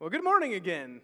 Well, 0.00 0.08
good 0.08 0.24
morning 0.24 0.54
again. 0.54 1.02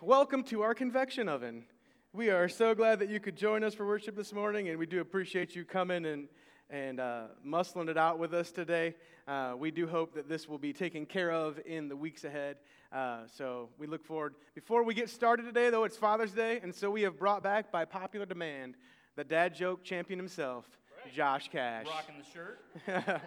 Welcome 0.00 0.44
to 0.44 0.62
our 0.62 0.74
convection 0.74 1.28
oven. 1.28 1.64
We 2.12 2.30
are 2.30 2.48
so 2.48 2.72
glad 2.72 3.00
that 3.00 3.08
you 3.08 3.18
could 3.18 3.34
join 3.34 3.64
us 3.64 3.74
for 3.74 3.84
worship 3.84 4.14
this 4.14 4.32
morning, 4.32 4.68
and 4.68 4.78
we 4.78 4.86
do 4.86 5.00
appreciate 5.00 5.56
you 5.56 5.64
coming 5.64 6.06
and, 6.06 6.28
and 6.70 7.00
uh, 7.00 7.22
muscling 7.44 7.88
it 7.88 7.98
out 7.98 8.20
with 8.20 8.32
us 8.32 8.52
today. 8.52 8.94
Uh, 9.26 9.54
we 9.58 9.72
do 9.72 9.88
hope 9.88 10.14
that 10.14 10.28
this 10.28 10.48
will 10.48 10.56
be 10.56 10.72
taken 10.72 11.04
care 11.04 11.32
of 11.32 11.58
in 11.66 11.88
the 11.88 11.96
weeks 11.96 12.22
ahead. 12.22 12.58
Uh, 12.92 13.22
so 13.26 13.70
we 13.76 13.88
look 13.88 14.04
forward. 14.04 14.36
Before 14.54 14.84
we 14.84 14.94
get 14.94 15.10
started 15.10 15.42
today, 15.42 15.68
though, 15.70 15.82
it's 15.82 15.96
Father's 15.96 16.30
Day, 16.30 16.60
and 16.62 16.72
so 16.72 16.92
we 16.92 17.02
have 17.02 17.18
brought 17.18 17.42
back, 17.42 17.72
by 17.72 17.84
popular 17.86 18.24
demand, 18.24 18.76
the 19.16 19.24
dad 19.24 19.52
joke 19.52 19.82
champion 19.82 20.16
himself, 20.16 20.64
Right. 21.04 21.12
Josh 21.12 21.48
Cash. 21.50 21.86
Rocking 21.88 22.14
the 22.20 22.30
shirt. 22.32 22.60
right, 22.86 23.20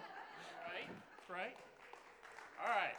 right. 1.28 1.54
All 2.62 2.70
right. 2.70 2.94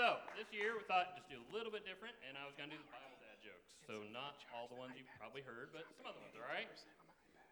So 0.00 0.16
this 0.32 0.48
year 0.48 0.72
we 0.72 0.80
thought 0.88 1.12
just 1.12 1.28
do 1.28 1.36
a 1.36 1.50
little 1.52 1.68
bit 1.68 1.84
different, 1.84 2.16
and 2.24 2.32
I 2.32 2.48
was 2.48 2.56
going 2.56 2.72
to 2.72 2.74
do 2.74 2.80
the 2.80 2.88
Bible 2.88 3.20
dad 3.20 3.36
jokes. 3.44 3.76
So 3.84 4.00
not 4.16 4.40
all 4.48 4.64
the 4.64 4.80
ones 4.80 4.96
you've 4.96 5.12
probably 5.20 5.44
heard, 5.44 5.76
but 5.76 5.84
some 6.00 6.08
other 6.08 6.16
ones. 6.24 6.32
All 6.40 6.48
right. 6.48 6.72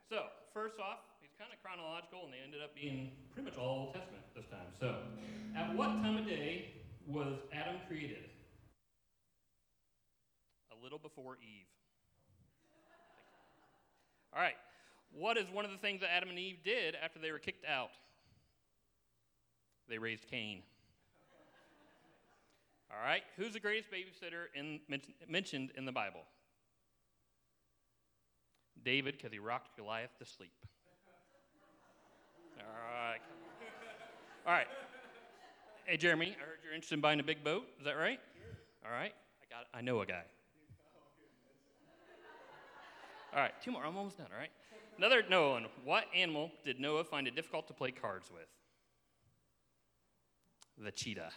So 0.09 0.33
first 0.57 0.81
off, 0.81 1.05
he's 1.21 1.37
kind 1.37 1.53
of 1.53 1.61
chronological, 1.61 2.25
and 2.25 2.33
they 2.33 2.41
ended 2.41 2.65
up 2.65 2.73
being 2.73 3.13
pretty 3.37 3.53
much 3.53 3.61
all 3.61 3.93
Old 3.93 4.01
Testament 4.01 4.25
this 4.33 4.49
time. 4.49 4.73
So, 4.81 4.97
at 5.61 5.77
what 5.77 5.93
time 6.01 6.17
of 6.17 6.25
day 6.25 6.73
was 7.05 7.37
Adam 7.53 7.85
created? 7.85 8.33
A 10.73 10.77
little 10.81 10.97
before 10.97 11.37
Eve. 11.45 11.69
All 14.33 14.41
right. 14.41 14.57
What 15.13 15.37
is 15.37 15.53
one 15.53 15.69
of 15.69 15.71
the 15.71 15.85
things 15.85 16.01
that 16.01 16.09
Adam 16.17 16.33
and 16.33 16.41
Eve 16.41 16.65
did 16.65 16.97
after 16.97 17.21
they 17.21 17.29
were 17.29 17.45
kicked 17.45 17.69
out? 17.69 17.93
They 19.85 20.01
raised 20.01 20.25
Cain. 20.33 20.65
All 22.91 23.03
right. 23.03 23.23
Who's 23.37 23.53
the 23.53 23.61
greatest 23.61 23.91
babysitter 23.91 24.47
in, 24.55 24.81
mentioned 25.29 25.73
in 25.77 25.85
the 25.85 25.93
Bible? 25.93 26.21
David, 28.85 29.17
because 29.17 29.33
he 29.33 29.39
rocked 29.39 29.77
Goliath 29.77 30.17
to 30.19 30.25
sleep. 30.25 30.53
All 32.59 32.65
right. 32.65 33.21
All 34.47 34.53
right. 34.53 34.67
Hey, 35.85 35.97
Jeremy, 35.97 36.37
I 36.39 36.45
heard 36.45 36.59
you're 36.65 36.75
interested 36.75 36.95
in 36.95 37.01
buying 37.01 37.21
a 37.21 37.25
big 37.25 37.43
boat. 37.45 37.65
Is 37.79 37.85
that 37.85 37.97
right? 37.97 38.21
All 38.85 38.91
right. 38.91 39.13
I 39.43 39.55
got. 39.55 39.67
I 39.75 39.81
know 39.81 40.01
a 40.01 40.07
guy. 40.07 40.23
All 43.35 43.41
right, 43.41 43.53
two 43.63 43.73
more. 43.73 43.85
I'm 43.85 43.97
almost 43.97 44.17
done. 44.17 44.29
All 44.33 44.39
right. 44.39 44.51
Another 44.97 45.23
Noah 45.29 45.53
one. 45.53 45.67
What 45.85 46.05
animal 46.15 46.51
did 46.65 46.81
Noah 46.81 47.05
find 47.05 47.29
it 47.29 47.37
difficult 47.37 47.69
to 47.69 47.75
play 47.75 47.91
cards 47.91 48.31
with? 48.33 48.49
The 50.83 50.91
cheetah. 50.91 51.31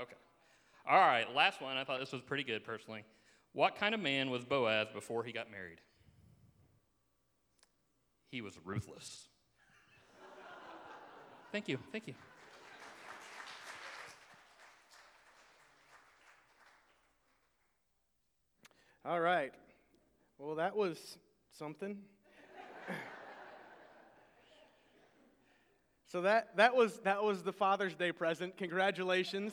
Okay. 0.00 0.14
All 0.88 0.98
right, 0.98 1.32
last 1.34 1.62
one. 1.62 1.76
I 1.76 1.84
thought 1.84 2.00
this 2.00 2.12
was 2.12 2.22
pretty 2.22 2.44
good 2.44 2.64
personally. 2.64 3.04
What 3.52 3.76
kind 3.76 3.94
of 3.94 4.00
man 4.00 4.30
was 4.30 4.44
Boaz 4.44 4.88
before 4.92 5.22
he 5.24 5.32
got 5.32 5.50
married? 5.50 5.78
He 8.30 8.40
was 8.40 8.58
ruthless. 8.64 9.28
Thank 11.52 11.68
you. 11.68 11.78
Thank 11.92 12.08
you. 12.08 12.14
All 19.06 19.20
right. 19.20 19.52
Well, 20.38 20.56
that 20.56 20.74
was 20.74 21.18
something. 21.52 21.98
so 26.06 26.22
that, 26.22 26.56
that, 26.56 26.74
was, 26.74 26.98
that 27.04 27.22
was 27.22 27.42
the 27.42 27.52
Father's 27.52 27.94
Day 27.94 28.10
present. 28.12 28.56
Congratulations. 28.56 29.52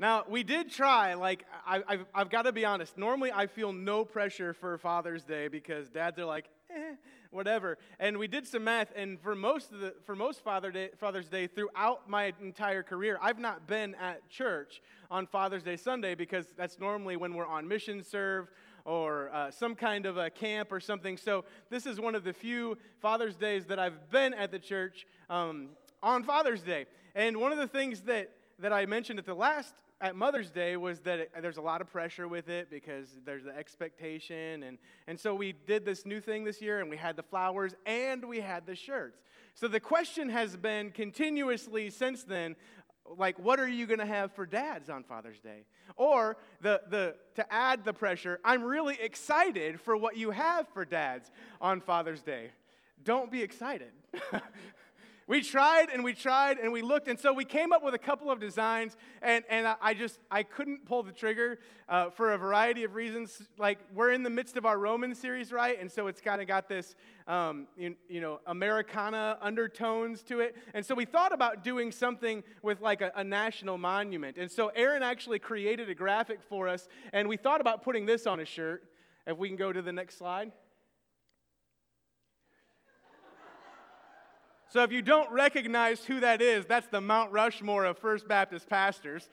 Now, 0.00 0.24
we 0.26 0.42
did 0.42 0.70
try, 0.70 1.12
like, 1.12 1.44
I, 1.66 1.82
I've, 1.86 2.06
I've 2.14 2.30
got 2.30 2.42
to 2.42 2.52
be 2.52 2.64
honest. 2.64 2.96
Normally, 2.96 3.32
I 3.32 3.46
feel 3.46 3.70
no 3.70 4.02
pressure 4.02 4.54
for 4.54 4.78
Father's 4.78 5.24
Day 5.24 5.46
because 5.46 5.90
dads 5.90 6.18
are 6.18 6.24
like, 6.24 6.46
eh, 6.74 6.94
whatever. 7.30 7.76
And 7.98 8.16
we 8.16 8.26
did 8.26 8.46
some 8.46 8.64
math, 8.64 8.90
and 8.96 9.20
for 9.20 9.34
most, 9.34 9.72
of 9.72 9.80
the, 9.80 9.94
for 10.06 10.16
most 10.16 10.42
Father 10.42 10.70
Day, 10.70 10.88
Father's 10.98 11.28
Day 11.28 11.46
throughout 11.46 12.08
my 12.08 12.32
entire 12.40 12.82
career, 12.82 13.18
I've 13.20 13.38
not 13.38 13.66
been 13.66 13.94
at 13.96 14.26
church 14.30 14.80
on 15.10 15.26
Father's 15.26 15.64
Day 15.64 15.76
Sunday 15.76 16.14
because 16.14 16.46
that's 16.56 16.78
normally 16.78 17.18
when 17.18 17.34
we're 17.34 17.46
on 17.46 17.68
mission 17.68 18.02
serve 18.02 18.48
or 18.86 19.28
uh, 19.34 19.50
some 19.50 19.74
kind 19.74 20.06
of 20.06 20.16
a 20.16 20.30
camp 20.30 20.72
or 20.72 20.80
something. 20.80 21.18
So 21.18 21.44
this 21.68 21.84
is 21.84 22.00
one 22.00 22.14
of 22.14 22.24
the 22.24 22.32
few 22.32 22.78
Father's 23.02 23.36
Days 23.36 23.66
that 23.66 23.78
I've 23.78 24.10
been 24.10 24.32
at 24.32 24.50
the 24.50 24.58
church 24.58 25.06
um, 25.28 25.68
on 26.02 26.22
Father's 26.22 26.62
Day. 26.62 26.86
And 27.14 27.36
one 27.36 27.52
of 27.52 27.58
the 27.58 27.68
things 27.68 28.00
that, 28.02 28.30
that 28.60 28.72
I 28.72 28.86
mentioned 28.86 29.18
at 29.18 29.26
the 29.26 29.34
last 29.34 29.74
at 30.00 30.16
Mother's 30.16 30.50
Day 30.50 30.76
was 30.76 31.00
that 31.00 31.18
it, 31.20 31.32
there's 31.42 31.58
a 31.58 31.62
lot 31.62 31.80
of 31.80 31.90
pressure 31.90 32.26
with 32.26 32.48
it 32.48 32.70
because 32.70 33.08
there's 33.24 33.44
the 33.44 33.56
expectation. 33.56 34.62
And, 34.62 34.78
and 35.06 35.18
so 35.18 35.34
we 35.34 35.52
did 35.52 35.84
this 35.84 36.06
new 36.06 36.20
thing 36.20 36.44
this 36.44 36.62
year 36.62 36.80
and 36.80 36.88
we 36.88 36.96
had 36.96 37.16
the 37.16 37.22
flowers 37.22 37.74
and 37.84 38.24
we 38.24 38.40
had 38.40 38.66
the 38.66 38.74
shirts. 38.74 39.18
So 39.54 39.68
the 39.68 39.80
question 39.80 40.30
has 40.30 40.56
been 40.56 40.90
continuously 40.90 41.90
since 41.90 42.22
then 42.22 42.56
like 43.16 43.38
what 43.38 43.58
are 43.58 43.68
you 43.68 43.86
going 43.86 43.98
to 43.98 44.06
have 44.06 44.32
for 44.32 44.46
dads 44.46 44.88
on 44.88 45.02
father's 45.02 45.40
day 45.40 45.64
or 45.96 46.36
the, 46.60 46.80
the 46.90 47.16
to 47.34 47.52
add 47.52 47.84
the 47.84 47.92
pressure 47.92 48.38
i'm 48.44 48.62
really 48.62 48.96
excited 49.00 49.80
for 49.80 49.96
what 49.96 50.16
you 50.16 50.30
have 50.30 50.68
for 50.68 50.84
dads 50.84 51.32
on 51.60 51.80
father's 51.80 52.22
day 52.22 52.50
don't 53.02 53.30
be 53.30 53.42
excited 53.42 53.90
we 55.30 55.40
tried 55.40 55.90
and 55.94 56.02
we 56.02 56.12
tried 56.12 56.58
and 56.58 56.72
we 56.72 56.82
looked 56.82 57.06
and 57.06 57.16
so 57.16 57.32
we 57.32 57.44
came 57.44 57.72
up 57.72 57.84
with 57.84 57.94
a 57.94 57.98
couple 57.98 58.32
of 58.32 58.40
designs 58.40 58.96
and, 59.22 59.44
and 59.48 59.64
i 59.80 59.94
just 59.94 60.18
i 60.28 60.42
couldn't 60.42 60.84
pull 60.84 61.04
the 61.04 61.12
trigger 61.12 61.60
uh, 61.88 62.10
for 62.10 62.32
a 62.32 62.38
variety 62.38 62.84
of 62.84 62.94
reasons. 62.94 63.42
Like 63.56 63.78
we're 63.94 64.12
in 64.12 64.24
the 64.24 64.30
midst 64.30 64.56
of 64.56 64.66
our 64.66 64.76
roman 64.76 65.14
series 65.14 65.52
right? 65.52 65.80
And 65.80 65.90
so 65.90 66.08
it's 66.08 66.20
kind 66.20 66.40
of 66.40 66.48
got 66.48 66.68
this 66.68 66.96
um, 67.28 67.68
you, 67.76 67.94
you, 68.08 68.20
know 68.20 68.40
americana 68.46 69.38
undertones 69.40 70.24
to 70.24 70.40
it. 70.40 70.56
And 70.74 70.84
so 70.84 70.96
we 70.96 71.04
thought 71.04 71.32
about 71.32 71.62
doing 71.62 71.92
something 71.92 72.42
with 72.62 72.80
like 72.80 73.00
a, 73.00 73.12
a 73.14 73.22
national 73.22 73.78
monument. 73.78 74.36
And 74.36 74.50
so 74.50 74.72
aaron 74.74 75.04
actually 75.04 75.38
created 75.38 75.88
a 75.88 75.94
graphic 75.94 76.40
for 76.42 76.66
us 76.66 76.88
and 77.12 77.28
we 77.28 77.36
thought 77.36 77.60
about 77.60 77.84
putting 77.84 78.04
this 78.04 78.26
on 78.26 78.40
a 78.40 78.44
shirt. 78.44 78.82
If 79.28 79.36
we 79.36 79.46
can 79.46 79.56
go 79.56 79.72
to 79.72 79.80
the 79.80 79.92
next 79.92 80.18
slide 80.18 80.50
So 84.70 84.84
if 84.84 84.92
you 84.92 85.02
don't 85.02 85.30
recognize 85.32 86.04
who 86.04 86.20
that 86.20 86.40
is, 86.40 86.64
that's 86.64 86.86
the 86.86 87.00
Mount 87.00 87.32
Rushmore 87.32 87.84
of 87.84 87.98
First 87.98 88.28
Baptist 88.28 88.68
pastors. 88.68 89.28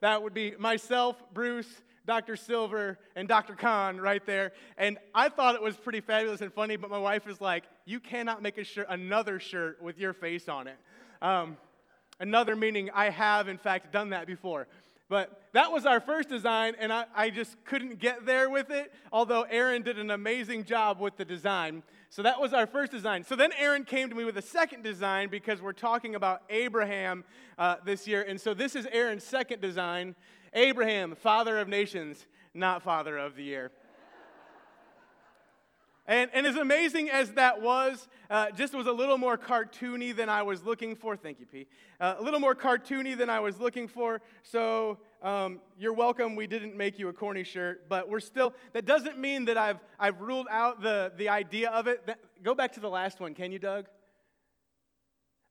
That 0.00 0.24
would 0.24 0.34
be 0.34 0.54
myself, 0.58 1.22
Bruce, 1.32 1.68
Dr. 2.04 2.34
Silver, 2.34 2.98
and 3.14 3.28
Dr. 3.28 3.54
Khan 3.54 4.00
right 4.00 4.26
there. 4.26 4.50
And 4.76 4.98
I 5.14 5.28
thought 5.28 5.54
it 5.54 5.62
was 5.62 5.76
pretty 5.76 6.00
fabulous 6.00 6.40
and 6.40 6.52
funny, 6.52 6.74
but 6.74 6.90
my 6.90 6.98
wife 6.98 7.28
is 7.28 7.40
like, 7.40 7.62
you 7.84 8.00
cannot 8.00 8.42
make 8.42 8.58
a 8.58 8.64
shirt, 8.64 8.88
another 8.88 9.38
shirt 9.38 9.80
with 9.80 9.98
your 9.98 10.12
face 10.12 10.48
on 10.48 10.66
it. 10.66 10.76
Um, 11.22 11.56
another 12.18 12.56
meaning 12.56 12.90
I 12.92 13.10
have, 13.10 13.46
in 13.46 13.58
fact, 13.58 13.92
done 13.92 14.10
that 14.10 14.26
before. 14.26 14.66
But 15.08 15.42
that 15.52 15.70
was 15.70 15.86
our 15.86 16.00
first 16.00 16.28
design, 16.28 16.74
and 16.80 16.92
I, 16.92 17.04
I, 17.14 17.30
just 17.30 17.62
couldn't 17.66 18.00
get 18.00 18.26
there 18.26 18.50
with 18.50 18.70
it, 18.70 18.92
although 19.12 19.42
Aaron 19.42 19.82
did 19.82 19.98
an 19.98 20.10
amazing 20.10 20.64
job 20.64 20.98
with 20.98 21.16
the 21.18 21.24
design. 21.24 21.84
So 22.12 22.20
that 22.20 22.38
was 22.38 22.52
our 22.52 22.66
first 22.66 22.92
design. 22.92 23.24
So 23.24 23.36
then 23.36 23.52
Aaron 23.58 23.84
came 23.84 24.10
to 24.10 24.14
me 24.14 24.24
with 24.24 24.36
a 24.36 24.42
second 24.42 24.84
design 24.84 25.30
because 25.30 25.62
we're 25.62 25.72
talking 25.72 26.14
about 26.14 26.42
Abraham 26.50 27.24
uh, 27.56 27.76
this 27.86 28.06
year. 28.06 28.20
And 28.28 28.38
so 28.38 28.52
this 28.52 28.76
is 28.76 28.86
Aaron's 28.92 29.24
second 29.24 29.62
design 29.62 30.14
Abraham, 30.52 31.14
father 31.14 31.58
of 31.58 31.68
nations, 31.68 32.26
not 32.52 32.82
father 32.82 33.16
of 33.16 33.34
the 33.34 33.42
year. 33.42 33.72
And, 36.06 36.30
and 36.34 36.46
as 36.46 36.56
amazing 36.56 37.10
as 37.10 37.30
that 37.32 37.62
was, 37.62 38.08
uh, 38.28 38.50
just 38.50 38.74
was 38.74 38.88
a 38.88 38.92
little 38.92 39.18
more 39.18 39.38
cartoony 39.38 40.14
than 40.14 40.28
I 40.28 40.42
was 40.42 40.64
looking 40.64 40.96
for. 40.96 41.16
Thank 41.16 41.38
you, 41.38 41.46
P. 41.46 41.66
Uh, 42.00 42.16
a 42.18 42.22
little 42.22 42.40
more 42.40 42.56
cartoony 42.56 43.16
than 43.16 43.30
I 43.30 43.38
was 43.38 43.60
looking 43.60 43.86
for. 43.86 44.20
So 44.42 44.98
um, 45.22 45.60
you're 45.78 45.92
welcome. 45.92 46.34
We 46.34 46.48
didn't 46.48 46.76
make 46.76 46.98
you 46.98 47.08
a 47.08 47.12
corny 47.12 47.44
shirt, 47.44 47.88
but 47.88 48.08
we're 48.08 48.20
still, 48.20 48.52
that 48.72 48.84
doesn't 48.84 49.16
mean 49.16 49.44
that 49.44 49.56
I've, 49.56 49.78
I've 49.98 50.20
ruled 50.20 50.48
out 50.50 50.82
the, 50.82 51.12
the 51.16 51.28
idea 51.28 51.70
of 51.70 51.86
it. 51.86 52.04
That, 52.06 52.18
go 52.42 52.54
back 52.54 52.72
to 52.72 52.80
the 52.80 52.90
last 52.90 53.20
one, 53.20 53.32
can 53.32 53.52
you, 53.52 53.60
Doug? 53.60 53.86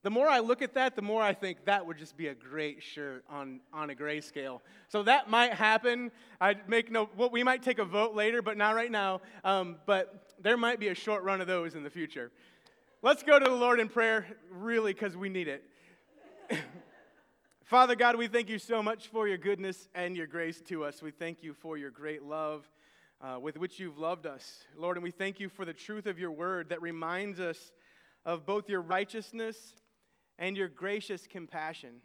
The 0.04 0.10
more 0.10 0.28
I 0.28 0.40
look 0.40 0.64
at 0.64 0.74
that, 0.74 0.96
the 0.96 1.02
more 1.04 1.22
I 1.22 1.34
think 1.34 1.66
that 1.66 1.86
would 1.86 1.98
just 1.98 2.18
be 2.18 2.28
a 2.28 2.34
great 2.34 2.82
shirt 2.82 3.24
on, 3.30 3.60
on 3.72 3.92
a 3.92 3.96
grayscale. 3.96 4.62
So 4.88 5.04
that 5.04 5.30
might 5.30 5.54
happen. 5.54 6.12
I 6.40 6.56
make 6.68 6.92
no. 6.92 7.08
Well, 7.16 7.30
we 7.30 7.44
might 7.44 7.62
take 7.62 7.78
a 7.78 7.86
vote 7.86 8.16
later, 8.16 8.42
but 8.42 8.58
not 8.58 8.74
right 8.74 8.90
now. 8.90 9.22
Um, 9.44 9.76
but 9.86 10.34
there 10.42 10.58
might 10.58 10.80
be 10.80 10.88
a 10.88 10.96
short 10.96 11.24
run 11.24 11.40
of 11.40 11.46
those 11.46 11.76
in 11.76 11.84
the 11.84 11.90
future. 11.90 12.32
Let's 13.04 13.22
go 13.22 13.38
to 13.38 13.46
the 13.46 13.56
Lord 13.56 13.80
in 13.80 13.90
prayer, 13.90 14.26
really, 14.52 14.94
because 14.94 15.16
we 15.16 15.30
need 15.30 15.48
it. 15.48 15.64
Father 17.64 17.96
God, 17.96 18.16
we 18.16 18.28
thank 18.28 18.50
you 18.50 18.58
so 18.58 18.82
much 18.82 19.08
for 19.08 19.28
your 19.28 19.38
goodness 19.38 19.88
and 19.94 20.18
your 20.18 20.28
grace 20.28 20.62
to 20.62 20.84
us. 20.84 21.02
We 21.04 21.12
thank 21.12 21.44
you 21.44 21.54
for 21.54 21.78
your 21.78 21.92
great 21.92 22.24
love 22.24 22.68
uh, 23.22 23.40
with 23.40 23.56
which 23.56 23.80
you've 23.80 24.00
loved 24.00 24.26
us, 24.26 24.66
Lord, 24.76 24.98
and 24.98 25.04
we 25.04 25.12
thank 25.12 25.40
you 25.40 25.48
for 25.48 25.64
the 25.64 25.74
truth 25.74 26.08
of 26.08 26.18
your 26.18 26.32
word 26.32 26.70
that 26.70 26.82
reminds 26.82 27.40
us 27.40 27.72
of 28.26 28.46
both 28.46 28.68
your 28.68 28.82
righteousness 28.82 29.76
and 30.38 30.58
your 30.58 30.68
gracious 30.68 31.28
compassion. 31.28 32.02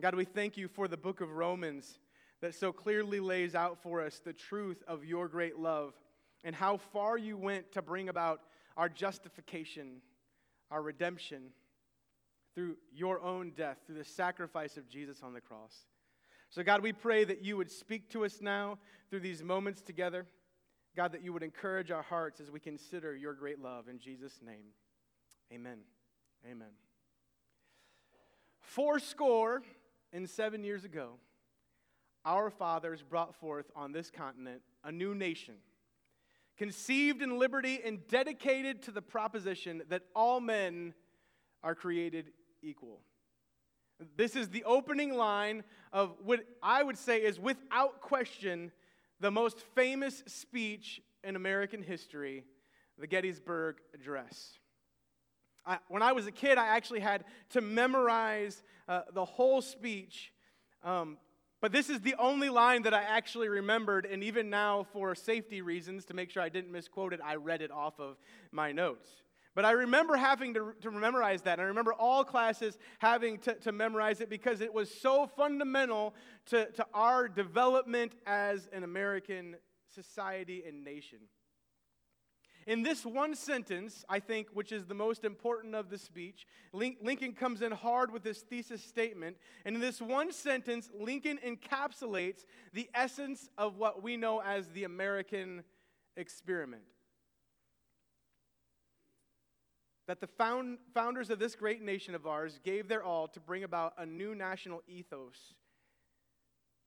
God, 0.00 0.14
we 0.14 0.24
thank 0.24 0.56
you 0.56 0.68
for 0.68 0.86
the 0.86 0.96
book 0.96 1.20
of 1.20 1.30
Romans 1.30 1.98
that 2.40 2.54
so 2.54 2.72
clearly 2.72 3.18
lays 3.18 3.54
out 3.54 3.82
for 3.82 4.00
us 4.00 4.20
the 4.24 4.32
truth 4.32 4.82
of 4.86 5.04
your 5.04 5.26
great 5.28 5.58
love 5.58 5.94
and 6.44 6.54
how 6.54 6.76
far 6.76 7.18
you 7.18 7.36
went 7.36 7.72
to 7.72 7.82
bring 7.82 8.08
about 8.08 8.42
our 8.76 8.88
justification, 8.88 10.00
our 10.70 10.82
redemption 10.82 11.50
through 12.54 12.76
your 12.92 13.20
own 13.22 13.52
death, 13.56 13.78
through 13.86 13.98
the 13.98 14.04
sacrifice 14.04 14.76
of 14.76 14.88
Jesus 14.88 15.22
on 15.22 15.32
the 15.32 15.40
cross. 15.40 15.86
So, 16.50 16.62
God, 16.62 16.82
we 16.82 16.92
pray 16.92 17.24
that 17.24 17.44
you 17.44 17.56
would 17.56 17.70
speak 17.70 18.08
to 18.10 18.24
us 18.24 18.40
now 18.40 18.78
through 19.10 19.20
these 19.20 19.42
moments 19.42 19.82
together. 19.82 20.26
God, 20.96 21.12
that 21.12 21.22
you 21.22 21.32
would 21.32 21.42
encourage 21.42 21.90
our 21.90 22.02
hearts 22.02 22.40
as 22.40 22.50
we 22.50 22.58
consider 22.58 23.14
your 23.14 23.34
great 23.34 23.60
love. 23.60 23.88
In 23.88 23.98
Jesus' 23.98 24.40
name, 24.44 24.72
amen. 25.52 25.78
Amen. 26.48 26.87
Four 28.68 28.98
score 28.98 29.62
and 30.12 30.28
seven 30.28 30.62
years 30.62 30.84
ago, 30.84 31.14
our 32.26 32.50
fathers 32.50 33.02
brought 33.02 33.34
forth 33.34 33.64
on 33.74 33.92
this 33.92 34.10
continent 34.10 34.60
a 34.84 34.92
new 34.92 35.14
nation, 35.14 35.54
conceived 36.58 37.22
in 37.22 37.38
liberty 37.38 37.80
and 37.82 38.06
dedicated 38.08 38.82
to 38.82 38.90
the 38.90 39.00
proposition 39.00 39.82
that 39.88 40.02
all 40.14 40.38
men 40.38 40.92
are 41.62 41.74
created 41.74 42.26
equal. 42.60 43.00
This 44.18 44.36
is 44.36 44.50
the 44.50 44.64
opening 44.64 45.14
line 45.14 45.64
of 45.90 46.14
what 46.22 46.40
I 46.62 46.82
would 46.82 46.98
say 46.98 47.22
is, 47.22 47.40
without 47.40 48.02
question, 48.02 48.70
the 49.18 49.30
most 49.30 49.60
famous 49.74 50.22
speech 50.26 51.00
in 51.24 51.36
American 51.36 51.82
history, 51.82 52.44
the 52.98 53.06
Gettysburg 53.06 53.76
Address. 53.94 54.58
I, 55.68 55.78
when 55.88 56.02
I 56.02 56.12
was 56.12 56.26
a 56.26 56.32
kid, 56.32 56.56
I 56.56 56.68
actually 56.68 57.00
had 57.00 57.24
to 57.50 57.60
memorize 57.60 58.62
uh, 58.88 59.02
the 59.12 59.24
whole 59.24 59.60
speech. 59.60 60.32
Um, 60.82 61.18
but 61.60 61.72
this 61.72 61.90
is 61.90 62.00
the 62.00 62.14
only 62.18 62.48
line 62.48 62.82
that 62.84 62.94
I 62.94 63.02
actually 63.02 63.48
remembered, 63.48 64.06
and 64.06 64.24
even 64.24 64.48
now, 64.48 64.86
for 64.92 65.14
safety 65.14 65.60
reasons, 65.60 66.06
to 66.06 66.14
make 66.14 66.30
sure 66.30 66.42
I 66.42 66.48
didn't 66.48 66.72
misquote 66.72 67.12
it, 67.12 67.20
I 67.22 67.34
read 67.34 67.60
it 67.60 67.70
off 67.70 68.00
of 68.00 68.16
my 68.50 68.72
notes. 68.72 69.08
But 69.54 69.64
I 69.64 69.72
remember 69.72 70.16
having 70.16 70.54
to, 70.54 70.72
to 70.82 70.90
memorize 70.90 71.42
that. 71.42 71.54
And 71.54 71.62
I 71.62 71.64
remember 71.64 71.92
all 71.92 72.22
classes 72.24 72.78
having 73.00 73.38
to, 73.38 73.54
to 73.54 73.72
memorize 73.72 74.20
it 74.20 74.30
because 74.30 74.60
it 74.60 74.72
was 74.72 74.88
so 74.88 75.26
fundamental 75.26 76.14
to, 76.46 76.70
to 76.72 76.86
our 76.94 77.28
development 77.28 78.12
as 78.24 78.68
an 78.72 78.84
American 78.84 79.56
society 79.92 80.62
and 80.66 80.84
nation. 80.84 81.18
In 82.68 82.82
this 82.82 83.06
one 83.06 83.34
sentence, 83.34 84.04
I 84.10 84.20
think, 84.20 84.48
which 84.52 84.72
is 84.72 84.84
the 84.84 84.94
most 84.94 85.24
important 85.24 85.74
of 85.74 85.88
the 85.88 85.96
speech, 85.96 86.46
Lincoln 86.74 87.32
comes 87.32 87.62
in 87.62 87.72
hard 87.72 88.12
with 88.12 88.22
this 88.22 88.42
thesis 88.42 88.84
statement. 88.84 89.38
And 89.64 89.74
in 89.74 89.80
this 89.80 90.02
one 90.02 90.32
sentence, 90.32 90.90
Lincoln 90.94 91.38
encapsulates 91.42 92.44
the 92.74 92.90
essence 92.94 93.48
of 93.56 93.78
what 93.78 94.02
we 94.02 94.18
know 94.18 94.42
as 94.42 94.68
the 94.68 94.84
American 94.84 95.64
experiment. 96.14 96.82
that 100.06 100.20
the 100.20 100.26
found, 100.26 100.78
founders 100.94 101.28
of 101.28 101.38
this 101.38 101.54
great 101.54 101.82
nation 101.82 102.14
of 102.14 102.26
ours 102.26 102.58
gave 102.64 102.88
their 102.88 103.04
all 103.04 103.28
to 103.28 103.38
bring 103.40 103.62
about 103.62 103.92
a 103.98 104.06
new 104.06 104.34
national 104.34 104.82
ethos, 104.88 105.52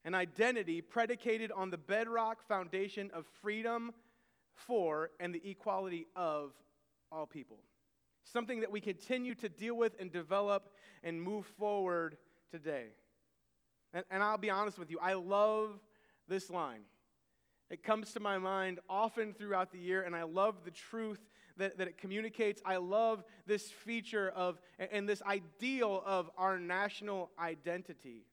an 0.03 0.15
identity 0.15 0.81
predicated 0.81 1.51
on 1.51 1.69
the 1.69 1.77
bedrock 1.77 2.41
foundation 2.47 3.11
of 3.13 3.27
freedom 3.43 3.93
for 4.53 5.11
and 5.19 5.33
the 5.33 5.49
equality 5.49 6.07
of 6.15 6.53
all 7.11 7.25
people. 7.25 7.57
Something 8.23 8.61
that 8.61 8.71
we 8.71 8.79
continue 8.79 9.35
to 9.35 9.49
deal 9.49 9.75
with 9.75 9.93
and 9.99 10.11
develop 10.11 10.69
and 11.03 11.21
move 11.21 11.45
forward 11.45 12.17
today. 12.51 12.87
And, 13.93 14.05
and 14.11 14.23
I'll 14.23 14.37
be 14.37 14.49
honest 14.49 14.77
with 14.77 14.91
you, 14.91 14.99
I 15.01 15.13
love 15.13 15.79
this 16.27 16.49
line. 16.49 16.81
It 17.69 17.83
comes 17.83 18.11
to 18.13 18.19
my 18.19 18.37
mind 18.37 18.79
often 18.89 19.33
throughout 19.33 19.71
the 19.71 19.79
year, 19.79 20.03
and 20.03 20.15
I 20.15 20.23
love 20.23 20.63
the 20.65 20.71
truth 20.71 21.19
that, 21.57 21.77
that 21.77 21.87
it 21.87 21.97
communicates. 21.97 22.61
I 22.65 22.77
love 22.77 23.23
this 23.45 23.69
feature 23.69 24.29
of 24.29 24.59
and 24.77 25.07
this 25.07 25.21
ideal 25.21 26.03
of 26.05 26.29
our 26.37 26.59
national 26.59 27.31
identity. 27.39 28.25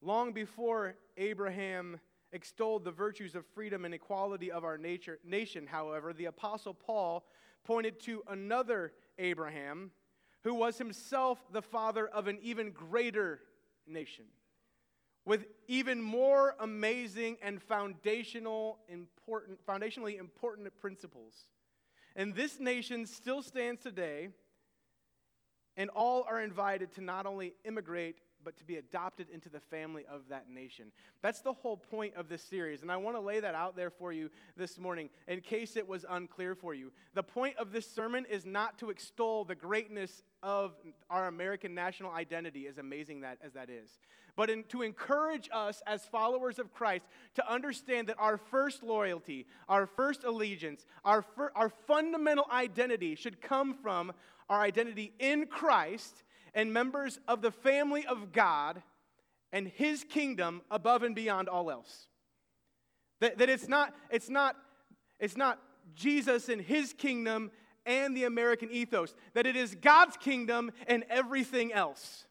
Long 0.00 0.32
before 0.32 0.94
Abraham 1.16 1.98
extolled 2.36 2.84
the 2.84 2.92
virtues 2.92 3.34
of 3.34 3.44
freedom 3.46 3.84
and 3.84 3.94
equality 3.94 4.52
of 4.52 4.62
our 4.62 4.78
nature, 4.78 5.18
nation, 5.24 5.66
however, 5.66 6.12
the 6.12 6.26
Apostle 6.26 6.74
Paul 6.74 7.26
pointed 7.64 7.98
to 8.00 8.22
another 8.28 8.92
Abraham 9.18 9.90
who 10.44 10.54
was 10.54 10.78
himself 10.78 11.40
the 11.50 11.62
father 11.62 12.06
of 12.06 12.28
an 12.28 12.38
even 12.42 12.70
greater 12.70 13.40
nation 13.88 14.26
with 15.24 15.46
even 15.66 16.00
more 16.00 16.54
amazing 16.60 17.36
and 17.42 17.60
foundational 17.60 18.78
important, 18.88 19.58
foundationally 19.66 20.20
important 20.20 20.68
principles. 20.78 21.48
And 22.14 22.34
this 22.34 22.60
nation 22.60 23.06
still 23.06 23.42
stands 23.42 23.82
today, 23.82 24.28
and 25.76 25.90
all 25.90 26.24
are 26.30 26.40
invited 26.40 26.92
to 26.92 27.00
not 27.00 27.26
only 27.26 27.54
immigrate, 27.64 28.20
but 28.46 28.56
to 28.56 28.64
be 28.64 28.76
adopted 28.76 29.26
into 29.28 29.48
the 29.48 29.58
family 29.58 30.04
of 30.08 30.22
that 30.30 30.48
nation. 30.48 30.92
That's 31.20 31.40
the 31.40 31.52
whole 31.52 31.76
point 31.76 32.14
of 32.14 32.28
this 32.28 32.42
series, 32.42 32.80
and 32.80 32.92
I 32.92 32.96
want 32.96 33.16
to 33.16 33.20
lay 33.20 33.40
that 33.40 33.56
out 33.56 33.74
there 33.74 33.90
for 33.90 34.12
you 34.12 34.30
this 34.56 34.78
morning 34.78 35.10
in 35.26 35.40
case 35.40 35.76
it 35.76 35.88
was 35.88 36.06
unclear 36.08 36.54
for 36.54 36.72
you. 36.72 36.92
The 37.14 37.24
point 37.24 37.56
of 37.56 37.72
this 37.72 37.90
sermon 37.90 38.24
is 38.30 38.46
not 38.46 38.78
to 38.78 38.90
extol 38.90 39.44
the 39.44 39.56
greatness 39.56 40.22
of 40.44 40.76
our 41.10 41.26
American 41.26 41.74
national 41.74 42.12
identity, 42.12 42.68
as 42.68 42.78
amazing 42.78 43.22
that, 43.22 43.38
as 43.44 43.52
that 43.54 43.68
is 43.68 43.98
but 44.36 44.50
in, 44.50 44.64
to 44.64 44.82
encourage 44.82 45.48
us 45.50 45.82
as 45.86 46.04
followers 46.04 46.58
of 46.58 46.70
Christ 46.72 47.06
to 47.36 47.50
understand 47.50 48.08
that 48.08 48.16
our 48.18 48.36
first 48.36 48.82
loyalty, 48.82 49.46
our 49.66 49.86
first 49.86 50.24
allegiance, 50.24 50.84
our, 51.06 51.22
fir- 51.22 51.52
our 51.56 51.70
fundamental 51.70 52.44
identity 52.52 53.14
should 53.14 53.40
come 53.40 53.72
from 53.72 54.12
our 54.50 54.60
identity 54.60 55.14
in 55.18 55.46
Christ 55.46 56.22
and 56.56 56.72
members 56.72 57.20
of 57.28 57.40
the 57.40 57.52
family 57.52 58.04
of 58.04 58.32
God 58.32 58.82
and 59.52 59.68
His 59.68 60.02
kingdom 60.02 60.62
above 60.68 61.04
and 61.04 61.14
beyond 61.14 61.48
all 61.48 61.70
else. 61.70 62.08
That, 63.20 63.38
that 63.38 63.48
it's, 63.48 63.68
not, 63.68 63.94
it's, 64.10 64.28
not, 64.28 64.56
it's 65.20 65.36
not 65.36 65.60
Jesus 65.94 66.48
and 66.48 66.60
His 66.60 66.92
kingdom 66.92 67.52
and 67.86 68.16
the 68.16 68.24
American 68.24 68.72
ethos, 68.72 69.14
that 69.34 69.46
it 69.46 69.54
is 69.54 69.76
God's 69.76 70.16
kingdom 70.16 70.72
and 70.88 71.04
everything 71.08 71.72
else 71.72 72.26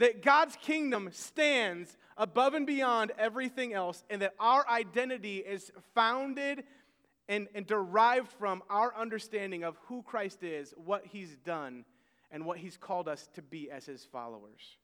that 0.00 0.22
God's 0.22 0.56
kingdom 0.56 1.10
stands 1.12 1.96
above 2.16 2.54
and 2.54 2.66
beyond 2.66 3.12
everything 3.18 3.74
else, 3.74 4.02
and 4.10 4.22
that 4.22 4.34
our 4.40 4.66
identity 4.68 5.36
is 5.36 5.70
founded 5.94 6.64
and, 7.28 7.48
and 7.54 7.66
derived 7.66 8.32
from 8.32 8.62
our 8.70 8.96
understanding 8.96 9.62
of 9.62 9.76
who 9.86 10.02
Christ 10.02 10.42
is, 10.42 10.74
what 10.76 11.04
he's 11.06 11.36
done, 11.44 11.84
and 12.30 12.44
what 12.44 12.58
he's 12.58 12.76
called 12.76 13.08
us 13.08 13.28
to 13.34 13.42
be 13.42 13.70
as 13.70 13.86
his 13.86 14.04
followers. 14.04 14.78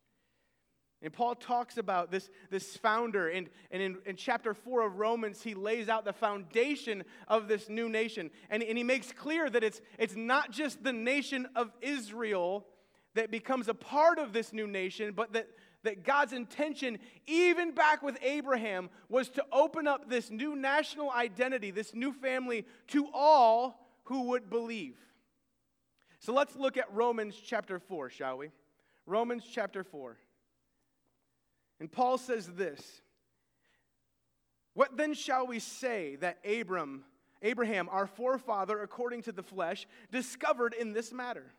And 1.03 1.13
Paul 1.13 1.35
talks 1.35 1.77
about 1.77 2.11
this, 2.11 2.31
this 2.51 2.77
founder, 2.77 3.29
and, 3.29 3.51
and 3.71 3.83
in, 3.83 3.99
in 4.07 4.17
chapter 4.17 4.55
4 4.55 4.87
of 4.87 4.99
Romans, 4.99 5.43
he 5.43 5.55
lays 5.55 5.89
out 5.89 6.05
the 6.05 6.13
foundation 6.13 7.05
of 7.29 7.49
this 7.49 7.69
new 7.69 7.89
nation. 7.89 8.31
And, 8.49 8.63
and 8.63 8.79
he 8.79 8.85
makes 8.85 9.13
clear 9.13 9.51
that 9.51 9.63
it's, 9.63 9.81
it's 9.99 10.17
not 10.17 10.51
just 10.51 10.83
the 10.83 10.95
nation 10.95 11.47
of 11.55 11.71
Israel 11.83 12.67
that 13.15 13.31
becomes 13.31 13.69
a 13.69 13.75
part 13.75 14.19
of 14.19 14.33
this 14.33 14.53
new 14.55 14.67
nation, 14.67 15.13
but 15.15 15.35
that, 15.35 15.49
that 15.83 16.03
God's 16.03 16.33
intention, 16.33 16.99
even 17.27 17.73
back 17.73 18.03
with 18.03 18.17
Abraham, 18.23 18.89
was 19.11 19.29
to 19.31 19.45
open 19.53 19.87
up 19.87 20.09
this 20.09 20.31
new 20.31 20.57
national 20.57 21.11
identity, 21.11 21.71
this 21.71 21.95
new 21.95 22.13
family, 22.13 22.67
to 22.89 23.07
all 23.13 23.87
who 24.05 24.29
would 24.29 24.49
believe. 24.49 24.97
So 26.19 26.33
let's 26.33 26.57
look 26.57 26.77
at 26.77 26.93
Romans 26.93 27.35
chapter 27.43 27.79
4, 27.79 28.11
shall 28.11 28.39
we? 28.39 28.51
Romans 29.07 29.45
chapter 29.51 29.85
4. 29.85 30.17
And 31.81 31.91
Paul 31.91 32.19
says 32.19 32.49
this 32.49 33.01
What 34.75 34.97
then 34.97 35.15
shall 35.15 35.47
we 35.47 35.59
say 35.59 36.17
that 36.17 36.39
Abram, 36.45 37.05
Abraham, 37.43 37.89
our 37.91 38.07
forefather 38.07 38.81
according 38.83 39.23
to 39.23 39.33
the 39.33 39.43
flesh, 39.43 39.87
discovered 40.11 40.75
in 40.75 40.93
this 40.93 41.13
matter? 41.13 41.53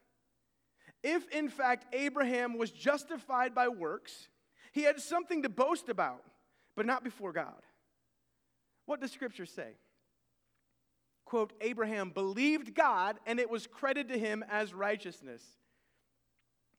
If 1.03 1.29
in 1.29 1.49
fact 1.49 1.85
Abraham 1.93 2.57
was 2.57 2.71
justified 2.71 3.53
by 3.53 3.67
works, 3.67 4.29
he 4.71 4.81
had 4.81 4.99
something 4.99 5.43
to 5.43 5.49
boast 5.49 5.89
about, 5.89 6.23
but 6.75 6.85
not 6.85 7.03
before 7.03 7.31
God. 7.31 7.61
What 8.85 8.99
does 9.01 9.11
Scripture 9.11 9.45
say? 9.45 9.73
Quote, 11.27 11.51
Abraham 11.59 12.11
believed 12.11 12.73
God, 12.73 13.19
and 13.25 13.37
it 13.37 13.49
was 13.49 13.67
credited 13.67 14.13
to 14.13 14.17
him 14.17 14.45
as 14.49 14.73
righteousness. 14.73 15.43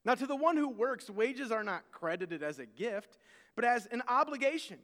Now, 0.06 0.14
to 0.14 0.26
the 0.26 0.34
one 0.34 0.56
who 0.56 0.70
works, 0.70 1.10
wages 1.10 1.52
are 1.52 1.62
not 1.62 1.82
credited 1.92 2.42
as 2.42 2.58
a 2.58 2.64
gift, 2.64 3.18
but 3.54 3.66
as 3.66 3.84
an 3.92 4.02
obligation. 4.08 4.78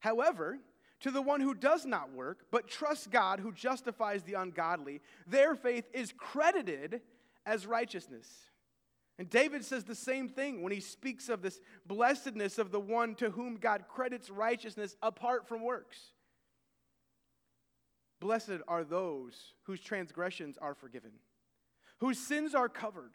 However, 0.00 0.58
to 1.00 1.10
the 1.10 1.22
one 1.22 1.40
who 1.40 1.54
does 1.54 1.86
not 1.86 2.12
work, 2.12 2.44
but 2.50 2.68
trusts 2.68 3.06
God 3.06 3.40
who 3.40 3.50
justifies 3.50 4.24
the 4.24 4.34
ungodly, 4.34 5.00
their 5.26 5.54
faith 5.54 5.86
is 5.94 6.12
credited 6.14 7.00
as 7.46 7.66
righteousness. 7.66 8.28
And 9.18 9.30
David 9.30 9.64
says 9.64 9.84
the 9.84 9.94
same 9.94 10.28
thing 10.28 10.62
when 10.62 10.72
he 10.72 10.80
speaks 10.80 11.30
of 11.30 11.40
this 11.40 11.62
blessedness 11.86 12.58
of 12.58 12.72
the 12.72 12.80
one 12.80 13.14
to 13.14 13.30
whom 13.30 13.56
God 13.56 13.84
credits 13.88 14.28
righteousness 14.28 14.98
apart 15.02 15.48
from 15.48 15.64
works. 15.64 15.96
Blessed 18.20 18.60
are 18.66 18.84
those 18.84 19.54
whose 19.64 19.80
transgressions 19.80 20.58
are 20.58 20.74
forgiven, 20.74 21.12
whose 21.98 22.18
sins 22.18 22.54
are 22.54 22.68
covered. 22.68 23.12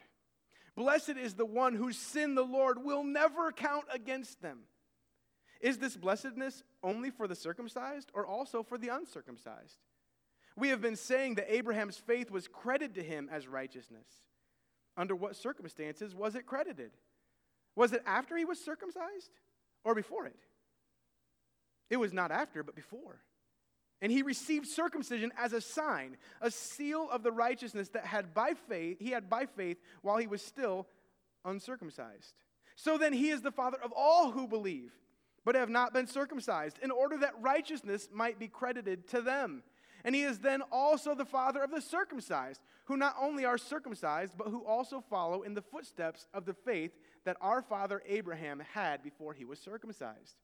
Blessed 0.76 1.10
is 1.10 1.34
the 1.34 1.44
one 1.44 1.74
whose 1.74 1.98
sin 1.98 2.34
the 2.34 2.44
Lord 2.44 2.82
will 2.82 3.04
never 3.04 3.52
count 3.52 3.84
against 3.92 4.40
them. 4.40 4.60
Is 5.60 5.78
this 5.78 5.96
blessedness 5.96 6.62
only 6.82 7.10
for 7.10 7.28
the 7.28 7.34
circumcised 7.34 8.10
or 8.14 8.26
also 8.26 8.62
for 8.62 8.78
the 8.78 8.88
uncircumcised? 8.88 9.78
We 10.56 10.68
have 10.68 10.80
been 10.80 10.96
saying 10.96 11.36
that 11.36 11.54
Abraham's 11.54 11.96
faith 11.96 12.30
was 12.30 12.48
credited 12.48 12.94
to 12.96 13.02
him 13.02 13.28
as 13.30 13.46
righteousness. 13.48 14.06
Under 14.96 15.14
what 15.14 15.36
circumstances 15.36 16.14
was 16.14 16.34
it 16.34 16.46
credited? 16.46 16.90
Was 17.74 17.92
it 17.92 18.02
after 18.06 18.36
he 18.36 18.44
was 18.44 18.58
circumcised 18.58 19.30
or 19.84 19.94
before 19.94 20.26
it? 20.26 20.38
It 21.88 21.96
was 21.96 22.12
not 22.12 22.30
after, 22.30 22.62
but 22.62 22.74
before. 22.74 23.20
And 24.02 24.12
he 24.12 24.22
received 24.22 24.66
circumcision 24.66 25.32
as 25.38 25.52
a 25.52 25.60
sign, 25.60 26.16
a 26.40 26.50
seal 26.50 27.08
of 27.10 27.22
the 27.22 27.32
righteousness 27.32 27.88
that 27.90 28.04
had 28.04 28.34
by 28.34 28.52
faith, 28.68 28.98
he 28.98 29.12
had 29.12 29.30
by 29.30 29.46
faith 29.46 29.78
while 30.02 30.18
he 30.18 30.26
was 30.26 30.42
still 30.42 30.88
uncircumcised. 31.44 32.34
So 32.74 32.98
then 32.98 33.12
he 33.12 33.30
is 33.30 33.42
the 33.42 33.52
father 33.52 33.78
of 33.82 33.92
all 33.96 34.32
who 34.32 34.48
believe, 34.48 34.92
but 35.44 35.54
have 35.54 35.70
not 35.70 35.94
been 35.94 36.08
circumcised, 36.08 36.78
in 36.82 36.90
order 36.90 37.16
that 37.18 37.40
righteousness 37.40 38.08
might 38.12 38.40
be 38.40 38.48
credited 38.48 39.08
to 39.10 39.22
them. 39.22 39.62
And 40.04 40.16
he 40.16 40.22
is 40.22 40.40
then 40.40 40.62
also 40.72 41.14
the 41.14 41.24
father 41.24 41.62
of 41.62 41.70
the 41.70 41.80
circumcised, 41.80 42.60
who 42.86 42.96
not 42.96 43.14
only 43.20 43.44
are 43.44 43.56
circumcised, 43.56 44.34
but 44.36 44.48
who 44.48 44.64
also 44.64 45.00
follow 45.00 45.42
in 45.42 45.54
the 45.54 45.62
footsteps 45.62 46.26
of 46.34 46.44
the 46.44 46.54
faith 46.54 46.90
that 47.24 47.36
our 47.40 47.62
father 47.62 48.02
Abraham 48.08 48.60
had 48.72 49.04
before 49.04 49.32
he 49.32 49.44
was 49.44 49.60
circumcised. 49.60 50.34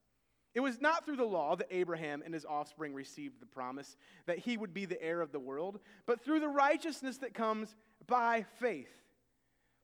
It 0.55 0.61
was 0.61 0.81
not 0.81 1.05
through 1.05 1.17
the 1.17 1.23
law 1.25 1.55
that 1.55 1.67
Abraham 1.69 2.23
and 2.25 2.33
his 2.33 2.45
offspring 2.45 2.93
received 2.93 3.39
the 3.39 3.45
promise 3.45 3.95
that 4.25 4.39
he 4.39 4.57
would 4.57 4.73
be 4.73 4.85
the 4.85 5.01
heir 5.01 5.21
of 5.21 5.31
the 5.31 5.39
world, 5.39 5.79
but 6.05 6.21
through 6.21 6.39
the 6.39 6.47
righteousness 6.47 7.17
that 7.17 7.33
comes 7.33 7.75
by 8.07 8.45
faith. 8.59 8.89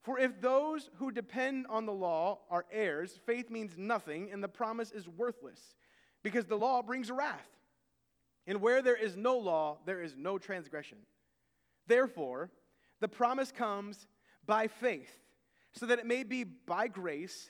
For 0.02 0.20
if 0.20 0.42
those 0.42 0.90
who 0.98 1.12
depend 1.12 1.66
on 1.68 1.86
the 1.86 1.94
law 1.94 2.40
are 2.50 2.66
heirs, 2.72 3.20
faith 3.26 3.50
means 3.50 3.78
nothing 3.78 4.30
and 4.32 4.44
the 4.44 4.48
promise 4.48 4.92
is 4.92 5.08
worthless, 5.08 5.76
because 6.24 6.46
the 6.46 6.58
law 6.58 6.82
brings 6.82 7.12
wrath. 7.12 7.50
And 8.48 8.62
where 8.62 8.82
there 8.82 8.96
is 8.96 9.16
no 9.16 9.38
law, 9.38 9.80
there 9.86 10.02
is 10.02 10.16
no 10.16 10.38
transgression. 10.38 11.00
Therefore, 11.88 12.52
the 13.02 13.08
promise 13.08 13.52
comes 13.52 14.08
by 14.46 14.68
faith, 14.68 15.12
so 15.74 15.86
that 15.88 16.00
it 16.00 16.06
may 16.06 16.24
be 16.24 16.44
by 16.44 16.88
grace 16.88 17.50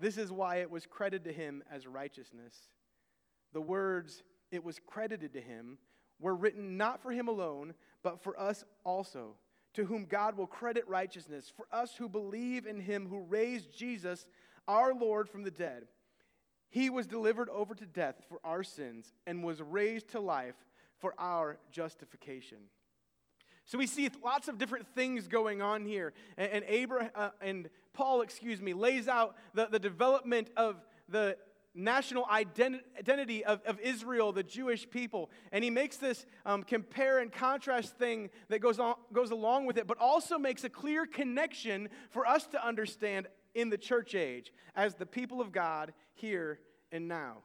This 0.00 0.16
is 0.16 0.32
why 0.32 0.56
it 0.56 0.70
was 0.70 0.86
credited 0.86 1.24
to 1.24 1.32
him 1.32 1.62
as 1.70 1.86
righteousness. 1.86 2.56
The 3.52 3.60
words, 3.60 4.22
it 4.50 4.64
was 4.64 4.80
credited 4.86 5.34
to 5.34 5.40
him, 5.40 5.78
were 6.18 6.34
written 6.34 6.76
not 6.76 7.02
for 7.02 7.12
him 7.12 7.28
alone, 7.28 7.74
but 8.02 8.22
for 8.22 8.38
us 8.40 8.64
also, 8.84 9.34
to 9.74 9.84
whom 9.84 10.06
God 10.06 10.36
will 10.36 10.46
credit 10.46 10.88
righteousness, 10.88 11.52
for 11.54 11.66
us 11.70 11.94
who 11.96 12.08
believe 12.08 12.66
in 12.66 12.80
him 12.80 13.06
who 13.08 13.20
raised 13.20 13.76
Jesus, 13.76 14.26
our 14.66 14.94
Lord, 14.94 15.28
from 15.28 15.44
the 15.44 15.50
dead. 15.50 15.84
He 16.70 16.88
was 16.88 17.06
delivered 17.06 17.48
over 17.50 17.74
to 17.74 17.86
death 17.86 18.22
for 18.28 18.38
our 18.42 18.62
sins 18.62 19.12
and 19.26 19.44
was 19.44 19.60
raised 19.60 20.08
to 20.10 20.20
life 20.20 20.54
for 20.98 21.14
our 21.18 21.58
justification. 21.70 22.58
So 23.66 23.78
we 23.78 23.86
see 23.86 24.10
lots 24.24 24.48
of 24.48 24.58
different 24.58 24.86
things 24.94 25.28
going 25.28 25.62
on 25.62 25.84
here. 25.84 26.12
And, 26.36 26.52
and, 26.52 26.64
Abraham, 26.66 27.10
uh, 27.14 27.30
and 27.40 27.68
Paul, 27.92 28.22
excuse 28.22 28.60
me, 28.60 28.74
lays 28.74 29.08
out 29.08 29.36
the, 29.54 29.68
the 29.70 29.78
development 29.78 30.50
of 30.56 30.76
the 31.08 31.36
national 31.74 32.24
identi- 32.24 32.80
identity 32.98 33.44
of, 33.44 33.60
of 33.64 33.78
Israel, 33.80 34.32
the 34.32 34.42
Jewish 34.42 34.88
people. 34.90 35.30
And 35.52 35.62
he 35.62 35.70
makes 35.70 35.96
this 35.96 36.26
um, 36.44 36.62
compare 36.62 37.20
and 37.20 37.30
contrast 37.32 37.96
thing 37.96 38.30
that 38.48 38.60
goes, 38.60 38.78
on, 38.78 38.94
goes 39.12 39.30
along 39.30 39.66
with 39.66 39.78
it, 39.78 39.86
but 39.86 39.98
also 39.98 40.38
makes 40.38 40.64
a 40.64 40.68
clear 40.68 41.06
connection 41.06 41.88
for 42.10 42.26
us 42.26 42.46
to 42.48 42.66
understand 42.66 43.28
in 43.54 43.70
the 43.70 43.78
church 43.78 44.14
age 44.14 44.52
as 44.74 44.94
the 44.94 45.06
people 45.06 45.40
of 45.40 45.52
God 45.52 45.92
here 46.14 46.60
and 46.92 47.08
now. 47.08 47.38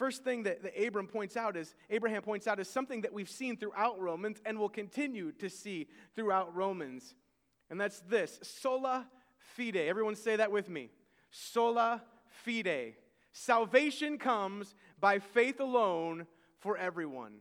First 0.00 0.24
thing 0.24 0.44
that, 0.44 0.62
that 0.62 0.82
Abram 0.82 1.06
points 1.06 1.36
out 1.36 1.58
is 1.58 1.74
Abraham 1.90 2.22
points 2.22 2.46
out 2.46 2.58
is 2.58 2.70
something 2.70 3.02
that 3.02 3.12
we've 3.12 3.28
seen 3.28 3.58
throughout 3.58 4.00
Romans 4.00 4.40
and 4.46 4.58
will 4.58 4.70
continue 4.70 5.30
to 5.32 5.50
see 5.50 5.88
throughout 6.16 6.56
Romans. 6.56 7.14
And 7.68 7.78
that's 7.78 8.00
this 8.08 8.38
sola 8.42 9.06
fide. 9.36 9.76
Everyone 9.76 10.16
say 10.16 10.36
that 10.36 10.50
with 10.50 10.70
me. 10.70 10.88
Sola 11.30 12.02
fide. 12.30 12.94
Salvation 13.32 14.16
comes 14.16 14.74
by 14.98 15.18
faith 15.18 15.60
alone 15.60 16.26
for 16.60 16.78
everyone. 16.78 17.34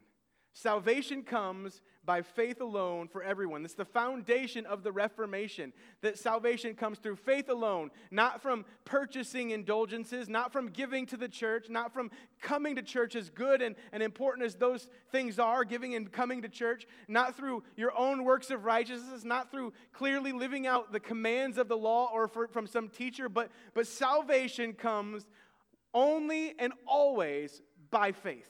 Salvation 0.51 1.23
comes 1.23 1.79
by 2.09 2.23
faith 2.23 2.59
alone 2.59 3.07
for 3.07 3.21
everyone. 3.21 3.61
That's 3.61 3.75
the 3.75 3.85
foundation 3.85 4.65
of 4.65 4.81
the 4.81 4.91
Reformation. 4.91 5.71
That 6.01 6.17
salvation 6.17 6.73
comes 6.73 6.97
through 6.97 7.17
faith 7.17 7.49
alone, 7.49 7.91
not 8.09 8.41
from 8.41 8.65
purchasing 8.83 9.51
indulgences, 9.51 10.27
not 10.27 10.51
from 10.51 10.69
giving 10.69 11.05
to 11.05 11.17
the 11.17 11.27
church, 11.27 11.67
not 11.69 11.93
from 11.93 12.09
coming 12.41 12.77
to 12.77 12.81
church 12.81 13.15
as 13.15 13.29
good 13.29 13.61
and, 13.61 13.75
and 13.91 14.01
important 14.01 14.43
as 14.43 14.55
those 14.55 14.89
things 15.11 15.37
are, 15.37 15.63
giving 15.63 15.93
and 15.93 16.11
coming 16.11 16.41
to 16.41 16.49
church, 16.49 16.87
not 17.07 17.37
through 17.37 17.61
your 17.75 17.95
own 17.95 18.23
works 18.23 18.49
of 18.49 18.65
righteousness, 18.65 19.23
not 19.23 19.51
through 19.51 19.71
clearly 19.93 20.31
living 20.31 20.65
out 20.65 20.91
the 20.91 20.99
commands 20.99 21.59
of 21.59 21.67
the 21.67 21.77
law 21.77 22.09
or 22.11 22.27
for, 22.27 22.47
from 22.47 22.65
some 22.65 22.89
teacher, 22.89 23.29
but, 23.29 23.51
but 23.75 23.85
salvation 23.85 24.73
comes 24.73 25.27
only 25.93 26.55
and 26.57 26.73
always 26.87 27.61
by 27.91 28.13
faith. 28.13 28.49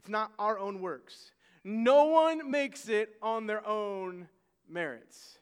It's 0.00 0.08
not 0.08 0.32
our 0.36 0.58
own 0.58 0.80
works. 0.80 1.30
No 1.68 2.04
one 2.04 2.48
makes 2.48 2.88
it 2.88 3.16
on 3.20 3.48
their 3.48 3.66
own 3.66 4.28
merits. 4.68 5.36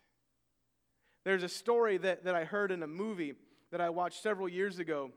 There's 1.23 1.43
a 1.43 1.51
story 1.51 1.99
that, 1.99 2.25
that 2.25 2.35
I 2.35 2.45
heard 2.45 2.73
in 2.73 2.83
a 2.83 2.87
movie 2.87 3.35
that 3.71 3.83
I 3.83 3.91
watched 3.91 4.23
several 4.23 4.49
years 4.49 4.79
ago 4.79 5.11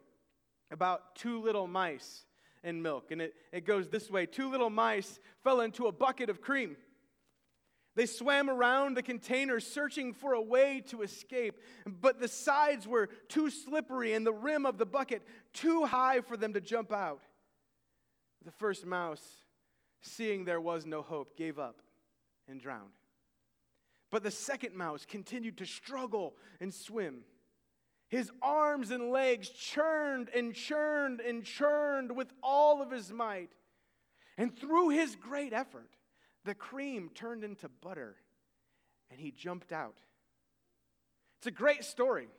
about 0.70 1.16
two 1.16 1.42
little 1.42 1.66
mice 1.66 2.26
and 2.62 2.84
milk. 2.84 3.12
And 3.12 3.22
it, 3.22 3.36
it 3.54 3.66
goes 3.66 3.88
this 3.88 4.12
way 4.12 4.26
Two 4.26 4.52
little 4.52 4.70
mice 4.70 5.22
fell 5.46 5.62
into 5.62 5.88
a 5.88 5.94
bucket 5.94 6.30
of 6.30 6.42
cream. 6.42 6.76
They 7.96 8.06
swam 8.06 8.50
around 8.50 8.98
the 8.98 9.02
container 9.02 9.62
searching 9.62 10.14
for 10.14 10.34
a 10.34 10.42
way 10.42 10.84
to 10.88 11.04
escape, 11.04 11.62
but 11.86 12.20
the 12.20 12.28
sides 12.28 12.86
were 12.86 13.08
too 13.30 13.50
slippery 13.50 14.12
and 14.12 14.28
the 14.28 14.34
rim 14.34 14.66
of 14.66 14.78
the 14.78 14.86
bucket 14.86 15.22
too 15.54 15.86
high 15.86 16.20
for 16.20 16.36
them 16.36 16.52
to 16.52 16.60
jump 16.60 16.92
out. 16.92 17.22
The 18.44 18.52
first 18.52 18.86
mouse 18.86 19.24
seeing 20.02 20.46
there 20.46 20.62
was 20.62 20.86
no 20.86 21.02
hope, 21.02 21.38
gave 21.38 21.60
up 21.60 21.82
and 22.48 22.62
drowned. 22.62 22.92
But 24.10 24.24
the 24.24 24.32
second 24.32 24.76
mouse 24.76 25.06
continued 25.06 25.58
to 25.58 25.66
struggle 25.66 26.36
and 26.60 26.74
swim. 26.74 27.24
His 28.10 28.32
arms 28.42 28.92
and 28.92 29.12
legs 29.12 29.50
churned 29.50 30.30
and 30.34 30.54
churned 30.54 31.20
and 31.20 31.44
churned 31.44 32.16
with 32.16 32.32
all 32.42 32.82
of 32.82 32.90
his 32.90 33.12
might. 33.12 33.52
And 34.38 34.58
through 34.58 34.90
his 34.90 35.16
great 35.16 35.52
effort, 35.52 35.90
the 36.46 36.56
cream 36.56 37.10
turned 37.14 37.44
into 37.44 37.68
butter 37.68 38.16
and 39.12 39.20
he 39.20 39.32
jumped 39.32 39.72
out. 39.72 39.98
It's 41.40 41.48
a 41.48 41.52
great 41.52 41.84
story. 41.84 42.30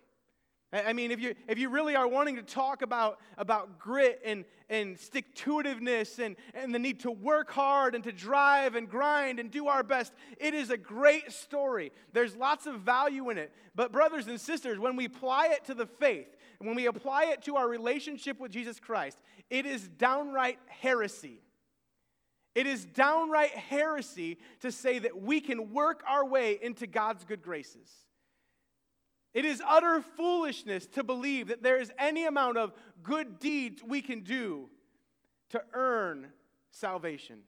I 0.70 0.92
mean, 0.92 1.10
if 1.10 1.18
you, 1.18 1.34
if 1.48 1.58
you 1.58 1.70
really 1.70 1.96
are 1.96 2.06
wanting 2.06 2.36
to 2.36 2.42
talk 2.42 2.82
about, 2.82 3.20
about 3.38 3.78
grit 3.78 4.20
and, 4.22 4.44
and 4.68 4.98
stick 4.98 5.34
to 5.36 5.62
itiveness 5.62 6.18
and, 6.18 6.36
and 6.52 6.74
the 6.74 6.78
need 6.78 7.00
to 7.00 7.10
work 7.10 7.50
hard 7.50 7.94
and 7.94 8.04
to 8.04 8.12
drive 8.12 8.74
and 8.74 8.86
grind 8.86 9.40
and 9.40 9.50
do 9.50 9.68
our 9.68 9.82
best, 9.82 10.12
it 10.36 10.52
is 10.52 10.68
a 10.68 10.76
great 10.76 11.32
story. 11.32 11.90
There's 12.12 12.36
lots 12.36 12.66
of 12.66 12.80
value 12.80 13.30
in 13.30 13.38
it. 13.38 13.50
But, 13.74 13.92
brothers 13.92 14.26
and 14.26 14.38
sisters, 14.38 14.78
when 14.78 14.94
we 14.94 15.06
apply 15.06 15.46
it 15.52 15.64
to 15.66 15.74
the 15.74 15.86
faith, 15.86 16.36
when 16.58 16.74
we 16.74 16.84
apply 16.84 17.26
it 17.26 17.42
to 17.44 17.56
our 17.56 17.66
relationship 17.66 18.38
with 18.38 18.52
Jesus 18.52 18.78
Christ, 18.78 19.16
it 19.48 19.64
is 19.64 19.88
downright 19.88 20.58
heresy. 20.66 21.40
It 22.54 22.66
is 22.66 22.84
downright 22.84 23.52
heresy 23.52 24.38
to 24.60 24.70
say 24.70 24.98
that 24.98 25.22
we 25.22 25.40
can 25.40 25.72
work 25.72 26.02
our 26.06 26.26
way 26.26 26.58
into 26.60 26.86
God's 26.86 27.24
good 27.24 27.40
graces. 27.40 27.90
It 29.38 29.44
is 29.44 29.62
utter 29.64 30.02
foolishness 30.16 30.88
to 30.94 31.04
believe 31.04 31.46
that 31.46 31.62
there 31.62 31.80
is 31.80 31.92
any 31.96 32.26
amount 32.26 32.58
of 32.58 32.72
good 33.04 33.38
deeds 33.38 33.80
we 33.86 34.02
can 34.02 34.22
do 34.22 34.68
to 35.50 35.62
earn 35.74 36.32
salvation. 36.72 37.42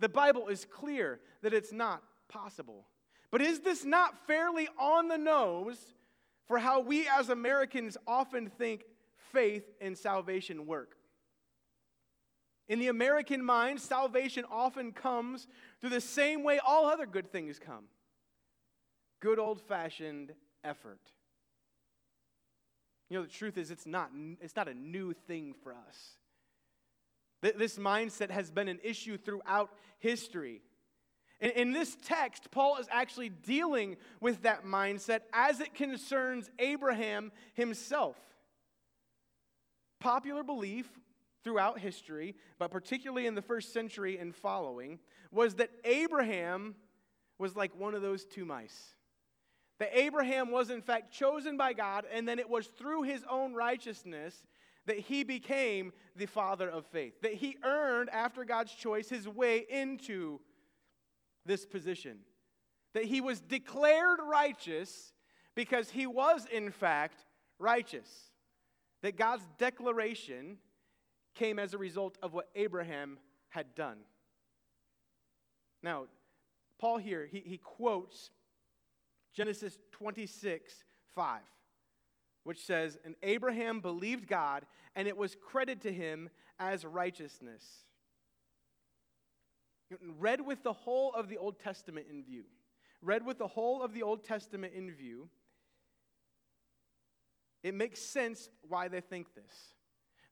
The 0.00 0.08
Bible 0.08 0.48
is 0.48 0.64
clear 0.64 1.20
that 1.42 1.54
it's 1.54 1.72
not 1.72 2.02
possible. 2.28 2.88
But 3.30 3.40
is 3.40 3.60
this 3.60 3.84
not 3.84 4.26
fairly 4.26 4.68
on 4.80 5.06
the 5.06 5.16
nose 5.16 5.78
for 6.48 6.58
how 6.58 6.80
we 6.80 7.06
as 7.06 7.28
Americans 7.28 7.96
often 8.04 8.50
think 8.50 8.82
faith 9.32 9.70
and 9.80 9.96
salvation 9.96 10.66
work? 10.66 10.96
In 12.68 12.80
the 12.80 12.88
American 12.88 13.44
mind, 13.44 13.80
salvation 13.80 14.44
often 14.50 14.90
comes 14.90 15.46
through 15.80 15.90
the 15.90 16.00
same 16.00 16.42
way 16.42 16.58
all 16.58 16.86
other 16.86 17.06
good 17.06 17.30
things 17.30 17.60
come 17.60 17.84
good 19.20 19.38
old 19.38 19.60
fashioned 19.60 20.32
effort. 20.64 20.98
You 23.08 23.18
know, 23.18 23.24
the 23.24 23.30
truth 23.30 23.56
is, 23.56 23.70
it's 23.70 23.86
not, 23.86 24.10
it's 24.40 24.56
not 24.56 24.68
a 24.68 24.74
new 24.74 25.12
thing 25.12 25.54
for 25.62 25.72
us. 25.72 26.16
This 27.40 27.78
mindset 27.78 28.30
has 28.30 28.50
been 28.50 28.68
an 28.68 28.80
issue 28.82 29.16
throughout 29.16 29.70
history. 29.98 30.60
In 31.40 31.72
this 31.72 31.96
text, 32.04 32.50
Paul 32.50 32.78
is 32.78 32.88
actually 32.90 33.28
dealing 33.28 33.96
with 34.20 34.42
that 34.42 34.64
mindset 34.64 35.20
as 35.32 35.60
it 35.60 35.72
concerns 35.74 36.50
Abraham 36.58 37.30
himself. 37.54 38.16
Popular 40.00 40.42
belief 40.42 40.86
throughout 41.44 41.78
history, 41.78 42.34
but 42.58 42.72
particularly 42.72 43.26
in 43.26 43.36
the 43.36 43.42
first 43.42 43.72
century 43.72 44.18
and 44.18 44.34
following, 44.34 44.98
was 45.30 45.54
that 45.54 45.70
Abraham 45.84 46.74
was 47.38 47.54
like 47.54 47.78
one 47.78 47.94
of 47.94 48.02
those 48.02 48.24
two 48.24 48.44
mice. 48.44 48.94
That 49.78 49.96
Abraham 49.96 50.50
was, 50.50 50.70
in 50.70 50.82
fact, 50.82 51.12
chosen 51.12 51.56
by 51.56 51.72
God, 51.72 52.04
and 52.12 52.26
then 52.26 52.38
it 52.38 52.50
was 52.50 52.66
through 52.66 53.02
his 53.02 53.22
own 53.30 53.54
righteousness 53.54 54.42
that 54.86 54.98
he 54.98 55.22
became 55.22 55.92
the 56.16 56.26
father 56.26 56.68
of 56.68 56.86
faith. 56.86 57.20
That 57.22 57.34
he 57.34 57.56
earned, 57.62 58.08
after 58.10 58.44
God's 58.44 58.72
choice, 58.72 59.08
his 59.08 59.28
way 59.28 59.66
into 59.68 60.40
this 61.44 61.64
position. 61.66 62.18
That 62.94 63.04
he 63.04 63.20
was 63.20 63.40
declared 63.40 64.18
righteous 64.24 65.12
because 65.54 65.90
he 65.90 66.06
was, 66.06 66.46
in 66.50 66.70
fact, 66.70 67.26
righteous. 67.58 68.08
That 69.02 69.16
God's 69.16 69.46
declaration 69.58 70.58
came 71.34 71.58
as 71.58 71.74
a 71.74 71.78
result 71.78 72.18
of 72.22 72.32
what 72.32 72.48
Abraham 72.56 73.18
had 73.50 73.74
done. 73.74 73.98
Now, 75.82 76.06
Paul 76.78 76.98
here, 76.98 77.28
he, 77.30 77.40
he 77.40 77.58
quotes 77.58 78.30
Genesis 79.38 79.78
26, 79.92 80.82
5, 81.14 81.40
which 82.42 82.58
says, 82.58 82.98
And 83.04 83.14
Abraham 83.22 83.78
believed 83.78 84.26
God, 84.26 84.66
and 84.96 85.06
it 85.06 85.16
was 85.16 85.36
credited 85.40 85.82
to 85.82 85.92
him 85.92 86.28
as 86.58 86.84
righteousness. 86.84 87.64
Read 90.18 90.44
with 90.44 90.64
the 90.64 90.72
whole 90.72 91.14
of 91.14 91.28
the 91.28 91.36
Old 91.36 91.60
Testament 91.60 92.06
in 92.10 92.24
view. 92.24 92.46
Read 93.00 93.24
with 93.24 93.38
the 93.38 93.46
whole 93.46 93.80
of 93.80 93.94
the 93.94 94.02
Old 94.02 94.24
Testament 94.24 94.72
in 94.74 94.90
view. 94.90 95.28
It 97.62 97.74
makes 97.74 98.00
sense 98.00 98.50
why 98.68 98.88
they 98.88 99.00
think 99.00 99.36
this. 99.36 99.74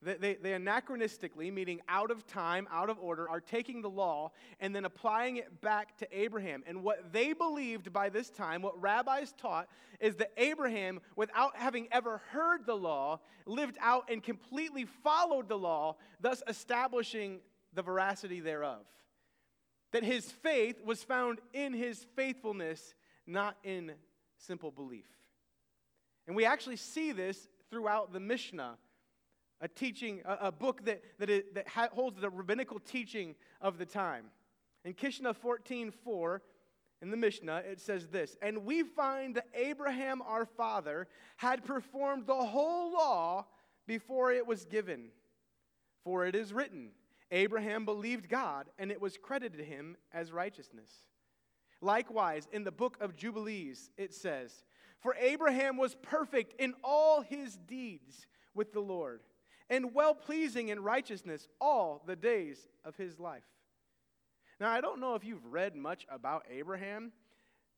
They, 0.02 0.14
they, 0.14 0.34
they, 0.34 0.50
anachronistically, 0.50 1.52
meaning 1.52 1.80
out 1.88 2.10
of 2.10 2.26
time, 2.26 2.68
out 2.70 2.90
of 2.90 2.98
order, 2.98 3.28
are 3.28 3.40
taking 3.40 3.80
the 3.80 3.88
law 3.88 4.32
and 4.60 4.74
then 4.76 4.84
applying 4.84 5.38
it 5.38 5.60
back 5.62 5.96
to 5.98 6.08
Abraham. 6.16 6.62
And 6.66 6.82
what 6.82 7.12
they 7.12 7.32
believed 7.32 7.92
by 7.92 8.10
this 8.10 8.28
time, 8.28 8.60
what 8.60 8.80
rabbis 8.80 9.32
taught, 9.38 9.68
is 9.98 10.16
that 10.16 10.32
Abraham, 10.36 11.00
without 11.16 11.56
having 11.56 11.88
ever 11.92 12.20
heard 12.30 12.66
the 12.66 12.76
law, 12.76 13.20
lived 13.46 13.78
out 13.80 14.10
and 14.10 14.22
completely 14.22 14.84
followed 15.02 15.48
the 15.48 15.58
law, 15.58 15.96
thus 16.20 16.42
establishing 16.46 17.40
the 17.72 17.82
veracity 17.82 18.40
thereof. 18.40 18.84
That 19.92 20.04
his 20.04 20.30
faith 20.30 20.76
was 20.84 21.02
found 21.02 21.38
in 21.54 21.72
his 21.72 22.06
faithfulness, 22.16 22.94
not 23.26 23.56
in 23.64 23.92
simple 24.36 24.70
belief. 24.70 25.08
And 26.26 26.36
we 26.36 26.44
actually 26.44 26.76
see 26.76 27.12
this 27.12 27.48
throughout 27.70 28.12
the 28.12 28.20
Mishnah 28.20 28.76
a 29.60 29.68
teaching, 29.68 30.22
a, 30.24 30.46
a 30.46 30.52
book 30.52 30.84
that, 30.84 31.02
that, 31.18 31.30
it, 31.30 31.54
that 31.54 31.68
ha- 31.68 31.88
holds 31.92 32.20
the 32.20 32.30
rabbinical 32.30 32.78
teaching 32.78 33.34
of 33.60 33.78
the 33.78 33.86
time. 33.86 34.26
In 34.84 34.94
Kiddushin 34.94 35.34
14 35.34 35.90
4, 35.90 36.42
in 37.02 37.10
the 37.10 37.16
Mishnah, 37.16 37.62
it 37.70 37.80
says 37.80 38.08
this 38.08 38.36
And 38.40 38.64
we 38.64 38.82
find 38.82 39.34
that 39.36 39.48
Abraham 39.54 40.22
our 40.22 40.46
father 40.46 41.08
had 41.36 41.64
performed 41.64 42.26
the 42.26 42.34
whole 42.34 42.92
law 42.92 43.46
before 43.86 44.32
it 44.32 44.46
was 44.46 44.64
given. 44.64 45.08
For 46.04 46.26
it 46.26 46.34
is 46.34 46.52
written, 46.52 46.90
Abraham 47.30 47.84
believed 47.84 48.28
God, 48.28 48.66
and 48.78 48.90
it 48.90 49.00
was 49.00 49.18
credited 49.18 49.60
him 49.60 49.96
as 50.12 50.32
righteousness. 50.32 50.90
Likewise, 51.80 52.48
in 52.52 52.64
the 52.64 52.72
book 52.72 52.96
of 53.00 53.16
Jubilees, 53.16 53.90
it 53.96 54.14
says, 54.14 54.64
For 55.00 55.14
Abraham 55.20 55.76
was 55.76 55.96
perfect 55.96 56.58
in 56.60 56.74
all 56.82 57.20
his 57.20 57.56
deeds 57.56 58.26
with 58.54 58.72
the 58.72 58.80
Lord 58.80 59.20
and 59.70 59.94
well 59.94 60.14
pleasing 60.14 60.68
in 60.68 60.80
righteousness 60.80 61.48
all 61.60 62.02
the 62.06 62.16
days 62.16 62.58
of 62.84 62.96
his 62.96 63.18
life. 63.18 63.44
Now, 64.60 64.70
I 64.70 64.80
don't 64.80 65.00
know 65.00 65.14
if 65.14 65.24
you've 65.24 65.44
read 65.44 65.76
much 65.76 66.06
about 66.10 66.44
Abraham, 66.50 67.12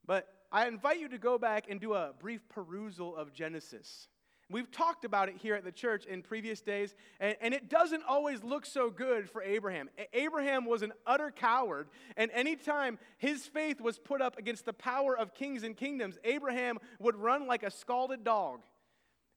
but 0.07 0.29
I 0.53 0.69
invite 0.69 1.01
you 1.01 1.09
to 1.09 1.19
go 1.19 1.39
back 1.39 1.67
and 1.69 1.81
do 1.81 1.95
a 1.95 2.13
brief 2.19 2.49
perusal 2.49 3.17
of 3.17 3.33
Genesis. 3.33 4.09
We've 4.51 4.71
talked 4.71 5.05
about 5.05 5.29
it 5.29 5.37
here 5.37 5.55
at 5.57 5.65
the 5.65 5.73
church 5.73 6.07
in 6.07 6.23
previous 6.23 6.63
days, 6.63 6.95
and, 7.21 7.37
and, 7.43 7.53
it 7.53 7.69
doesn't 7.69 8.03
always 8.09 8.43
look 8.43 8.65
so 8.65 8.89
good 8.89 9.29
for 9.29 9.43
Abraham. 9.43 9.91
Abraham 10.15 10.65
was 10.65 10.81
an 10.81 10.95
utter 11.07 11.31
coward, 11.31 11.89
and 12.17 12.31
anytime 12.31 12.99
his 13.19 13.45
faith 13.45 13.79
was 13.79 13.99
put 13.99 14.23
up 14.23 14.39
against 14.39 14.65
the 14.65 14.73
power 14.73 15.17
of 15.17 15.35
kings 15.35 15.65
and 15.65 15.77
kingdoms, 15.77 16.17
Abraham 16.25 16.79
would 16.99 17.15
run 17.15 17.47
like 17.47 17.63
a 17.63 17.71
scalded 17.71 18.25
dog. 18.25 18.63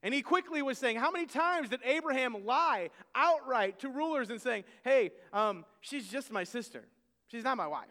And 0.02 0.12
he 0.12 0.22
quickly 0.22 0.62
was 0.62 0.78
saying, 0.78 0.96
How 0.96 1.10
many 1.10 1.26
times 1.26 1.68
did 1.68 1.80
Abraham 1.84 2.44
lie 2.44 2.90
outright 3.14 3.78
to 3.80 3.88
rulers 3.88 4.30
and 4.30 4.40
saying, 4.40 4.64
Hey, 4.82 5.12
um, 5.32 5.64
she's 5.80 6.08
just 6.08 6.32
my 6.32 6.44
sister, 6.44 6.84
she's 7.28 7.44
not 7.44 7.56
my 7.56 7.66
wife? 7.66 7.88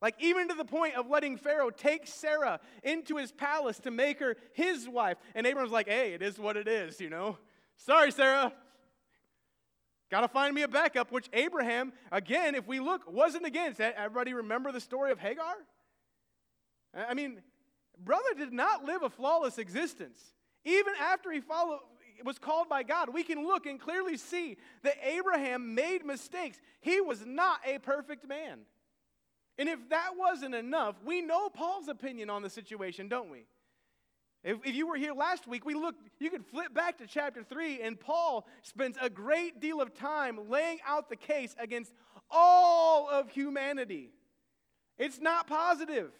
Like, 0.00 0.16
even 0.20 0.48
to 0.48 0.54
the 0.54 0.64
point 0.64 0.96
of 0.96 1.08
letting 1.08 1.38
Pharaoh 1.38 1.70
take 1.70 2.06
Sarah 2.06 2.60
into 2.82 3.16
his 3.16 3.32
palace 3.32 3.78
to 3.80 3.90
make 3.90 4.20
her 4.20 4.36
his 4.52 4.86
wife. 4.86 5.16
And 5.34 5.46
Abraham's 5.46 5.72
like, 5.72 5.88
Hey, 5.88 6.12
it 6.14 6.22
is 6.22 6.38
what 6.38 6.56
it 6.56 6.68
is, 6.68 7.00
you 7.00 7.10
know? 7.10 7.38
Sorry, 7.76 8.12
Sarah. 8.12 8.52
Got 10.10 10.20
to 10.20 10.28
find 10.28 10.54
me 10.54 10.62
a 10.62 10.68
backup, 10.68 11.10
which 11.10 11.28
Abraham, 11.32 11.92
again, 12.12 12.54
if 12.54 12.68
we 12.68 12.78
look, 12.78 13.10
wasn't 13.10 13.46
against. 13.46 13.80
Everybody 13.80 14.32
remember 14.32 14.70
the 14.70 14.80
story 14.80 15.10
of 15.10 15.18
Hagar? 15.18 15.54
I 16.94 17.14
mean, 17.14 17.40
brother 17.98 18.34
did 18.36 18.52
not 18.52 18.84
live 18.84 19.02
a 19.02 19.10
flawless 19.10 19.58
existence. 19.58 20.20
Even 20.64 20.94
after 21.00 21.30
he 21.30 21.40
followed, 21.40 21.80
was 22.24 22.38
called 22.38 22.68
by 22.68 22.82
God, 22.82 23.12
we 23.12 23.22
can 23.22 23.46
look 23.46 23.66
and 23.66 23.80
clearly 23.80 24.16
see 24.16 24.56
that 24.82 24.96
Abraham 25.02 25.74
made 25.74 26.04
mistakes. 26.04 26.60
He 26.80 27.00
was 27.00 27.24
not 27.26 27.60
a 27.66 27.78
perfect 27.78 28.26
man. 28.26 28.60
And 29.58 29.68
if 29.68 29.88
that 29.90 30.10
wasn't 30.16 30.54
enough, 30.54 30.96
we 31.04 31.20
know 31.20 31.48
Paul's 31.48 31.88
opinion 31.88 32.30
on 32.30 32.42
the 32.42 32.50
situation, 32.50 33.08
don't 33.08 33.30
we? 33.30 33.46
If, 34.42 34.58
if 34.64 34.74
you 34.74 34.86
were 34.86 34.96
here 34.96 35.14
last 35.14 35.46
week, 35.46 35.64
we 35.64 35.74
looked, 35.74 36.02
you 36.18 36.30
could 36.30 36.44
flip 36.44 36.74
back 36.74 36.98
to 36.98 37.06
chapter 37.06 37.42
3, 37.42 37.80
and 37.80 37.98
Paul 37.98 38.46
spends 38.62 38.98
a 39.00 39.08
great 39.08 39.60
deal 39.60 39.80
of 39.80 39.94
time 39.94 40.50
laying 40.50 40.78
out 40.86 41.08
the 41.08 41.16
case 41.16 41.54
against 41.58 41.92
all 42.30 43.08
of 43.08 43.30
humanity. 43.30 44.10
It's 44.98 45.20
not 45.20 45.46
positive. 45.46 46.10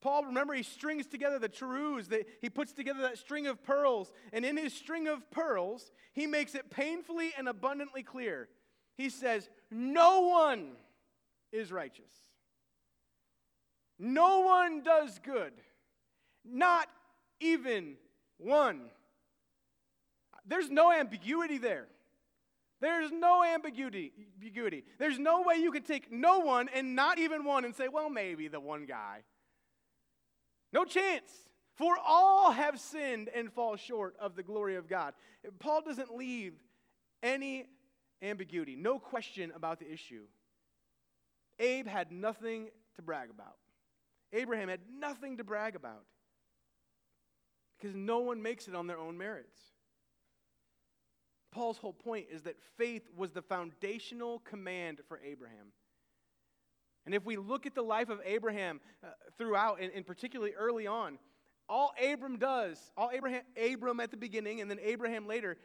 Paul, 0.00 0.24
remember, 0.26 0.54
he 0.54 0.62
strings 0.62 1.06
together 1.06 1.38
the 1.38 1.48
truths, 1.48 2.08
that 2.08 2.26
he 2.40 2.48
puts 2.48 2.72
together 2.72 3.02
that 3.02 3.18
string 3.18 3.46
of 3.46 3.62
pearls, 3.64 4.12
and 4.32 4.44
in 4.44 4.56
his 4.56 4.72
string 4.72 5.08
of 5.08 5.28
pearls, 5.30 5.90
he 6.12 6.26
makes 6.26 6.54
it 6.54 6.70
painfully 6.70 7.32
and 7.36 7.48
abundantly 7.48 8.02
clear. 8.02 8.48
He 8.96 9.10
says, 9.10 9.48
No 9.70 10.20
one 10.20 10.72
is 11.52 11.72
righteous. 11.72 12.12
No 13.98 14.40
one 14.40 14.82
does 14.82 15.18
good, 15.24 15.52
not 16.44 16.88
even 17.40 17.96
one. 18.38 18.90
There's 20.46 20.70
no 20.70 20.92
ambiguity 20.92 21.58
there. 21.58 21.88
There's 22.80 23.10
no 23.10 23.42
ambiguity, 23.42 24.12
ambiguity. 24.36 24.84
There's 24.98 25.18
no 25.18 25.42
way 25.42 25.56
you 25.56 25.72
can 25.72 25.82
take 25.82 26.12
no 26.12 26.38
one 26.38 26.68
and 26.72 26.94
not 26.94 27.18
even 27.18 27.44
one 27.44 27.64
and 27.64 27.74
say, 27.74 27.88
well, 27.88 28.08
maybe 28.08 28.46
the 28.46 28.60
one 28.60 28.86
guy. 28.86 29.24
No 30.72 30.84
chance. 30.84 31.30
For 31.74 31.96
all 32.04 32.50
have 32.50 32.80
sinned 32.80 33.30
and 33.34 33.52
fall 33.52 33.76
short 33.76 34.16
of 34.20 34.34
the 34.34 34.42
glory 34.42 34.76
of 34.76 34.88
God. 34.88 35.14
Paul 35.60 35.82
doesn't 35.82 36.14
leave 36.14 36.54
any 37.22 37.66
ambiguity, 38.20 38.74
no 38.74 38.98
question 38.98 39.52
about 39.54 39.78
the 39.78 39.90
issue. 39.90 40.24
Abe 41.60 41.86
had 41.86 42.10
nothing 42.10 42.68
to 42.96 43.02
brag 43.02 43.30
about. 43.30 43.56
Abraham 44.32 44.68
had 44.68 44.80
nothing 44.98 45.38
to 45.38 45.44
brag 45.44 45.76
about 45.76 46.04
because 47.78 47.94
no 47.94 48.18
one 48.18 48.42
makes 48.42 48.68
it 48.68 48.74
on 48.74 48.86
their 48.86 48.98
own 48.98 49.16
merits. 49.16 49.58
Paul's 51.50 51.78
whole 51.78 51.92
point 51.92 52.26
is 52.30 52.42
that 52.42 52.56
faith 52.76 53.08
was 53.16 53.30
the 53.32 53.42
foundational 53.42 54.40
command 54.40 55.00
for 55.08 55.20
Abraham. 55.24 55.72
And 57.08 57.14
if 57.14 57.24
we 57.24 57.38
look 57.38 57.64
at 57.64 57.74
the 57.74 57.80
life 57.80 58.10
of 58.10 58.20
Abraham 58.22 58.80
uh, 59.02 59.06
throughout, 59.38 59.80
and, 59.80 59.90
and 59.94 60.06
particularly 60.06 60.52
early 60.52 60.86
on, 60.86 61.16
all 61.66 61.94
Abram 61.98 62.36
does, 62.36 62.78
all 62.98 63.08
Abraham, 63.10 63.40
Abram 63.56 63.98
at 63.98 64.10
the 64.10 64.18
beginning 64.18 64.60
and 64.60 64.70
then 64.70 64.78
Abraham 64.82 65.26
later, 65.26 65.56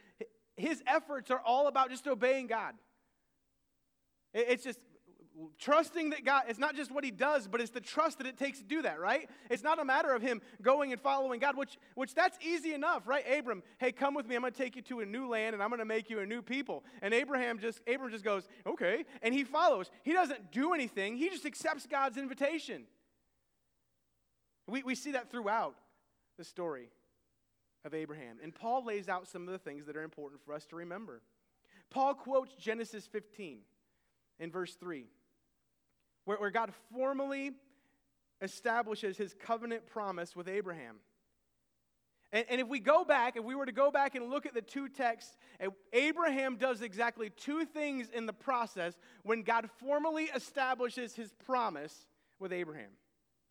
his 0.56 0.82
efforts 0.88 1.30
are 1.32 1.42
all 1.46 1.68
about 1.68 1.90
just 1.90 2.08
obeying 2.08 2.48
God. 2.48 2.76
It's 4.34 4.64
just 4.64 4.80
trusting 5.60 6.12
that 6.12 6.24
God, 6.24 6.44
it's 6.48 6.60
not 6.60 6.76
just 6.76 6.92
what 6.92 7.04
he 7.04 7.12
does, 7.12 7.48
but 7.48 7.60
it's 7.60 7.72
the 7.72 7.82
trust 7.82 8.20
that 8.20 8.28
it 8.28 8.38
takes 8.38 8.60
to 8.60 8.64
do 8.64 8.82
that, 8.84 9.00
right? 9.00 9.30
It's 9.50 9.64
not 9.64 9.80
a 9.80 9.86
matter 9.86 10.14
of 10.14 10.22
him 10.22 10.42
going 10.62 10.92
and 10.92 11.02
following 11.02 11.40
God, 11.40 11.58
which, 11.58 11.78
which 11.96 12.14
that's 12.14 12.38
easy 12.46 12.74
enough, 12.74 13.08
right? 13.08 13.24
Abram, 13.38 13.64
hey, 13.80 13.92
come 13.92 14.14
with 14.14 14.28
me. 14.28 14.36
I'm 14.36 14.42
going 14.42 14.54
to 14.54 14.58
take 14.58 14.76
you 14.76 14.82
to 14.84 15.00
a 15.00 15.06
new 15.06 15.28
land 15.28 15.54
and 15.54 15.64
I'm 15.64 15.70
going 15.70 15.80
to 15.80 15.86
make 15.86 16.10
you 16.10 16.20
a 16.20 16.26
new 16.26 16.42
people. 16.42 16.84
And 17.02 17.14
Abraham 17.14 17.60
just, 17.60 17.82
Abram 17.88 18.12
just 18.12 18.24
goes, 18.24 18.48
okay. 18.66 19.06
And 19.22 19.34
he 19.34 19.44
follows. 19.44 19.90
He 20.04 20.14
doesn't 20.14 20.52
do 20.52 20.74
anything. 20.74 21.18
He 21.18 21.30
just 21.30 21.46
accepts 21.46 21.88
God's 21.88 22.18
invitation. 22.18 22.84
We, 24.68 24.84
we 24.84 24.96
see 24.96 25.12
that 25.12 25.32
throughout 25.32 25.76
the 26.38 26.44
story 26.44 26.90
of 27.86 27.94
Abraham. 27.94 28.38
And 28.42 28.54
Paul 28.54 28.86
lays 28.86 29.10
out 29.10 29.28
some 29.28 29.48
of 29.48 29.52
the 29.52 29.60
things 29.60 29.86
that 29.88 29.98
are 29.98 30.04
important 30.04 30.42
for 30.46 30.54
us 30.54 30.66
to 30.68 30.76
remember. 30.76 31.22
Paul 31.90 32.14
quotes 32.14 32.56
Genesis 32.56 33.06
15 33.08 33.60
in 34.40 34.52
verse 34.52 34.76
3 34.76 35.06
where, 36.26 36.38
where 36.38 36.52
God 36.52 36.72
formally 36.92 37.52
establishes 38.42 39.18
his 39.18 39.34
covenant 39.34 39.86
promise 39.88 40.36
with 40.36 40.48
Abraham. 40.48 40.98
And, 42.32 42.46
and 42.50 42.60
if 42.60 42.68
we 42.68 42.80
go 42.80 43.06
back, 43.06 43.38
if 43.38 43.44
we 43.44 43.56
were 43.56 43.66
to 43.66 43.72
go 43.72 43.92
back 43.92 44.16
and 44.16 44.30
look 44.30 44.46
at 44.46 44.54
the 44.54 44.62
two 44.62 44.90
texts, 44.90 45.38
eh, 45.60 45.68
Abraham 45.94 46.58
does 46.58 46.82
exactly 46.82 47.30
two 47.30 47.64
things 47.64 48.10
in 48.10 48.26
the 48.26 48.34
process 48.34 48.98
when 49.24 49.44
God 49.44 49.70
formally 49.80 50.26
establishes 50.36 51.16
his 51.16 51.32
promise 51.46 52.08
with 52.40 52.52
Abraham. 52.52 52.90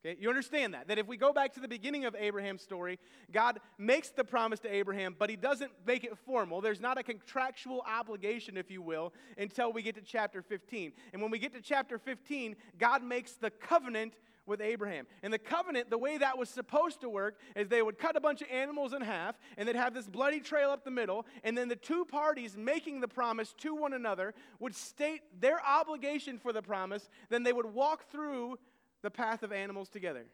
Okay, 0.05 0.17
you 0.21 0.29
understand 0.29 0.75
that? 0.75 0.89
That 0.89 0.99
if 0.99 1.07
we 1.07 1.17
go 1.17 1.33
back 1.33 1.53
to 1.55 1.61
the 1.61 1.69
beginning 1.69 2.07
of 2.07 2.17
Abraham's 2.17 2.63
story, 2.63 2.99
God 3.31 3.61
makes 3.79 4.09
the 4.11 4.25
promise 4.25 4.59
to 4.61 4.75
Abraham, 4.75 5.15
but 5.17 5.31
he 5.31 5.37
doesn't 5.37 5.71
make 5.87 6.03
it 6.03 6.19
formal. 6.27 6.61
There's 6.61 6.81
not 6.81 6.99
a 6.99 7.05
contractual 7.05 7.85
obligation, 7.87 8.57
if 8.57 8.69
you 8.69 8.83
will, 8.83 9.13
until 9.39 9.73
we 9.73 9.81
get 9.81 9.95
to 9.95 10.01
chapter 10.01 10.43
15. 10.43 10.93
And 11.13 11.23
when 11.23 11.31
we 11.31 11.39
get 11.39 11.53
to 11.53 11.61
chapter 11.61 11.99
15, 11.99 12.57
God 12.79 13.05
makes 13.05 13.33
the 13.35 13.51
covenant 13.51 14.15
with 14.45 14.61
Abraham. 14.61 15.07
And 15.23 15.33
the 15.33 15.39
covenant, 15.39 15.89
the 15.89 15.99
way 15.99 16.19
that 16.19 16.37
was 16.37 16.49
supposed 16.49 17.01
to 17.03 17.09
work, 17.09 17.39
is 17.55 17.69
they 17.69 17.81
would 17.81 17.97
cut 17.97 18.17
a 18.17 18.21
bunch 18.21 18.43
of 18.43 18.49
animals 18.51 18.93
in 18.93 19.03
half, 19.03 19.39
and 19.57 19.69
they'd 19.69 19.77
have 19.77 19.95
this 19.95 20.09
bloody 20.09 20.41
trail 20.41 20.71
up 20.71 20.85
the 20.85 20.91
middle, 20.91 21.27
and 21.45 21.57
then 21.57 21.69
the 21.69 21.77
two 21.77 22.05
parties 22.05 22.57
making 22.57 23.01
the 23.01 23.07
promise 23.09 23.55
to 23.59 23.73
one 23.75 23.93
another 23.93 24.35
would 24.59 24.75
state 24.75 25.21
their 25.41 25.65
obligation 25.65 26.39
for 26.39 26.53
the 26.53 26.63
promise, 26.63 27.09
then 27.29 27.45
they 27.45 27.53
would 27.53 27.67
walk 27.67 28.11
through 28.11 28.59
the 29.03 29.11
path 29.11 29.43
of 29.43 29.53
animals 29.53 29.89
together. 29.89 30.25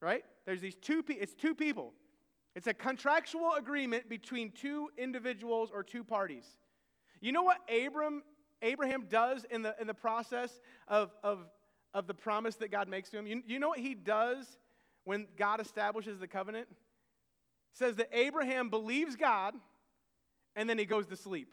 Right? 0.00 0.24
There's 0.46 0.60
these 0.60 0.76
two 0.76 1.02
pe- 1.02 1.14
it's 1.14 1.34
two 1.34 1.54
people. 1.54 1.92
It's 2.54 2.66
a 2.66 2.74
contractual 2.74 3.52
agreement 3.56 4.08
between 4.08 4.52
two 4.52 4.88
individuals 4.96 5.70
or 5.72 5.82
two 5.82 6.04
parties. 6.04 6.44
You 7.20 7.32
know 7.32 7.42
what 7.42 7.58
Abram 7.68 8.22
Abraham 8.62 9.06
does 9.08 9.44
in 9.50 9.62
the 9.62 9.74
in 9.80 9.86
the 9.86 9.94
process 9.94 10.60
of 10.86 11.10
of 11.22 11.46
of 11.94 12.06
the 12.06 12.14
promise 12.14 12.56
that 12.56 12.70
God 12.70 12.88
makes 12.88 13.10
to 13.10 13.18
him? 13.18 13.26
You, 13.26 13.42
you 13.46 13.58
know 13.58 13.68
what 13.68 13.78
he 13.78 13.94
does 13.94 14.58
when 15.04 15.26
God 15.36 15.60
establishes 15.60 16.18
the 16.18 16.28
covenant? 16.28 16.68
It 16.70 16.76
says 17.78 17.96
that 17.96 18.08
Abraham 18.12 18.70
believes 18.70 19.16
God 19.16 19.54
and 20.54 20.68
then 20.68 20.78
he 20.78 20.84
goes 20.84 21.06
to 21.06 21.16
sleep. 21.16 21.48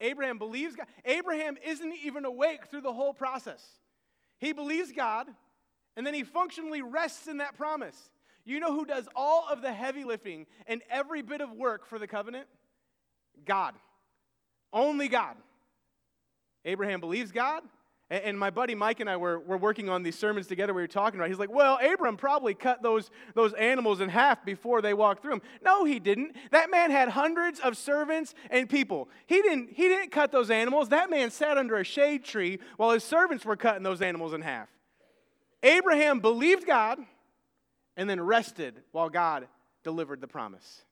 Abraham 0.00 0.38
believes 0.38 0.74
God. 0.74 0.86
Abraham 1.04 1.56
isn't 1.64 1.94
even 2.04 2.24
awake 2.24 2.66
through 2.66 2.82
the 2.82 2.92
whole 2.92 3.14
process. 3.14 3.64
He 4.42 4.52
believes 4.52 4.90
God, 4.90 5.28
and 5.96 6.04
then 6.04 6.14
he 6.14 6.24
functionally 6.24 6.82
rests 6.82 7.28
in 7.28 7.36
that 7.36 7.56
promise. 7.56 8.10
You 8.44 8.58
know 8.58 8.74
who 8.74 8.84
does 8.84 9.08
all 9.14 9.46
of 9.48 9.62
the 9.62 9.72
heavy 9.72 10.02
lifting 10.02 10.46
and 10.66 10.82
every 10.90 11.22
bit 11.22 11.40
of 11.40 11.52
work 11.52 11.86
for 11.86 11.96
the 11.96 12.08
covenant? 12.08 12.48
God. 13.44 13.74
Only 14.72 15.06
God. 15.06 15.36
Abraham 16.64 16.98
believes 16.98 17.30
God. 17.30 17.62
And 18.12 18.38
my 18.38 18.50
buddy 18.50 18.74
Mike 18.74 19.00
and 19.00 19.08
I 19.08 19.16
were, 19.16 19.40
were 19.40 19.56
working 19.56 19.88
on 19.88 20.02
these 20.02 20.18
sermons 20.18 20.46
together. 20.46 20.74
We 20.74 20.82
were 20.82 20.86
talking 20.86 21.18
about. 21.18 21.30
He's 21.30 21.38
like, 21.38 21.50
"Well, 21.50 21.78
Abram 21.82 22.18
probably 22.18 22.52
cut 22.52 22.82
those 22.82 23.10
those 23.32 23.54
animals 23.54 24.02
in 24.02 24.10
half 24.10 24.44
before 24.44 24.82
they 24.82 24.92
walked 24.92 25.22
through 25.22 25.30
them." 25.30 25.42
No, 25.64 25.86
he 25.86 25.98
didn't. 25.98 26.36
That 26.50 26.70
man 26.70 26.90
had 26.90 27.08
hundreds 27.08 27.58
of 27.60 27.74
servants 27.74 28.34
and 28.50 28.68
people. 28.68 29.08
He 29.26 29.40
didn't. 29.40 29.70
He 29.72 29.88
didn't 29.88 30.10
cut 30.10 30.30
those 30.30 30.50
animals. 30.50 30.90
That 30.90 31.08
man 31.08 31.30
sat 31.30 31.56
under 31.56 31.76
a 31.76 31.84
shade 31.84 32.22
tree 32.22 32.58
while 32.76 32.90
his 32.90 33.02
servants 33.02 33.46
were 33.46 33.56
cutting 33.56 33.82
those 33.82 34.02
animals 34.02 34.34
in 34.34 34.42
half. 34.42 34.68
Abraham 35.62 36.20
believed 36.20 36.66
God, 36.66 36.98
and 37.96 38.10
then 38.10 38.20
rested 38.20 38.82
while 38.92 39.08
God 39.08 39.48
delivered 39.84 40.20
the 40.20 40.28
promise, 40.28 40.82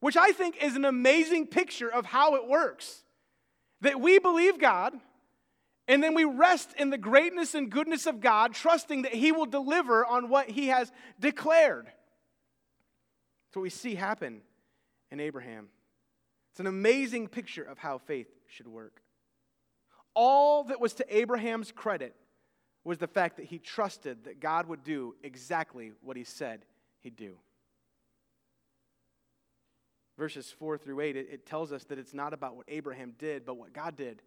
which 0.00 0.16
I 0.16 0.32
think 0.32 0.60
is 0.60 0.74
an 0.74 0.86
amazing 0.86 1.46
picture 1.46 1.88
of 1.88 2.04
how 2.04 2.34
it 2.34 2.48
works. 2.48 3.04
That 3.80 4.00
we 4.00 4.18
believe 4.18 4.58
God 4.58 4.94
and 5.88 6.02
then 6.02 6.14
we 6.14 6.24
rest 6.24 6.70
in 6.78 6.90
the 6.90 6.98
greatness 6.98 7.54
and 7.54 7.70
goodness 7.70 8.06
of 8.06 8.20
God, 8.20 8.54
trusting 8.54 9.02
that 9.02 9.14
He 9.14 9.32
will 9.32 9.46
deliver 9.46 10.06
on 10.06 10.28
what 10.28 10.48
He 10.48 10.68
has 10.68 10.92
declared. 11.18 11.86
That's 11.86 13.56
what 13.56 13.62
we 13.62 13.70
see 13.70 13.94
happen 13.94 14.42
in 15.10 15.20
Abraham. 15.20 15.68
It's 16.52 16.60
an 16.60 16.66
amazing 16.66 17.28
picture 17.28 17.62
of 17.62 17.78
how 17.78 17.98
faith 17.98 18.28
should 18.46 18.68
work. 18.68 19.02
All 20.14 20.64
that 20.64 20.80
was 20.80 20.94
to 20.94 21.16
Abraham's 21.16 21.72
credit 21.72 22.14
was 22.84 22.98
the 22.98 23.06
fact 23.06 23.36
that 23.36 23.46
he 23.46 23.58
trusted 23.58 24.24
that 24.24 24.40
God 24.40 24.66
would 24.66 24.84
do 24.84 25.14
exactly 25.22 25.92
what 26.02 26.16
he 26.16 26.24
said 26.24 26.64
he'd 27.00 27.16
do. 27.16 27.36
Verses 30.18 30.50
4 30.58 30.78
through 30.78 31.00
8, 31.00 31.16
it, 31.16 31.28
it 31.30 31.46
tells 31.46 31.72
us 31.72 31.84
that 31.84 31.98
it's 31.98 32.12
not 32.12 32.32
about 32.32 32.56
what 32.56 32.66
Abraham 32.68 33.14
did, 33.18 33.46
but 33.46 33.56
what 33.56 33.72
God 33.72 33.96
did 33.96 34.20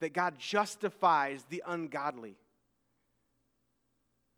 that 0.00 0.12
God 0.12 0.38
justifies 0.38 1.44
the 1.48 1.62
ungodly. 1.66 2.36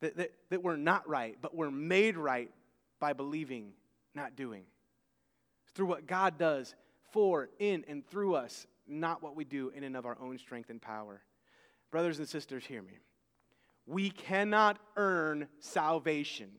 That, 0.01 0.17
that, 0.17 0.33
that 0.51 0.63
we're 0.63 0.77
not 0.77 1.09
right, 1.09 1.37
but 1.41 1.55
we're 1.55 1.71
made 1.71 2.17
right 2.17 2.51
by 2.99 3.13
believing, 3.13 3.73
not 4.15 4.37
doing. 4.37 4.65
Through 5.75 5.87
what 5.87 6.07
God 6.07 6.39
does 6.39 6.75
for, 7.13 7.49
in, 7.59 7.85
and 7.89 8.07
through 8.07 8.35
us, 8.35 8.67
not 8.87 9.23
what 9.23 9.37
we 9.37 9.45
do 9.45 9.71
in 9.75 9.85
and 9.85 9.97
of 9.97 10.05
our 10.05 10.19
own 10.21 10.39
strength 10.39 10.71
and 10.71 10.83
power. 10.83 11.23
Brothers 11.91 12.19
and 12.19 12.29
sisters, 12.29 12.65
hear 12.65 12.83
me. 12.83 12.99
We 13.87 14.11
cannot 14.11 14.79
earn 14.97 15.49
salvation. 15.61 16.51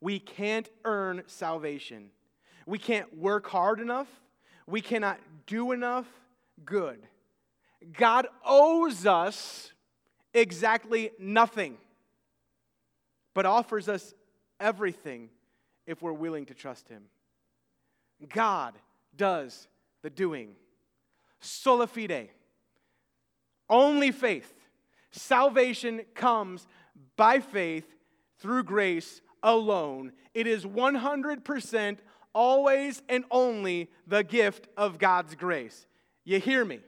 We 0.00 0.18
can't 0.18 0.68
earn 0.84 1.22
salvation. 1.26 2.10
We 2.66 2.78
can't 2.78 3.16
work 3.16 3.46
hard 3.46 3.80
enough. 3.80 4.08
We 4.66 4.80
cannot 4.80 5.18
do 5.46 5.72
enough 5.72 6.06
good. 6.64 7.00
God 7.92 8.26
owes 8.44 9.06
us 9.06 9.72
exactly 10.34 11.10
nothing, 11.18 11.76
but 13.34 13.46
offers 13.46 13.88
us 13.88 14.14
everything 14.58 15.30
if 15.86 16.02
we're 16.02 16.12
willing 16.12 16.46
to 16.46 16.54
trust 16.54 16.88
Him. 16.88 17.04
God 18.28 18.74
does 19.16 19.68
the 20.02 20.10
doing. 20.10 20.50
Sola 21.40 21.86
fide. 21.86 22.28
Only 23.68 24.10
faith. 24.10 24.52
Salvation 25.10 26.02
comes 26.14 26.66
by 27.16 27.40
faith 27.40 27.86
through 28.38 28.64
grace 28.64 29.20
alone. 29.42 30.12
It 30.34 30.46
is 30.46 30.64
100% 30.64 31.98
always 32.32 33.02
and 33.08 33.24
only 33.30 33.90
the 34.06 34.22
gift 34.22 34.68
of 34.76 34.98
God's 34.98 35.34
grace. 35.34 35.86
You 36.24 36.38
hear 36.38 36.64
me? 36.64 36.80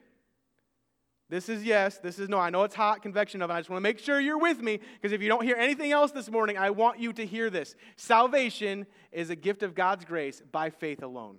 This 1.32 1.48
is 1.48 1.64
yes. 1.64 1.96
This 1.96 2.18
is 2.18 2.28
no. 2.28 2.38
I 2.38 2.50
know 2.50 2.62
it's 2.64 2.74
hot, 2.74 3.00
convection 3.00 3.40
oven. 3.40 3.56
I 3.56 3.60
just 3.60 3.70
want 3.70 3.78
to 3.78 3.82
make 3.82 3.98
sure 3.98 4.20
you're 4.20 4.36
with 4.36 4.60
me 4.60 4.80
because 5.00 5.12
if 5.12 5.22
you 5.22 5.30
don't 5.30 5.44
hear 5.44 5.56
anything 5.56 5.90
else 5.90 6.12
this 6.12 6.30
morning, 6.30 6.58
I 6.58 6.68
want 6.68 6.98
you 6.98 7.10
to 7.14 7.24
hear 7.24 7.48
this. 7.48 7.74
Salvation 7.96 8.84
is 9.12 9.30
a 9.30 9.34
gift 9.34 9.62
of 9.62 9.74
God's 9.74 10.04
grace 10.04 10.42
by 10.52 10.68
faith 10.68 11.02
alone. 11.02 11.38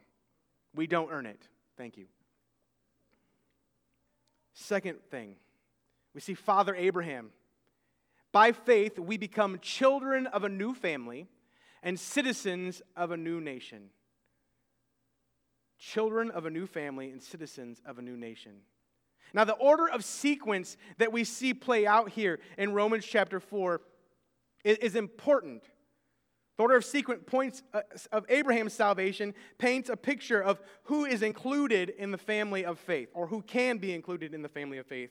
We 0.73 0.87
don't 0.87 1.11
earn 1.11 1.27
it. 1.27 1.47
Thank 1.77 1.95
you. 1.97 2.07
Second 4.55 4.97
thing, 5.11 5.35
we 6.15 6.21
see 6.21 6.33
Father 6.33 6.73
Abraham. 6.73 7.29
By 8.31 8.51
faith, 8.51 8.97
we 8.97 9.17
become 9.17 9.59
children 9.61 10.25
of 10.25 10.43
a 10.43 10.49
new 10.49 10.73
family 10.73 11.27
and 11.83 11.99
citizens 11.99 12.81
of 12.95 13.11
a 13.11 13.17
new 13.17 13.39
nation. 13.39 13.91
Children 15.77 16.31
of 16.31 16.47
a 16.47 16.49
new 16.49 16.65
family 16.65 17.11
and 17.11 17.21
citizens 17.21 17.79
of 17.85 17.99
a 17.99 18.01
new 18.01 18.17
nation. 18.17 18.53
Now, 19.33 19.45
the 19.45 19.53
order 19.53 19.89
of 19.89 20.05
sequence 20.05 20.77
that 20.99 21.11
we 21.11 21.23
see 21.23 21.53
play 21.53 21.87
out 21.87 22.09
here 22.09 22.39
in 22.57 22.73
Romans 22.73 23.05
chapter 23.05 23.39
4 23.39 23.81
is, 24.63 24.77
is 24.77 24.95
important. 24.95 25.63
The 26.57 26.63
order 26.63 26.75
of 26.75 26.85
sequence 26.85 27.23
points 27.25 27.63
uh, 27.73 27.81
of 28.11 28.25
Abraham's 28.29 28.73
salvation 28.73 29.33
paints 29.57 29.89
a 29.89 29.97
picture 29.97 30.41
of 30.41 30.61
who 30.83 31.05
is 31.05 31.23
included 31.23 31.89
in 31.89 32.11
the 32.11 32.17
family 32.17 32.63
of 32.63 32.77
faith, 32.77 33.09
or 33.13 33.25
who 33.25 33.41
can 33.41 33.79
be 33.79 33.93
included 33.93 34.35
in 34.35 34.43
the 34.43 34.49
family 34.49 34.77
of 34.77 34.85
faith. 34.85 35.09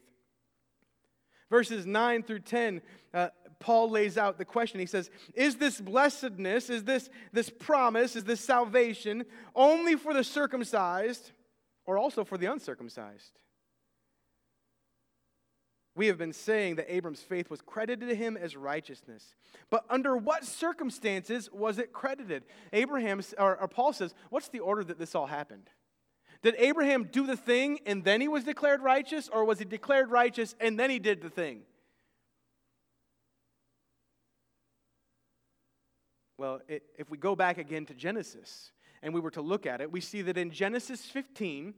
Verses 1.51 1.85
9 1.85 2.23
through 2.23 2.39
10, 2.39 2.81
uh, 3.13 3.29
Paul 3.59 3.91
lays 3.91 4.17
out 4.17 4.39
the 4.39 4.45
question. 4.45 4.81
He 4.81 4.87
says, 4.87 5.11
Is 5.35 5.57
this 5.57 5.81
blessedness, 5.81 6.71
is 6.71 6.85
this, 6.85 7.11
this 7.33 7.51
promise, 7.51 8.17
is 8.17 8.25
this 8.25 8.41
salvation 8.41 9.25
only 9.55 9.97
for 9.97 10.15
the 10.15 10.25
circumcised 10.25 11.33
or 11.85 11.99
also 11.99 12.25
for 12.25 12.39
the 12.39 12.47
uncircumcised? 12.47 13.33
We 15.95 16.07
have 16.07 16.17
been 16.17 16.33
saying 16.33 16.77
that 16.77 16.93
Abram's 16.93 17.21
faith 17.21 17.51
was 17.51 17.61
credited 17.61 18.09
to 18.09 18.15
him 18.15 18.39
as 18.39 18.57
righteousness. 18.57 19.35
But 19.69 19.85
under 19.91 20.17
what 20.17 20.45
circumstances 20.45 21.51
was 21.53 21.79
it 21.79 21.93
credited? 21.93 22.45
Abraham, 22.73 23.21
or, 23.39 23.59
or, 23.59 23.69
Paul 23.69 23.93
says, 23.93 24.15
what's 24.31 24.49
the 24.49 24.61
order 24.61 24.83
that 24.85 24.99
this 24.99 25.15
all 25.15 25.27
happened? 25.27 25.69
Did 26.43 26.55
Abraham 26.59 27.09
do 27.13 27.27
the 27.27 27.37
thing 27.37 27.81
and 27.85 28.03
then 28.05 28.23
he 28.23 28.29
was 28.29 28.45
declared 28.45 28.83
righteous, 28.83 29.29
or 29.29 29.45
was 29.45 29.59
he 29.59 29.67
declared 29.67 30.11
righteous 30.11 30.55
and 30.61 30.81
then 30.81 30.89
he 30.89 30.99
did 30.99 31.21
the 31.21 31.31
thing? 31.31 31.63
Well, 36.39 36.61
it, 36.69 36.83
if 36.99 37.11
we 37.11 37.19
go 37.19 37.37
back 37.37 37.59
again 37.59 37.85
to 37.87 37.95
Genesis 37.95 38.73
and 39.03 39.13
we 39.13 39.21
were 39.21 39.31
to 39.33 39.43
look 39.43 39.67
at 39.67 39.83
it, 39.83 39.93
we 39.93 40.01
see 40.01 40.23
that 40.23 40.39
in 40.39 40.51
Genesis 40.51 41.05
15, 41.05 41.75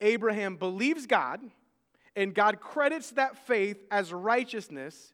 Abraham 0.00 0.56
believes 0.56 1.06
God 1.06 1.40
and 2.16 2.34
God 2.34 2.60
credits 2.60 3.10
that 3.12 3.46
faith 3.46 3.82
as 3.90 4.12
righteousness, 4.12 5.12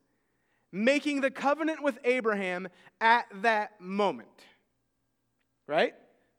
making 0.73 1.21
the 1.21 1.31
covenant 1.31 1.83
with 1.83 1.99
Abraham 2.05 2.69
at 3.01 3.27
that 3.43 3.81
moment. 3.81 4.29
Right? 5.67 5.95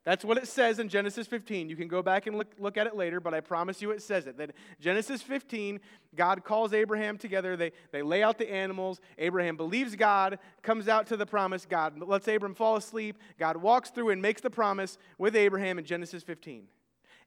That's 0.06 0.24
what 0.24 0.38
it 0.38 0.48
says 0.48 0.80
in 0.80 0.90
Genesis 0.90 1.28
15. 1.28 1.70
You 1.70 1.76
can 1.76 1.88
go 1.88 2.02
back 2.02 2.26
and 2.26 2.36
look, 2.36 2.48
look 2.58 2.78
at 2.78 2.88
it 2.88 2.96
later, 2.96 3.20
but 3.20 3.34
I 3.34 3.42
promise 3.42 3.82
you 3.82 3.92
it 3.92 4.02
says 4.02 4.28
it. 4.28 4.38
That 4.38 4.52
Genesis 4.80 5.22
15, 5.22 5.80
God 6.16 6.44
calls 6.44 6.74
Abraham 6.74 7.18
together. 7.18 7.58
They, 7.58 7.74
they 7.92 8.02
lay 8.02 8.24
out 8.24 8.38
the 8.38 8.52
animals. 8.52 9.02
Abraham 9.18 9.58
believes 9.58 9.96
God, 9.96 10.40
comes 10.64 10.88
out 10.88 11.08
to 11.08 11.18
the 11.18 11.26
promise. 11.26 11.66
God 11.66 12.02
lets 12.02 12.28
Abraham 12.28 12.56
fall 12.56 12.78
asleep. 12.78 13.18
God 13.38 13.58
walks 13.58 13.90
through 13.90 14.10
and 14.10 14.22
makes 14.22 14.42
the 14.42 14.50
promise 14.50 14.98
with 15.18 15.36
Abraham 15.36 15.78
in 15.78 15.86
Genesis 15.86 16.24
15. 16.24 16.64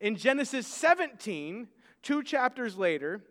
In 0.00 0.16
Genesis 0.16 0.66
17, 0.66 1.68
Two 2.02 2.22
chapters 2.22 2.76
later, 2.76 3.22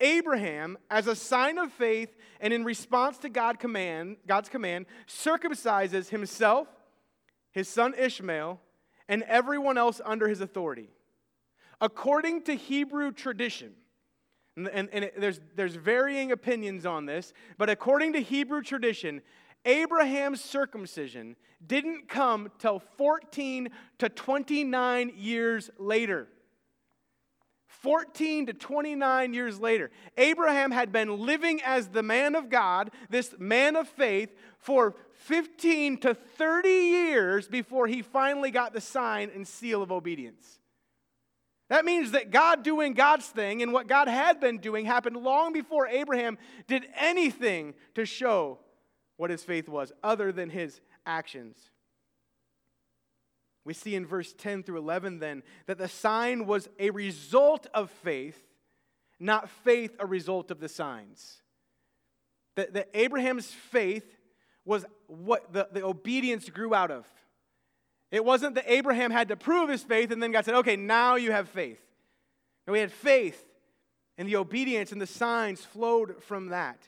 Abraham, 0.00 0.76
as 0.90 1.06
a 1.06 1.16
sign 1.16 1.58
of 1.58 1.72
faith 1.72 2.14
and 2.40 2.52
in 2.52 2.64
response 2.64 3.18
to 3.18 3.28
God 3.28 3.58
command, 3.58 4.16
God's 4.26 4.48
command, 4.48 4.86
circumcises 5.06 6.08
himself, 6.08 6.68
his 7.52 7.68
son 7.68 7.94
Ishmael, 7.96 8.60
and 9.08 9.22
everyone 9.22 9.78
else 9.78 10.00
under 10.04 10.28
his 10.28 10.40
authority. 10.40 10.90
According 11.80 12.42
to 12.42 12.54
Hebrew 12.54 13.12
tradition, 13.12 13.72
and, 14.56 14.68
and, 14.68 14.88
and 14.92 15.04
it, 15.04 15.20
there's, 15.20 15.40
there's 15.54 15.74
varying 15.74 16.32
opinions 16.32 16.84
on 16.84 17.06
this, 17.06 17.32
but 17.58 17.70
according 17.70 18.14
to 18.14 18.20
Hebrew 18.20 18.62
tradition, 18.62 19.22
Abraham's 19.64 20.42
circumcision 20.42 21.36
didn't 21.66 22.08
come 22.08 22.50
till 22.58 22.80
14 22.96 23.68
to 23.98 24.08
29 24.08 25.12
years 25.16 25.70
later. 25.78 26.28
14 27.82 28.46
to 28.46 28.52
29 28.52 29.34
years 29.34 29.60
later, 29.60 29.90
Abraham 30.16 30.70
had 30.70 30.92
been 30.92 31.24
living 31.24 31.60
as 31.64 31.88
the 31.88 32.02
man 32.02 32.34
of 32.34 32.48
God, 32.48 32.90
this 33.10 33.34
man 33.38 33.76
of 33.76 33.88
faith, 33.88 34.34
for 34.58 34.94
15 35.12 35.98
to 35.98 36.14
30 36.14 36.68
years 36.68 37.48
before 37.48 37.86
he 37.86 38.02
finally 38.02 38.50
got 38.50 38.72
the 38.72 38.80
sign 38.80 39.30
and 39.34 39.46
seal 39.46 39.82
of 39.82 39.92
obedience. 39.92 40.58
That 41.68 41.84
means 41.84 42.12
that 42.12 42.30
God 42.30 42.62
doing 42.62 42.94
God's 42.94 43.26
thing 43.26 43.62
and 43.62 43.72
what 43.72 43.88
God 43.88 44.08
had 44.08 44.40
been 44.40 44.58
doing 44.58 44.84
happened 44.84 45.16
long 45.16 45.52
before 45.52 45.88
Abraham 45.88 46.38
did 46.68 46.86
anything 46.96 47.74
to 47.94 48.06
show 48.06 48.58
what 49.16 49.30
his 49.30 49.42
faith 49.42 49.68
was, 49.68 49.92
other 50.02 50.30
than 50.30 50.50
his 50.50 50.80
actions. 51.06 51.56
We 53.66 53.74
see 53.74 53.96
in 53.96 54.06
verse 54.06 54.32
10 54.32 54.62
through 54.62 54.78
11 54.78 55.18
then 55.18 55.42
that 55.66 55.76
the 55.76 55.88
sign 55.88 56.46
was 56.46 56.68
a 56.78 56.90
result 56.90 57.66
of 57.74 57.90
faith, 57.90 58.40
not 59.18 59.50
faith 59.50 59.96
a 59.98 60.06
result 60.06 60.52
of 60.52 60.60
the 60.60 60.68
signs. 60.68 61.42
That, 62.54 62.74
that 62.74 62.90
Abraham's 62.94 63.48
faith 63.48 64.06
was 64.64 64.86
what 65.08 65.52
the, 65.52 65.68
the 65.72 65.84
obedience 65.84 66.48
grew 66.48 66.74
out 66.74 66.92
of. 66.92 67.06
It 68.12 68.24
wasn't 68.24 68.54
that 68.54 68.70
Abraham 68.72 69.10
had 69.10 69.28
to 69.28 69.36
prove 69.36 69.68
his 69.68 69.82
faith 69.82 70.12
and 70.12 70.22
then 70.22 70.30
God 70.30 70.44
said, 70.44 70.54
okay, 70.54 70.76
now 70.76 71.16
you 71.16 71.32
have 71.32 71.48
faith. 71.48 71.82
No, 72.68 72.72
he 72.72 72.80
had 72.80 72.92
faith, 72.92 73.48
and 74.16 74.28
the 74.28 74.36
obedience 74.36 74.92
and 74.92 75.00
the 75.00 75.06
signs 75.06 75.60
flowed 75.60 76.22
from 76.22 76.48
that. 76.48 76.78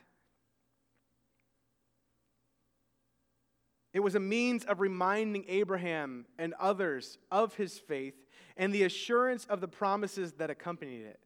It 3.93 4.01
was 4.01 4.15
a 4.15 4.19
means 4.19 4.65
of 4.65 4.79
reminding 4.79 5.45
Abraham 5.47 6.25
and 6.37 6.53
others 6.59 7.17
of 7.31 7.55
his 7.55 7.79
faith 7.79 8.15
and 8.55 8.73
the 8.73 8.83
assurance 8.83 9.45
of 9.45 9.61
the 9.61 9.67
promises 9.67 10.33
that 10.33 10.49
accompanied 10.49 11.05
it. 11.05 11.19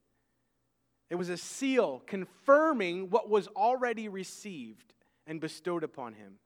It 1.10 1.16
was 1.16 1.30
a 1.30 1.38
seal 1.38 2.02
confirming 2.08 3.10
what 3.10 3.30
was 3.30 3.48
already 3.50 4.08
received 4.08 4.94
and 5.28 5.42
bestowed 5.42 5.84
upon 5.84 6.14
him 6.14 6.40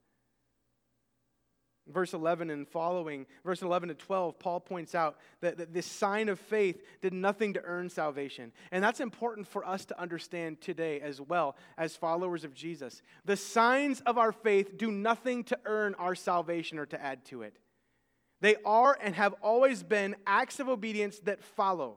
verse 1.92 2.12
11 2.12 2.50
and 2.50 2.68
following, 2.68 3.26
verse 3.44 3.62
11 3.62 3.88
to 3.88 3.94
12, 3.94 4.38
Paul 4.38 4.60
points 4.60 4.94
out 4.94 5.16
that, 5.40 5.58
that, 5.58 5.72
this 5.72 5.86
sign 5.86 6.28
of 6.28 6.38
faith 6.38 6.82
did 7.00 7.12
nothing 7.12 7.54
to 7.54 7.62
earn 7.64 7.88
salvation. 7.88 8.52
And 8.70 8.82
that's 8.82 9.00
important 9.00 9.46
for 9.46 9.66
us 9.66 9.84
to 9.86 10.00
understand 10.00 10.60
today 10.60 11.00
as 11.00 11.20
well 11.20 11.56
as 11.76 11.96
followers 11.96 12.44
of 12.44 12.54
Jesus. 12.54 13.02
The 13.24 13.36
signs 13.36 14.00
of 14.02 14.18
our 14.18 14.32
faith 14.32 14.76
do 14.76 14.90
nothing 14.90 15.44
to 15.44 15.58
earn 15.64 15.94
our 15.94 16.14
salvation 16.14 16.78
or 16.78 16.86
to 16.86 17.02
add 17.02 17.24
to 17.26 17.42
it. 17.42 17.56
They 18.40 18.56
are 18.64 18.96
and 19.00 19.14
have 19.14 19.34
always 19.42 19.82
been 19.82 20.16
acts 20.26 20.60
of 20.60 20.68
obedience 20.68 21.18
that 21.20 21.42
follow. 21.42 21.96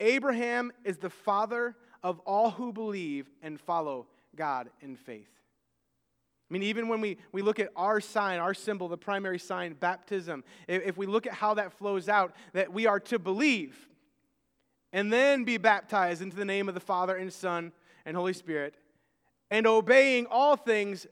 Abraham 0.00 0.72
is 0.84 0.98
the 0.98 1.10
father 1.10 1.76
of 2.02 2.20
all 2.20 2.50
who 2.50 2.72
believe 2.72 3.28
and 3.42 3.60
follow 3.60 4.06
God 4.34 4.70
in 4.80 4.96
faith. 4.96 5.28
I 6.48 6.52
mean, 6.52 6.62
even 6.62 6.88
when 6.88 7.00
we, 7.00 7.18
we 7.32 7.42
look 7.42 7.58
at 7.58 7.70
our 7.74 8.00
sign, 8.00 8.38
our 8.38 8.54
symbol, 8.54 8.88
the 8.88 8.96
primary 8.96 9.38
sign, 9.38 9.74
baptism, 9.74 10.44
if, 10.68 10.82
if 10.84 10.96
we 10.96 11.06
look 11.06 11.26
at 11.26 11.32
how 11.32 11.54
that 11.54 11.72
flows 11.72 12.08
out, 12.08 12.34
that 12.52 12.72
we 12.72 12.86
are 12.86 13.00
to 13.00 13.18
believe 13.18 13.88
and 14.92 15.12
then 15.12 15.44
be 15.44 15.58
baptized 15.58 16.22
into 16.22 16.36
the 16.36 16.44
name 16.44 16.68
of 16.68 16.74
the 16.74 16.80
Father 16.80 17.16
and 17.16 17.32
Son 17.32 17.72
and 18.04 18.16
Holy 18.16 18.32
Spirit, 18.32 18.76
and 19.50 19.66
obeying 19.66 20.26
all 20.26 20.56
things 20.56 21.06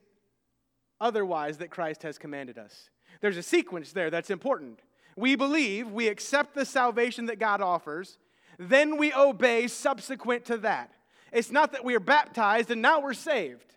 otherwise 1.01 1.59
that 1.59 1.71
Christ 1.71 2.05
has 2.05 2.17
commanded 2.17 2.57
us. 2.57 2.89
There's 3.21 3.37
a 3.37 3.43
sequence 3.43 3.93
there 3.93 4.11
that's 4.11 4.31
important. 4.31 4.81
We 5.17 5.35
believe, 5.35 5.91
we 5.91 6.09
accept 6.09 6.55
the 6.55 6.65
salvation 6.65 7.27
that 7.27 7.39
God 7.39 7.61
offers, 7.61 8.19
then 8.59 8.97
we 8.97 9.13
obey 9.13 9.67
subsequent 9.67 10.45
to 10.47 10.59
that. 10.59 10.93
It's 11.33 11.51
not 11.51 11.73
that 11.73 11.85
we 11.85 11.97
are 11.97 12.01
baptized 12.01 12.71
and 12.71 12.81
now 12.81 13.01
we're 13.01 13.15
saved. 13.15 13.75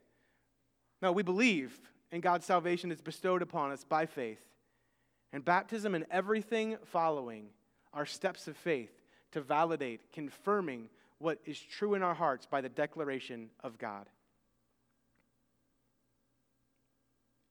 No, 1.02 1.12
we 1.12 1.24
believe, 1.24 1.80
and 2.12 2.22
God's 2.22 2.46
salvation 2.46 2.92
is 2.92 3.02
bestowed 3.02 3.42
upon 3.42 3.72
us 3.72 3.84
by 3.84 4.06
faith. 4.06 4.42
And 5.34 5.44
baptism 5.44 5.94
and 5.94 6.06
everything 6.10 6.78
following 6.86 7.48
are 7.94 8.06
steps 8.06 8.48
of 8.48 8.58
faith 8.58 8.92
to 9.32 9.42
validate, 9.42 10.12
confirming 10.12 10.90
what 11.20 11.40
is 11.46 11.60
true 11.60 11.94
in 11.94 12.04
our 12.04 12.14
hearts 12.14 12.46
by 12.46 12.62
the 12.62 12.70
declaration 12.70 13.50
of 13.64 13.78
God. 13.78 14.08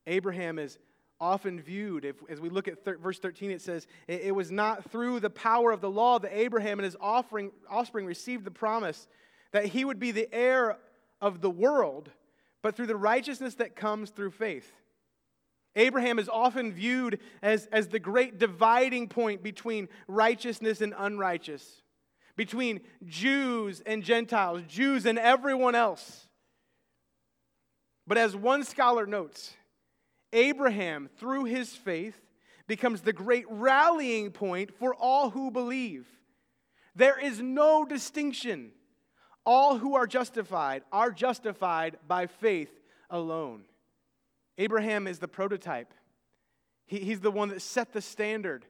Abraham 0.05 0.57
is 0.57 0.79
often 1.19 1.59
viewed, 1.59 2.05
if, 2.05 2.15
as 2.29 2.39
we 2.39 2.49
look 2.49 2.67
at 2.67 2.83
thir- 2.83 2.97
verse 2.97 3.19
13, 3.19 3.51
it 3.51 3.61
says, 3.61 3.87
it, 4.07 4.21
it 4.21 4.35
was 4.35 4.51
not 4.51 4.89
through 4.89 5.19
the 5.19 5.29
power 5.29 5.71
of 5.71 5.81
the 5.81 5.89
law 5.89 6.19
that 6.19 6.31
Abraham 6.33 6.79
and 6.79 6.85
his 6.85 6.95
offering, 7.01 7.51
offspring 7.69 8.05
received 8.05 8.45
the 8.45 8.51
promise 8.51 9.07
that 9.51 9.65
he 9.65 9.83
would 9.83 9.99
be 9.99 10.11
the 10.11 10.33
heir 10.33 10.77
of 11.19 11.41
the 11.41 11.49
world, 11.49 12.09
but 12.61 12.75
through 12.75 12.87
the 12.87 12.95
righteousness 12.95 13.55
that 13.55 13.75
comes 13.75 14.09
through 14.09 14.31
faith. 14.31 14.71
Abraham 15.75 16.17
is 16.17 16.27
often 16.27 16.71
viewed 16.73 17.19
as, 17.41 17.67
as 17.71 17.87
the 17.87 17.99
great 17.99 18.39
dividing 18.39 19.07
point 19.07 19.43
between 19.43 19.89
righteousness 20.07 20.81
and 20.81 20.93
unrighteous, 20.97 21.83
between 22.35 22.81
Jews 23.05 23.81
and 23.85 24.03
Gentiles, 24.03 24.63
Jews 24.67 25.05
and 25.05 25.19
everyone 25.19 25.75
else. 25.75 26.27
But 28.07 28.17
as 28.17 28.35
one 28.35 28.63
scholar 28.63 29.05
notes, 29.05 29.53
Abraham, 30.33 31.09
through 31.19 31.45
his 31.45 31.69
faith, 31.75 32.19
becomes 32.67 33.01
the 33.01 33.13
great 33.13 33.45
rallying 33.49 34.31
point 34.31 34.73
for 34.77 34.95
all 34.95 35.29
who 35.29 35.51
believe. 35.51 36.07
There 36.95 37.19
is 37.19 37.39
no 37.39 37.85
distinction. 37.85 38.71
All 39.47 39.77
who 39.77 39.95
are 39.95 40.05
justified 40.05 40.83
are 40.91 41.09
justified 41.09 41.95
by 42.05 42.27
faith 42.27 42.69
alone. 43.09 43.63
Abraham 44.57 45.07
is 45.07 45.19
the 45.19 45.27
prototype, 45.29 45.93
he, 46.85 46.99
he's 46.99 47.21
the 47.21 47.31
one 47.31 47.49
that 47.49 47.61
set 47.61 47.93
the 47.93 48.01
standard. 48.01 48.65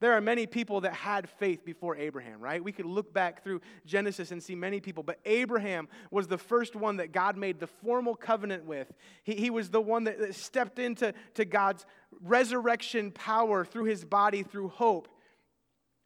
There 0.00 0.12
are 0.12 0.20
many 0.20 0.46
people 0.46 0.82
that 0.82 0.94
had 0.94 1.28
faith 1.28 1.64
before 1.64 1.96
Abraham, 1.96 2.40
right? 2.40 2.62
We 2.62 2.70
could 2.70 2.86
look 2.86 3.12
back 3.12 3.42
through 3.42 3.60
Genesis 3.84 4.30
and 4.30 4.40
see 4.40 4.54
many 4.54 4.78
people, 4.78 5.02
but 5.02 5.18
Abraham 5.24 5.88
was 6.12 6.28
the 6.28 6.38
first 6.38 6.76
one 6.76 6.98
that 6.98 7.10
God 7.10 7.36
made 7.36 7.58
the 7.58 7.66
formal 7.66 8.14
covenant 8.14 8.64
with. 8.64 8.92
He, 9.24 9.34
he 9.34 9.50
was 9.50 9.70
the 9.70 9.80
one 9.80 10.04
that, 10.04 10.20
that 10.20 10.36
stepped 10.36 10.78
into 10.78 11.14
to 11.34 11.44
God's 11.44 11.84
resurrection 12.22 13.10
power 13.10 13.64
through 13.64 13.84
his 13.84 14.04
body, 14.04 14.44
through 14.44 14.68
hope, 14.68 15.08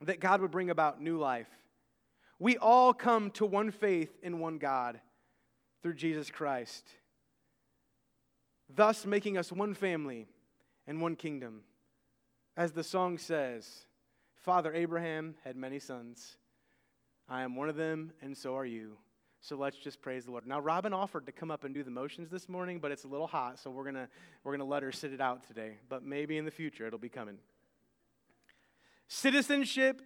that 0.01 0.21
God 0.21 0.41
would 0.41 0.51
bring 0.51 0.71
about 0.71 1.01
new 1.01 1.19
life. 1.19 1.49
We 2.43 2.57
all 2.57 2.93
come 2.93 3.31
to 3.33 3.47
one 3.47 3.71
faith 3.71 4.19
in 4.21 4.41
one 4.41 4.59
God 4.59 5.01
through 5.81 5.95
Jesus 5.95 6.29
Christ 6.29 6.85
thus 8.75 9.07
making 9.07 9.39
us 9.39 9.53
one 9.53 9.75
family 9.75 10.27
and 10.87 11.01
one 11.01 11.17
kingdom. 11.17 11.63
As 12.57 12.73
the 12.73 12.85
song 12.85 13.19
says, 13.19 13.87
Father 14.35 14.75
Abraham 14.75 15.35
had 15.45 15.57
many 15.57 15.79
sons. 15.79 16.37
I 17.29 17.43
am 17.43 17.57
one 17.57 17.69
of 17.69 17.77
them, 17.77 18.13
and 18.21 18.37
so 18.37 18.57
are 18.57 18.67
you. 18.67 18.97
So 19.41 19.57
let's 19.57 19.77
just 19.77 20.01
praise 20.01 20.25
the 20.25 20.31
Lord. 20.31 20.47
Now, 20.47 20.61
Robin 20.61 20.93
offered 20.93 21.27
to 21.27 21.33
come 21.33 21.51
up 21.51 21.65
and 21.65 21.75
do 21.75 21.83
the 21.83 21.91
motions 21.91 22.31
this 22.31 22.49
morning, 22.49 22.79
but 22.79 22.93
it's 22.93 23.05
a 23.05 23.09
little 23.09 23.27
hot, 23.27 23.59
so 23.59 23.71
we're 23.71 23.91
to 23.91 24.09
we're 24.45 24.53
gonna 24.53 24.69
let 24.69 24.83
her 24.83 24.93
sit 24.93 25.13
it 25.13 25.21
out 25.21 25.47
today. 25.47 25.79
But 25.89 26.05
maybe 26.05 26.39
in 26.39 26.45
the 26.45 26.51
future 26.51 26.87
it'll 26.87 26.99
be 26.99 27.09
coming. 27.09 27.39
Citizenship 29.09 30.03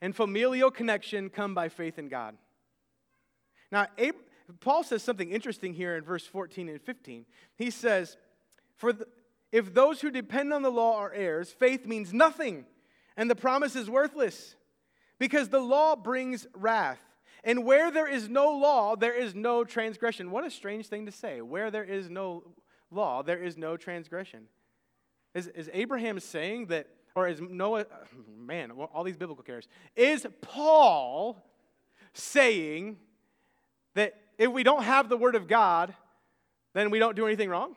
and 0.00 0.14
familial 0.14 0.70
connection 0.70 1.30
come 1.30 1.54
by 1.54 1.68
faith 1.68 1.98
in 1.98 2.08
God. 2.08 2.36
Now, 3.70 3.86
Ab- 3.98 4.14
Paul 4.60 4.84
says 4.84 5.02
something 5.02 5.30
interesting 5.30 5.74
here 5.74 5.96
in 5.96 6.04
verse 6.04 6.26
14 6.26 6.68
and 6.68 6.80
15. 6.80 7.24
He 7.56 7.70
says, 7.70 8.16
For 8.76 8.92
if 9.52 9.72
those 9.72 10.00
who 10.00 10.10
depend 10.10 10.52
on 10.52 10.62
the 10.62 10.70
law 10.70 10.96
are 10.96 11.12
heirs, 11.12 11.50
faith 11.50 11.86
means 11.86 12.12
nothing, 12.12 12.66
and 13.16 13.30
the 13.30 13.36
promise 13.36 13.76
is 13.76 13.88
worthless, 13.88 14.56
because 15.18 15.48
the 15.48 15.60
law 15.60 15.96
brings 15.96 16.46
wrath. 16.54 17.00
And 17.44 17.64
where 17.64 17.90
there 17.90 18.08
is 18.08 18.28
no 18.28 18.50
law, 18.50 18.96
there 18.96 19.14
is 19.14 19.34
no 19.34 19.64
transgression. 19.64 20.30
What 20.30 20.46
a 20.46 20.50
strange 20.50 20.86
thing 20.86 21.06
to 21.06 21.12
say. 21.12 21.42
Where 21.42 21.70
there 21.70 21.84
is 21.84 22.08
no 22.08 22.42
law, 22.90 23.22
there 23.22 23.42
is 23.42 23.58
no 23.58 23.76
transgression. 23.76 24.46
Is, 25.34 25.48
is 25.48 25.68
Abraham 25.72 26.20
saying 26.20 26.66
that, 26.66 26.86
or 27.14 27.28
is 27.28 27.40
Noah, 27.40 27.86
man, 28.38 28.70
all 28.70 29.04
these 29.04 29.16
biblical 29.16 29.44
characters, 29.44 29.70
is 29.96 30.26
Paul 30.40 31.42
saying 32.12 32.96
that 33.94 34.14
if 34.38 34.50
we 34.50 34.62
don't 34.62 34.82
have 34.82 35.08
the 35.08 35.16
Word 35.16 35.34
of 35.34 35.46
God, 35.46 35.94
then 36.74 36.90
we 36.90 36.98
don't 36.98 37.16
do 37.16 37.26
anything 37.26 37.48
wrong? 37.48 37.76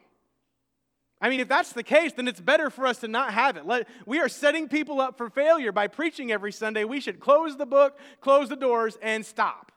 I 1.20 1.30
mean, 1.30 1.40
if 1.40 1.48
that's 1.48 1.74
the 1.74 1.84
case, 1.84 2.14
then 2.14 2.28
it's 2.28 2.40
better 2.40 2.70
for 2.70 2.86
us 2.86 3.00
to 3.00 3.08
not 3.08 3.34
have 3.34 3.58
it. 3.58 3.66
Let, 3.66 3.88
we 4.06 4.20
are 4.20 4.30
setting 4.30 4.68
people 4.68 5.02
up 5.02 5.18
for 5.18 5.30
failure 5.32 5.72
by 5.72 5.88
preaching 5.88 6.32
every 6.32 6.52
Sunday. 6.52 6.84
We 6.84 7.00
should 7.00 7.20
close 7.20 7.58
the 7.58 7.66
book, 7.66 7.98
close 8.22 8.50
the 8.50 8.56
doors, 8.56 8.98
and 9.02 9.26
stop. 9.26 9.72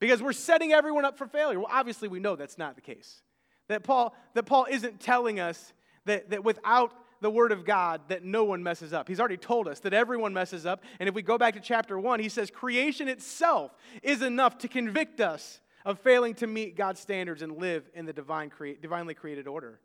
Because 0.00 0.22
we're 0.22 0.34
setting 0.34 0.72
everyone 0.72 1.06
up 1.06 1.16
for 1.16 1.26
failure. 1.26 1.58
Well, 1.58 1.70
obviously, 1.70 2.08
we 2.08 2.20
know 2.20 2.36
that's 2.36 2.58
not 2.58 2.74
the 2.74 2.82
case. 2.82 3.22
That 3.68 3.84
Paul, 3.84 4.14
that 4.34 4.42
Paul 4.42 4.66
isn't 4.70 5.00
telling 5.00 5.40
us 5.40 5.72
that, 6.04 6.28
that 6.28 6.44
without 6.44 6.92
the 7.20 7.30
Word 7.30 7.52
of 7.52 7.64
God, 7.64 8.02
that 8.08 8.24
no 8.24 8.44
one 8.44 8.62
messes 8.62 8.92
up. 8.92 9.08
He's 9.08 9.20
already 9.20 9.36
told 9.36 9.68
us 9.68 9.80
that 9.80 9.92
everyone 9.92 10.32
messes 10.32 10.66
up. 10.66 10.82
And 11.00 11.08
if 11.08 11.14
we 11.14 11.22
go 11.22 11.38
back 11.38 11.54
to 11.54 11.60
chapter 11.60 11.98
1, 11.98 12.20
he 12.20 12.28
says 12.28 12.50
creation 12.50 13.08
itself 13.08 13.72
is 14.02 14.22
enough 14.22 14.58
to 14.58 14.68
convict 14.68 15.20
us 15.20 15.60
of 15.84 15.98
failing 16.00 16.34
to 16.34 16.46
meet 16.46 16.76
God's 16.76 17.00
standards 17.00 17.42
and 17.42 17.58
live 17.58 17.88
in 17.94 18.06
the 18.06 18.12
divine 18.12 18.50
crea- 18.50 18.74
divinely 18.74 19.14
created 19.14 19.46
order. 19.46 19.80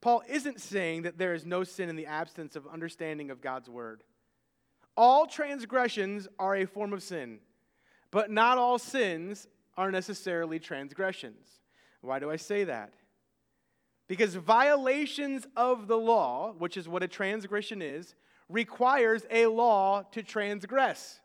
Paul 0.00 0.22
isn't 0.28 0.60
saying 0.60 1.02
that 1.02 1.18
there 1.18 1.34
is 1.34 1.44
no 1.44 1.64
sin 1.64 1.88
in 1.88 1.96
the 1.96 2.06
absence 2.06 2.54
of 2.54 2.66
understanding 2.66 3.30
of 3.30 3.40
God's 3.40 3.68
word. 3.68 4.02
All 4.96 5.26
transgressions 5.26 6.28
are 6.38 6.56
a 6.56 6.66
form 6.66 6.92
of 6.92 7.02
sin, 7.02 7.40
but 8.10 8.30
not 8.30 8.58
all 8.58 8.78
sins 8.78 9.48
are 9.76 9.90
necessarily 9.90 10.58
transgressions. 10.58 11.60
Why 12.00 12.18
do 12.18 12.30
I 12.30 12.36
say 12.36 12.64
that? 12.64 12.92
Because 14.08 14.34
violations 14.34 15.46
of 15.54 15.86
the 15.86 15.98
law, 15.98 16.54
which 16.58 16.76
is 16.76 16.88
what 16.88 17.02
a 17.02 17.08
transgression 17.08 17.82
is, 17.82 18.14
requires 18.48 19.26
a 19.30 19.46
law 19.46 20.02
to 20.12 20.22
transgress. 20.22 21.20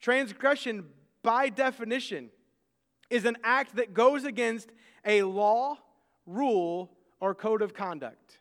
Transgression 0.00 0.86
by 1.22 1.48
definition, 1.48 2.30
is 3.10 3.24
an 3.24 3.36
act 3.44 3.76
that 3.76 3.94
goes 3.94 4.24
against 4.24 4.70
a 5.04 5.22
law, 5.22 5.76
rule, 6.26 6.90
or 7.20 7.34
code 7.34 7.62
of 7.62 7.74
conduct. 7.74 8.38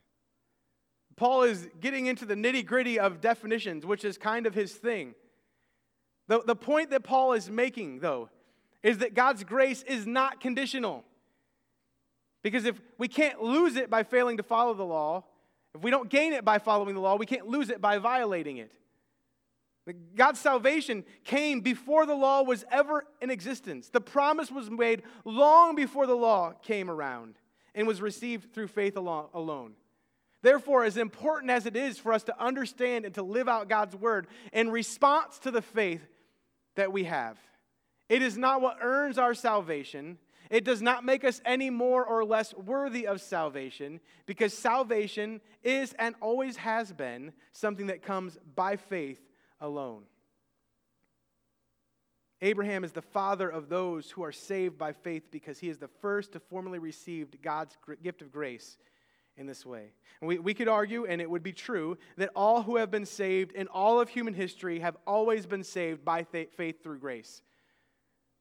Paul 1.15 1.43
is 1.43 1.67
getting 1.79 2.07
into 2.07 2.25
the 2.25 2.35
nitty 2.35 2.65
gritty 2.65 2.99
of 2.99 3.21
definitions, 3.21 3.85
which 3.85 4.03
is 4.03 4.17
kind 4.17 4.47
of 4.47 4.55
his 4.55 4.73
thing. 4.73 5.13
The, 6.27 6.41
the 6.41 6.55
point 6.55 6.89
that 6.91 7.03
Paul 7.03 7.33
is 7.33 7.49
making, 7.49 7.99
though, 7.99 8.29
is 8.81 8.99
that 8.99 9.13
God's 9.13 9.43
grace 9.43 9.83
is 9.83 10.07
not 10.07 10.39
conditional. 10.39 11.03
Because 12.43 12.65
if 12.65 12.79
we 12.97 13.07
can't 13.07 13.41
lose 13.41 13.75
it 13.75 13.89
by 13.89 14.03
failing 14.03 14.37
to 14.37 14.43
follow 14.43 14.73
the 14.73 14.85
law, 14.85 15.23
if 15.75 15.81
we 15.81 15.91
don't 15.91 16.09
gain 16.09 16.33
it 16.33 16.43
by 16.43 16.59
following 16.59 16.95
the 16.95 17.01
law, 17.01 17.15
we 17.15 17.25
can't 17.25 17.47
lose 17.47 17.69
it 17.69 17.81
by 17.81 17.97
violating 17.97 18.57
it. 18.57 18.71
God's 20.15 20.39
salvation 20.39 21.03
came 21.23 21.61
before 21.61 22.05
the 22.05 22.15
law 22.15 22.43
was 22.43 22.63
ever 22.71 23.05
in 23.21 23.29
existence. 23.29 23.89
The 23.89 24.01
promise 24.01 24.51
was 24.51 24.69
made 24.69 25.03
long 25.25 25.75
before 25.75 26.05
the 26.05 26.15
law 26.15 26.53
came 26.61 26.89
around 26.89 27.35
and 27.73 27.87
was 27.87 28.01
received 28.01 28.53
through 28.53 28.67
faith 28.67 28.95
alone. 28.95 29.73
Therefore, 30.43 30.83
as 30.83 30.97
important 30.97 31.51
as 31.51 31.65
it 31.65 31.75
is 31.75 31.97
for 31.97 32.13
us 32.13 32.23
to 32.23 32.43
understand 32.43 33.05
and 33.05 33.13
to 33.15 33.23
live 33.23 33.47
out 33.47 33.69
God's 33.69 33.95
word 33.95 34.27
in 34.53 34.69
response 34.69 35.39
to 35.39 35.51
the 35.51 35.61
faith 35.61 36.01
that 36.75 36.91
we 36.91 37.03
have, 37.05 37.37
it 38.09 38.21
is 38.21 38.37
not 38.37 38.61
what 38.61 38.77
earns 38.81 39.17
our 39.17 39.33
salvation. 39.33 40.17
It 40.51 40.65
does 40.65 40.81
not 40.81 41.05
make 41.05 41.23
us 41.23 41.41
any 41.45 41.69
more 41.69 42.05
or 42.05 42.25
less 42.25 42.53
worthy 42.53 43.07
of 43.07 43.21
salvation 43.21 44.01
because 44.25 44.53
salvation 44.53 45.39
is 45.63 45.93
and 45.97 46.13
always 46.19 46.57
has 46.57 46.91
been 46.91 47.31
something 47.53 47.87
that 47.87 48.03
comes 48.03 48.37
by 48.53 48.75
faith 48.75 49.21
alone. 49.61 50.03
Abraham 52.41 52.83
is 52.83 52.91
the 52.91 53.01
father 53.01 53.47
of 53.47 53.69
those 53.69 54.11
who 54.11 54.23
are 54.23 54.33
saved 54.33 54.77
by 54.77 54.91
faith 54.91 55.31
because 55.31 55.57
he 55.57 55.69
is 55.69 55.77
the 55.77 55.87
first 55.87 56.33
to 56.33 56.41
formally 56.41 56.79
receive 56.79 57.29
God's 57.41 57.77
gift 58.03 58.21
of 58.21 58.33
grace 58.33 58.77
in 59.37 59.45
this 59.45 59.65
way. 59.65 59.93
And 60.19 60.27
we, 60.27 60.37
we 60.37 60.53
could 60.53 60.67
argue, 60.67 61.05
and 61.05 61.21
it 61.21 61.29
would 61.29 61.43
be 61.43 61.53
true, 61.53 61.97
that 62.17 62.29
all 62.35 62.61
who 62.61 62.75
have 62.75 62.91
been 62.91 63.05
saved 63.05 63.53
in 63.53 63.67
all 63.67 64.01
of 64.01 64.09
human 64.09 64.33
history 64.33 64.79
have 64.79 64.97
always 65.07 65.45
been 65.45 65.63
saved 65.63 66.03
by 66.03 66.25
faith 66.25 66.83
through 66.83 66.99
grace. 66.99 67.41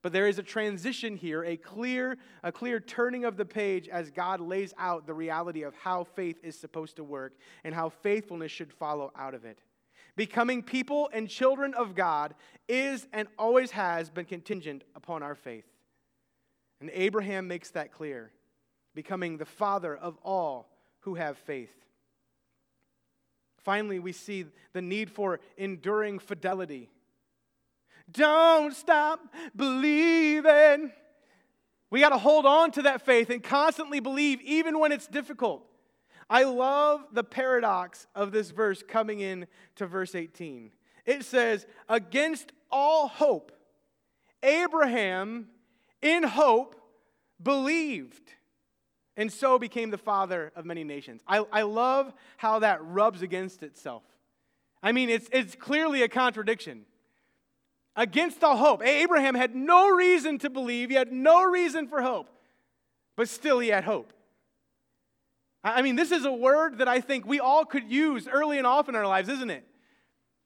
But 0.02 0.12
there 0.12 0.26
is 0.28 0.38
a 0.38 0.42
transition 0.42 1.16
here, 1.16 1.44
a 1.44 1.56
clear, 1.56 2.16
a 2.42 2.50
clear 2.50 2.80
turning 2.80 3.24
of 3.24 3.36
the 3.36 3.44
page 3.44 3.88
as 3.88 4.10
God 4.10 4.40
lays 4.40 4.72
out 4.78 5.06
the 5.06 5.12
reality 5.12 5.62
of 5.62 5.74
how 5.74 6.04
faith 6.04 6.38
is 6.42 6.58
supposed 6.58 6.96
to 6.96 7.04
work 7.04 7.34
and 7.64 7.74
how 7.74 7.90
faithfulness 7.90 8.50
should 8.50 8.72
follow 8.72 9.12
out 9.14 9.34
of 9.34 9.44
it. 9.44 9.60
Becoming 10.16 10.62
people 10.62 11.10
and 11.12 11.28
children 11.28 11.74
of 11.74 11.94
God 11.94 12.34
is 12.68 13.06
and 13.12 13.28
always 13.38 13.70
has 13.72 14.10
been 14.10 14.24
contingent 14.24 14.84
upon 14.94 15.22
our 15.22 15.34
faith. 15.34 15.66
And 16.80 16.90
Abraham 16.94 17.46
makes 17.46 17.70
that 17.72 17.92
clear, 17.92 18.30
becoming 18.94 19.36
the 19.36 19.44
father 19.44 19.94
of 19.94 20.16
all 20.22 20.70
who 21.00 21.14
have 21.14 21.36
faith. 21.36 21.72
Finally, 23.58 23.98
we 23.98 24.12
see 24.12 24.46
the 24.72 24.80
need 24.80 25.10
for 25.10 25.40
enduring 25.58 26.18
fidelity. 26.18 26.88
Don't 28.10 28.74
stop 28.74 29.20
believing. 29.54 30.92
We 31.90 32.00
got 32.00 32.10
to 32.10 32.18
hold 32.18 32.46
on 32.46 32.70
to 32.72 32.82
that 32.82 33.02
faith 33.02 33.30
and 33.30 33.42
constantly 33.42 34.00
believe, 34.00 34.40
even 34.42 34.78
when 34.78 34.92
it's 34.92 35.06
difficult. 35.06 35.66
I 36.28 36.44
love 36.44 37.04
the 37.12 37.24
paradox 37.24 38.06
of 38.14 38.30
this 38.30 38.50
verse 38.50 38.82
coming 38.86 39.20
in 39.20 39.46
to 39.76 39.86
verse 39.86 40.14
18. 40.14 40.70
It 41.04 41.24
says, 41.24 41.66
Against 41.88 42.52
all 42.70 43.08
hope 43.08 43.52
Abraham, 44.42 45.48
in 46.00 46.22
hope, 46.22 46.76
believed 47.42 48.32
and 49.16 49.30
so 49.30 49.58
became 49.58 49.90
the 49.90 49.98
father 49.98 50.50
of 50.56 50.64
many 50.64 50.82
nations. 50.82 51.20
I, 51.26 51.44
I 51.52 51.62
love 51.62 52.12
how 52.38 52.60
that 52.60 52.82
rubs 52.82 53.20
against 53.20 53.62
itself. 53.62 54.02
I 54.82 54.92
mean, 54.92 55.10
it's, 55.10 55.28
it's 55.30 55.54
clearly 55.54 56.02
a 56.02 56.08
contradiction. 56.08 56.86
Against 57.96 58.42
all 58.44 58.56
hope. 58.56 58.82
Abraham 58.84 59.34
had 59.34 59.54
no 59.54 59.88
reason 59.88 60.38
to 60.38 60.50
believe, 60.50 60.90
he 60.90 60.96
had 60.96 61.12
no 61.12 61.44
reason 61.44 61.88
for 61.88 62.02
hope, 62.02 62.28
but 63.16 63.28
still 63.28 63.58
he 63.58 63.68
had 63.68 63.84
hope. 63.84 64.12
I 65.62 65.82
mean, 65.82 65.96
this 65.96 66.10
is 66.10 66.24
a 66.24 66.32
word 66.32 66.78
that 66.78 66.88
I 66.88 67.00
think 67.00 67.26
we 67.26 67.38
all 67.38 67.66
could 67.66 67.90
use 67.90 68.26
early 68.26 68.56
and 68.56 68.66
often 68.66 68.94
in 68.94 69.00
our 69.00 69.06
lives, 69.06 69.28
isn't 69.28 69.50
it? 69.50 69.66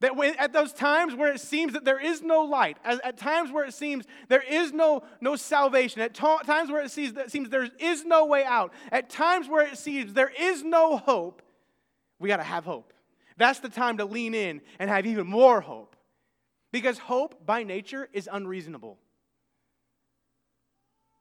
That 0.00 0.16
when, 0.16 0.34
at 0.36 0.52
those 0.52 0.72
times 0.72 1.14
where 1.14 1.32
it 1.32 1.40
seems 1.40 1.72
that 1.74 1.84
there 1.84 2.00
is 2.00 2.20
no 2.20 2.42
light, 2.42 2.78
at, 2.84 3.02
at 3.04 3.16
times 3.16 3.52
where 3.52 3.64
it 3.64 3.74
seems 3.74 4.04
there 4.28 4.42
is 4.42 4.72
no, 4.72 5.02
no 5.20 5.36
salvation, 5.36 6.00
at 6.00 6.14
to, 6.14 6.38
times 6.44 6.70
where 6.70 6.82
it 6.82 6.90
seems, 6.90 7.12
that 7.12 7.30
seems 7.30 7.48
there 7.48 7.68
is 7.78 8.04
no 8.04 8.26
way 8.26 8.44
out, 8.44 8.72
at 8.90 9.08
times 9.08 9.48
where 9.48 9.64
it 9.64 9.78
seems 9.78 10.12
there 10.12 10.32
is 10.38 10.64
no 10.64 10.96
hope, 10.96 11.42
we 12.18 12.28
got 12.28 12.38
to 12.38 12.42
have 12.42 12.64
hope. 12.64 12.92
That's 13.36 13.60
the 13.60 13.68
time 13.68 13.98
to 13.98 14.04
lean 14.04 14.34
in 14.34 14.60
and 14.78 14.90
have 14.90 15.06
even 15.06 15.26
more 15.26 15.60
hope. 15.60 15.93
Because 16.74 16.98
hope 16.98 17.46
by 17.46 17.62
nature 17.62 18.08
is 18.12 18.28
unreasonable. 18.32 18.98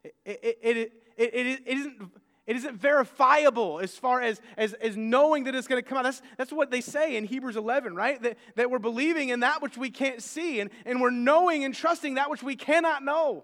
It, 0.04 0.16
it, 0.26 0.58
it, 0.64 0.94
it, 1.16 1.36
it, 1.36 1.62
isn't 1.68 2.12
it 2.48 2.56
isn't 2.56 2.82
verifiable 2.82 3.80
as 3.80 3.96
far 3.96 4.20
as, 4.20 4.42
as, 4.58 4.74
as 4.74 4.98
knowing 4.98 5.44
that 5.44 5.54
it's 5.54 5.68
going 5.68 5.80
to 5.80 5.88
come 5.88 6.00
out. 6.00 6.06
That's, 6.06 6.24
that's 6.40 6.52
what 6.52 6.72
they 6.72 6.82
say 6.82 7.18
in 7.18 7.26
Hebrews 7.26 7.56
11, 7.56 7.94
right? 7.94 8.20
That, 8.24 8.40
that 8.56 8.72
we're 8.72 8.80
believing 8.80 9.30
in 9.30 9.42
that 9.42 9.62
which 9.62 9.78
we 9.78 9.92
can't 9.92 10.24
see, 10.24 10.60
and, 10.60 10.72
and 10.88 11.00
we're 11.00 11.12
knowing 11.12 11.64
and 11.64 11.76
trusting 11.76 12.16
that 12.16 12.32
which 12.32 12.42
we 12.42 12.56
cannot 12.56 13.04
know. 13.04 13.44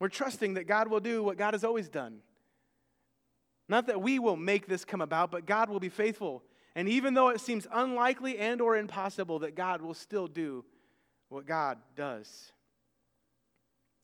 We're 0.00 0.08
trusting 0.08 0.54
that 0.54 0.66
God 0.66 0.88
will 0.88 0.98
do 0.98 1.22
what 1.22 1.38
God 1.38 1.54
has 1.54 1.62
always 1.62 1.88
done. 1.88 2.18
Not 3.68 3.86
that 3.86 4.02
we 4.02 4.18
will 4.18 4.36
make 4.36 4.66
this 4.66 4.84
come 4.84 5.00
about, 5.00 5.30
but 5.30 5.46
God 5.46 5.70
will 5.70 5.78
be 5.78 5.90
faithful. 5.90 6.42
And 6.74 6.88
even 6.88 7.14
though 7.14 7.28
it 7.28 7.40
seems 7.40 7.66
unlikely 7.72 8.38
and 8.38 8.60
or 8.60 8.76
impossible, 8.76 9.40
that 9.40 9.54
God 9.54 9.80
will 9.80 9.94
still 9.94 10.26
do 10.26 10.64
what 11.28 11.46
God 11.46 11.78
does. 11.96 12.52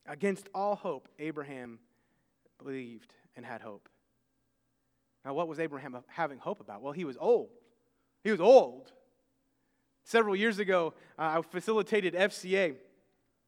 Against 0.05 0.47
all 0.53 0.75
hope, 0.75 1.07
Abraham 1.19 1.79
believed 2.63 3.13
and 3.35 3.45
had 3.45 3.61
hope. 3.61 3.89
Now, 5.25 5.33
what 5.33 5.47
was 5.47 5.59
Abraham 5.59 5.97
having 6.07 6.39
hope 6.39 6.61
about? 6.61 6.81
Well, 6.81 6.93
he 6.93 7.05
was 7.05 7.17
old. 7.19 7.49
He 8.23 8.31
was 8.31 8.41
old. 8.41 8.91
Several 10.03 10.35
years 10.35 10.59
ago, 10.59 10.93
uh, 11.19 11.39
I 11.39 11.41
facilitated 11.41 12.15
FCA. 12.15 12.75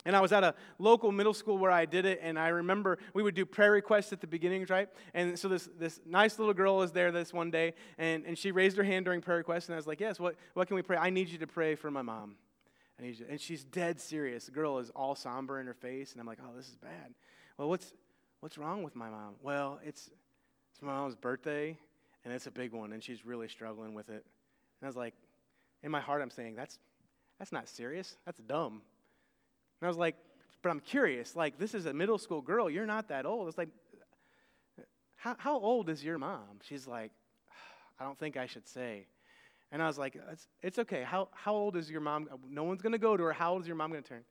And 0.06 0.16
I 0.16 0.20
was 0.20 0.34
at 0.34 0.44
a 0.44 0.54
local 0.80 1.12
middle 1.12 1.34
school 1.34 1.58
where 1.58 1.72
I 1.72 1.86
did 1.86 2.06
it, 2.06 2.20
and 2.22 2.38
I 2.38 2.50
remember 2.50 2.98
we 3.14 3.24
would 3.24 3.36
do 3.36 3.46
prayer 3.46 3.72
requests 3.72 4.12
at 4.12 4.20
the 4.20 4.28
beginnings, 4.28 4.70
right? 4.70 4.90
And 5.14 5.40
so 5.40 5.48
this, 5.48 5.70
this 5.80 6.02
nice 6.06 6.40
little 6.40 6.54
girl 6.54 6.78
was 6.78 6.92
there 6.92 7.12
this 7.12 7.32
one 7.32 7.52
day, 7.52 7.74
and, 7.98 8.26
and 8.26 8.38
she 8.38 8.52
raised 8.52 8.76
her 8.78 8.84
hand 8.84 9.06
during 9.06 9.22
prayer 9.22 9.38
requests, 9.38 9.68
and 9.68 9.76
I 9.76 9.78
was 9.78 9.88
like, 9.88 10.00
Yes, 10.02 10.20
what, 10.20 10.36
what 10.54 10.68
can 10.68 10.76
we 10.76 10.82
pray? 10.82 10.98
I 10.98 11.10
need 11.10 11.30
you 11.30 11.38
to 11.40 11.48
pray 11.48 11.76
for 11.76 11.90
my 11.90 12.02
mom. 12.02 12.36
I 13.00 13.04
need 13.04 13.20
you. 13.20 13.26
And 13.30 13.40
she's 13.40 13.64
dead 13.64 14.00
serious. 14.00 14.46
The 14.46 14.52
girl 14.52 14.80
is 14.80 14.90
all 14.90 15.16
somber 15.16 15.60
in 15.60 15.68
her 15.68 15.74
face, 15.74 16.12
and 16.12 16.20
I'm 16.20 16.28
like, 16.28 16.40
Oh, 16.44 16.56
this 16.56 16.68
is 16.68 16.76
bad. 16.76 17.14
Well, 17.58 17.70
what's, 17.70 17.94
What's 18.44 18.58
wrong 18.58 18.84
with 18.84 18.94
my 18.94 19.10
mom? 19.10 19.36
Well, 19.42 19.80
it's, 19.86 20.10
it's 20.74 20.82
my 20.82 20.92
mom's 20.92 21.16
birthday, 21.16 21.78
and 22.26 22.34
it's 22.34 22.46
a 22.46 22.52
big 22.52 22.74
one, 22.74 22.92
and 22.92 23.02
she's 23.02 23.26
really 23.26 23.48
struggling 23.48 23.94
with 23.94 24.10
it. 24.10 24.26
And 24.26 24.84
I 24.84 24.86
was 24.86 24.98
like, 24.98 25.14
in 25.82 25.90
my 25.90 26.02
heart, 26.02 26.22
I'm 26.22 26.30
saying, 26.30 26.56
that's, 26.56 26.78
that's 27.40 27.54
not 27.54 27.70
serious. 27.70 28.18
That's 28.26 28.42
dumb. 28.42 28.82
And 29.84 29.88
I 29.88 29.90
was 29.90 29.98
like, 29.98 30.16
but 30.62 30.70
I'm 30.70 30.80
curious. 30.80 31.36
Like, 31.36 31.60
this 31.60 31.74
is 31.74 31.88
a 31.88 31.94
middle 31.94 32.18
school 32.18 32.42
girl. 32.42 32.70
You're 32.70 32.86
not 32.86 33.10
that 33.10 33.26
old. 33.26 33.50
It's 33.50 33.58
like, 33.58 33.68
how, 35.18 35.36
how 35.38 35.60
old 35.60 35.90
is 35.90 36.02
your 36.02 36.18
mom? 36.18 36.62
She's 36.62 36.88
like, 36.88 37.12
I 38.00 38.06
don't 38.06 38.18
think 38.18 38.38
I 38.38 38.46
should 38.46 38.66
say. 38.66 39.08
And 39.74 39.84
I 39.84 39.88
was 39.88 39.98
like, 39.98 40.18
it's, 40.32 40.48
it's 40.62 40.80
okay. 40.80 41.04
How, 41.04 41.28
how 41.34 41.54
old 41.54 41.76
is 41.76 41.92
your 41.92 42.00
mom? 42.00 42.30
No 42.50 42.64
one's 42.64 42.82
going 42.82 42.94
to 42.94 42.98
go 42.98 43.18
to 43.18 43.24
her. 43.24 43.34
How 43.34 43.52
old 43.52 43.64
is 43.64 43.68
your 43.68 43.76
mom 43.76 43.92
going 43.92 44.04
to 44.04 44.08
turn? 44.08 44.24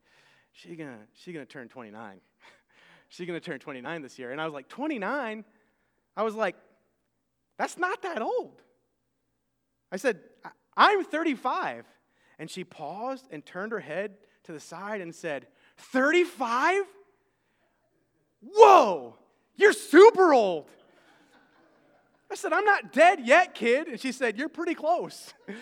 She's 0.52 0.74
going 0.74 0.88
to 0.88 0.98
she 1.12 1.34
gonna 1.34 1.44
turn 1.44 1.68
29 1.68 2.20
she's 3.10 3.26
going 3.26 3.38
to 3.38 3.44
turn 3.44 3.58
29 3.58 4.00
this 4.00 4.18
year. 4.18 4.32
And 4.32 4.40
I 4.40 4.46
was 4.46 4.54
like, 4.54 4.70
29? 4.70 5.44
I 6.16 6.22
was 6.22 6.34
like, 6.34 6.56
that's 7.58 7.76
not 7.76 8.00
that 8.00 8.22
old. 8.22 8.62
I 9.90 9.98
said, 9.98 10.18
I'm 10.78 11.04
35. 11.04 11.84
And 12.38 12.50
she 12.50 12.64
paused 12.64 13.26
and 13.30 13.44
turned 13.44 13.72
her 13.72 13.80
head 13.80 14.12
to 14.44 14.52
the 14.52 14.60
side 14.60 15.00
and 15.00 15.14
said, 15.14 15.46
35? 15.78 16.84
Whoa, 18.54 19.14
you're 19.56 19.72
super 19.72 20.32
old. 20.32 20.66
I 22.30 22.34
said, 22.34 22.52
I'm 22.52 22.64
not 22.64 22.92
dead 22.92 23.20
yet, 23.22 23.54
kid. 23.54 23.88
And 23.88 24.00
she 24.00 24.10
said, 24.10 24.38
You're 24.38 24.48
pretty 24.48 24.74
close. 24.74 25.34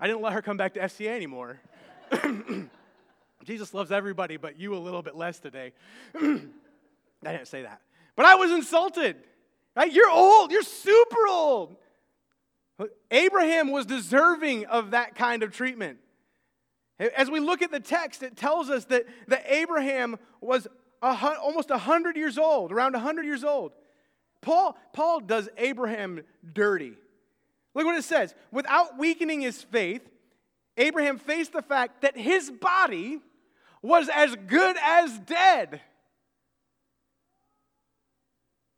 I 0.00 0.06
didn't 0.06 0.22
let 0.22 0.32
her 0.32 0.42
come 0.42 0.56
back 0.56 0.74
to 0.74 0.80
FCA 0.80 1.08
anymore. 1.08 1.58
Jesus 3.44 3.74
loves 3.74 3.90
everybody, 3.90 4.36
but 4.36 4.58
you 4.58 4.74
a 4.74 4.78
little 4.78 5.02
bit 5.02 5.16
less 5.16 5.40
today. 5.40 5.72
I 6.14 6.40
didn't 7.22 7.48
say 7.48 7.62
that. 7.62 7.80
But 8.16 8.26
I 8.26 8.36
was 8.36 8.52
insulted. 8.52 9.16
Right? 9.74 9.92
You're 9.92 10.10
old. 10.10 10.52
You're 10.52 10.62
super 10.62 11.26
old. 11.28 11.76
Abraham 13.10 13.70
was 13.70 13.86
deserving 13.86 14.66
of 14.66 14.90
that 14.92 15.14
kind 15.14 15.42
of 15.42 15.52
treatment. 15.52 15.98
As 16.98 17.30
we 17.30 17.40
look 17.40 17.62
at 17.62 17.70
the 17.70 17.80
text, 17.80 18.22
it 18.22 18.36
tells 18.36 18.70
us 18.70 18.84
that, 18.86 19.04
that 19.28 19.44
Abraham 19.46 20.16
was 20.40 20.66
a, 21.02 21.36
almost 21.40 21.70
100 21.70 22.16
years 22.16 22.38
old, 22.38 22.72
around 22.72 22.92
100 22.92 23.24
years 23.24 23.44
old. 23.44 23.72
Paul, 24.40 24.76
Paul 24.92 25.20
does 25.20 25.48
Abraham 25.56 26.22
dirty. 26.52 26.94
Look 27.74 27.86
what 27.86 27.96
it 27.96 28.04
says. 28.04 28.34
Without 28.52 28.98
weakening 28.98 29.40
his 29.40 29.62
faith, 29.62 30.02
Abraham 30.76 31.18
faced 31.18 31.52
the 31.52 31.62
fact 31.62 32.02
that 32.02 32.16
his 32.16 32.50
body 32.50 33.20
was 33.82 34.08
as 34.12 34.36
good 34.46 34.76
as 34.82 35.18
dead. 35.20 35.80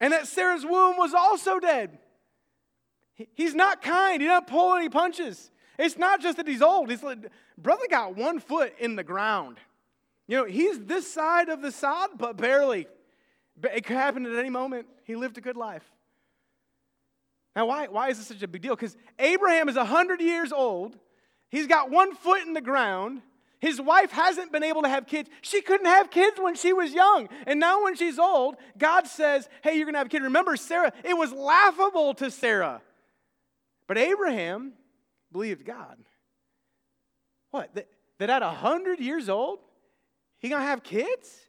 And 0.01 0.13
that 0.13 0.27
Sarah's 0.27 0.65
womb 0.65 0.97
was 0.97 1.15
also 1.15 1.59
dead. 1.59 1.99
He's 3.35 3.55
not 3.55 3.83
kind. 3.83 4.21
He 4.21 4.29
doesn't 4.29 4.47
pull 4.47 4.75
any 4.75 4.89
punches. 4.89 5.51
It's 5.79 5.97
not 5.97 6.21
just 6.21 6.37
that 6.37 6.49
he's 6.49 6.63
old. 6.63 6.91
He's 6.91 7.03
like, 7.03 7.19
brother 7.57 7.85
got 7.91 8.17
one 8.17 8.41
foot 8.41 8.75
in 8.79 8.97
the 8.97 9.05
ground. 9.05 9.59
You 10.27 10.39
know, 10.39 10.45
he's 10.45 10.81
this 10.81 11.11
side 11.11 11.49
of 11.49 11.63
the 11.63 11.71
sod, 11.71 12.11
but 12.17 12.37
barely. 12.37 12.87
It 13.63 13.87
could 13.87 13.97
happen 13.97 14.27
at 14.27 14.37
any 14.37 14.51
moment. 14.51 14.87
He 15.05 15.17
lived 15.17 15.39
a 15.39 15.41
good 15.41 15.57
life. 15.57 15.85
Now, 17.55 17.67
why, 17.67 17.87
why 17.87 18.11
is 18.11 18.19
this 18.19 18.27
such 18.27 18.43
a 18.43 18.49
big 18.49 18.63
deal? 18.63 18.77
Because 18.77 18.97
Abraham 19.19 19.69
is 19.69 19.77
100 19.77 20.21
years 20.21 20.53
old. 20.53 20.99
He's 21.49 21.67
got 21.67 21.91
one 21.91 22.15
foot 22.15 22.47
in 22.47 22.53
the 22.53 22.61
ground. 22.61 23.23
His 23.61 23.81
wife 23.81 24.11
hasn't 24.11 24.53
been 24.53 24.63
able 24.63 24.83
to 24.83 24.89
have 24.89 25.07
kids. 25.07 25.31
She 25.41 25.63
couldn't 25.63 25.87
have 25.87 26.11
kids 26.11 26.39
when 26.39 26.55
she 26.55 26.75
was 26.75 26.93
young. 26.93 27.31
And 27.47 27.59
now, 27.59 27.83
when 27.83 27.97
she's 27.97 28.19
old, 28.19 28.57
God 28.77 29.07
says, 29.07 29.49
Hey, 29.63 29.77
you're 29.77 29.87
going 29.87 29.95
to 29.95 29.99
have 29.99 30.09
a 30.09 30.11
kid. 30.11 30.23
Remember, 30.23 30.57
Sarah, 30.57 30.93
it 31.03 31.17
was 31.17 31.33
laughable 31.33 32.13
to 32.15 32.31
Sarah. 32.31 32.83
But 33.87 33.99
Abraham 33.99 34.73
believed 35.33 35.65
God. 35.65 35.99
What? 37.51 37.75
That, 37.75 37.89
that 38.19 38.31
at 38.31 38.43
100 38.43 39.01
years 39.01 39.29
old, 39.29 39.61
he 40.39 40.49
to 40.49 40.63
have 40.63 40.83
kids? 40.83 41.41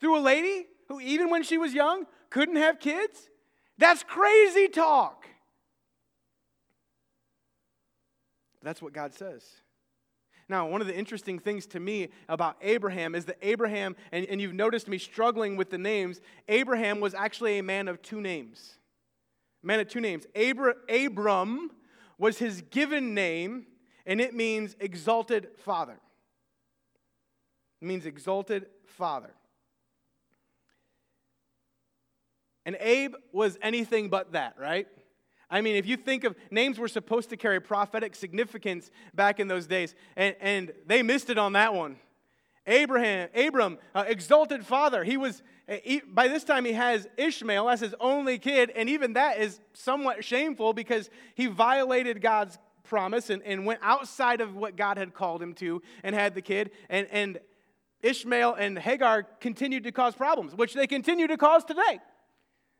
Through 0.00 0.18
a 0.18 0.20
lady 0.20 0.66
who, 0.88 1.00
even 1.00 1.30
when 1.30 1.42
she 1.42 1.58
was 1.58 1.74
young, 1.74 2.06
couldn't 2.30 2.56
have 2.56 2.80
kids? 2.80 3.28
That's 3.78 4.02
crazy 4.02 4.68
talk. 4.68 5.26
That's 8.62 8.82
what 8.82 8.92
God 8.92 9.14
says. 9.14 9.44
Now, 10.48 10.66
one 10.66 10.80
of 10.80 10.88
the 10.88 10.96
interesting 10.96 11.38
things 11.38 11.64
to 11.66 11.80
me 11.80 12.08
about 12.28 12.56
Abraham 12.60 13.14
is 13.14 13.24
that 13.26 13.38
Abraham, 13.40 13.94
and, 14.10 14.26
and 14.26 14.40
you've 14.40 14.52
noticed 14.52 14.88
me 14.88 14.98
struggling 14.98 15.56
with 15.56 15.70
the 15.70 15.78
names, 15.78 16.20
Abraham 16.48 16.98
was 17.00 17.14
actually 17.14 17.58
a 17.58 17.62
man 17.62 17.86
of 17.86 18.02
two 18.02 18.20
names. 18.20 18.79
Man 19.62 19.80
of 19.80 19.88
two 19.88 20.00
names. 20.00 20.26
Abra, 20.34 20.74
Abram 20.88 21.70
was 22.18 22.38
his 22.38 22.62
given 22.62 23.14
name, 23.14 23.66
and 24.06 24.20
it 24.20 24.34
means 24.34 24.76
exalted 24.80 25.48
father. 25.58 25.98
It 27.80 27.86
means 27.86 28.06
exalted 28.06 28.66
father. 28.86 29.32
And 32.66 32.76
Abe 32.80 33.14
was 33.32 33.58
anything 33.62 34.10
but 34.10 34.32
that, 34.32 34.54
right? 34.58 34.86
I 35.50 35.60
mean, 35.62 35.76
if 35.76 35.86
you 35.86 35.96
think 35.96 36.24
of 36.24 36.36
names 36.50 36.78
were 36.78 36.88
supposed 36.88 37.30
to 37.30 37.36
carry 37.36 37.60
prophetic 37.60 38.14
significance 38.14 38.90
back 39.14 39.40
in 39.40 39.48
those 39.48 39.66
days, 39.66 39.94
and, 40.16 40.36
and 40.40 40.72
they 40.86 41.02
missed 41.02 41.30
it 41.30 41.38
on 41.38 41.54
that 41.54 41.74
one. 41.74 41.96
Abraham, 42.66 43.28
Abram, 43.34 43.78
uh, 43.94 44.04
exalted 44.06 44.64
father. 44.64 45.02
He 45.02 45.16
was 45.16 45.42
by 46.08 46.28
this 46.28 46.44
time 46.44 46.64
he 46.64 46.72
has 46.72 47.06
Ishmael 47.16 47.68
as 47.68 47.80
his 47.80 47.94
only 48.00 48.38
kid, 48.38 48.72
and 48.74 48.88
even 48.88 49.12
that 49.12 49.38
is 49.38 49.60
somewhat 49.72 50.24
shameful 50.24 50.72
because 50.72 51.10
he 51.34 51.46
violated 51.46 52.20
God's 52.20 52.58
promise 52.82 53.30
and, 53.30 53.42
and 53.44 53.64
went 53.64 53.80
outside 53.82 54.40
of 54.40 54.56
what 54.56 54.76
God 54.76 54.98
had 54.98 55.14
called 55.14 55.40
him 55.40 55.54
to 55.54 55.80
and 56.02 56.14
had 56.14 56.34
the 56.34 56.42
kid. 56.42 56.72
And, 56.88 57.06
and 57.12 57.38
Ishmael 58.02 58.54
and 58.54 58.78
Hagar 58.78 59.22
continued 59.40 59.84
to 59.84 59.92
cause 59.92 60.14
problems, 60.14 60.54
which 60.54 60.74
they 60.74 60.86
continue 60.86 61.28
to 61.28 61.36
cause 61.36 61.64
today. 61.64 62.00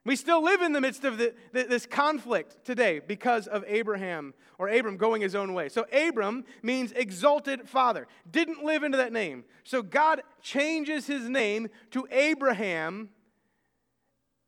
We 0.04 0.16
still 0.16 0.42
live 0.42 0.62
in 0.62 0.72
the 0.72 0.80
midst 0.80 1.04
of 1.04 1.18
the, 1.18 1.34
this 1.52 1.84
conflict 1.84 2.64
today 2.64 3.00
because 3.00 3.46
of 3.46 3.64
Abraham 3.66 4.32
or 4.58 4.68
Abram 4.68 4.96
going 4.96 5.20
his 5.20 5.34
own 5.34 5.52
way. 5.52 5.68
So, 5.68 5.84
Abram 5.92 6.44
means 6.62 6.92
exalted 6.92 7.68
father, 7.68 8.06
didn't 8.30 8.64
live 8.64 8.82
into 8.82 8.96
that 8.96 9.12
name. 9.12 9.44
So, 9.62 9.82
God 9.82 10.22
changes 10.40 11.06
his 11.06 11.28
name 11.28 11.68
to 11.90 12.08
Abraham, 12.10 13.10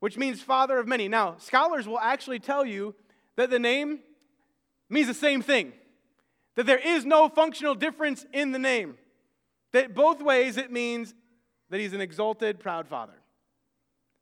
which 0.00 0.16
means 0.16 0.40
father 0.40 0.78
of 0.78 0.88
many. 0.88 1.06
Now, 1.06 1.36
scholars 1.38 1.86
will 1.86 2.00
actually 2.00 2.38
tell 2.38 2.64
you 2.64 2.94
that 3.36 3.50
the 3.50 3.58
name 3.58 4.00
means 4.88 5.06
the 5.06 5.14
same 5.14 5.42
thing, 5.42 5.74
that 6.56 6.64
there 6.64 6.78
is 6.78 7.04
no 7.04 7.28
functional 7.28 7.74
difference 7.74 8.24
in 8.32 8.52
the 8.52 8.58
name. 8.58 8.96
That 9.72 9.94
both 9.94 10.22
ways 10.22 10.56
it 10.56 10.72
means 10.72 11.14
that 11.68 11.78
he's 11.78 11.92
an 11.92 12.00
exalted, 12.00 12.58
proud 12.58 12.88
father. 12.88 13.20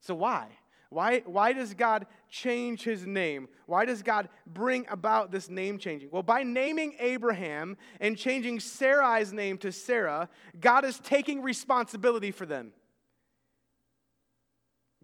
So, 0.00 0.16
why? 0.16 0.48
Why, 0.90 1.20
why 1.20 1.52
does 1.52 1.72
God 1.72 2.06
change 2.28 2.82
his 2.82 3.06
name? 3.06 3.48
Why 3.66 3.84
does 3.84 4.02
God 4.02 4.28
bring 4.44 4.86
about 4.90 5.30
this 5.30 5.48
name 5.48 5.78
changing? 5.78 6.10
Well, 6.10 6.24
by 6.24 6.42
naming 6.42 6.96
Abraham 6.98 7.76
and 8.00 8.18
changing 8.18 8.58
Sarai's 8.58 9.32
name 9.32 9.56
to 9.58 9.70
Sarah, 9.70 10.28
God 10.58 10.84
is 10.84 10.98
taking 10.98 11.42
responsibility 11.42 12.32
for 12.32 12.44
them. 12.44 12.72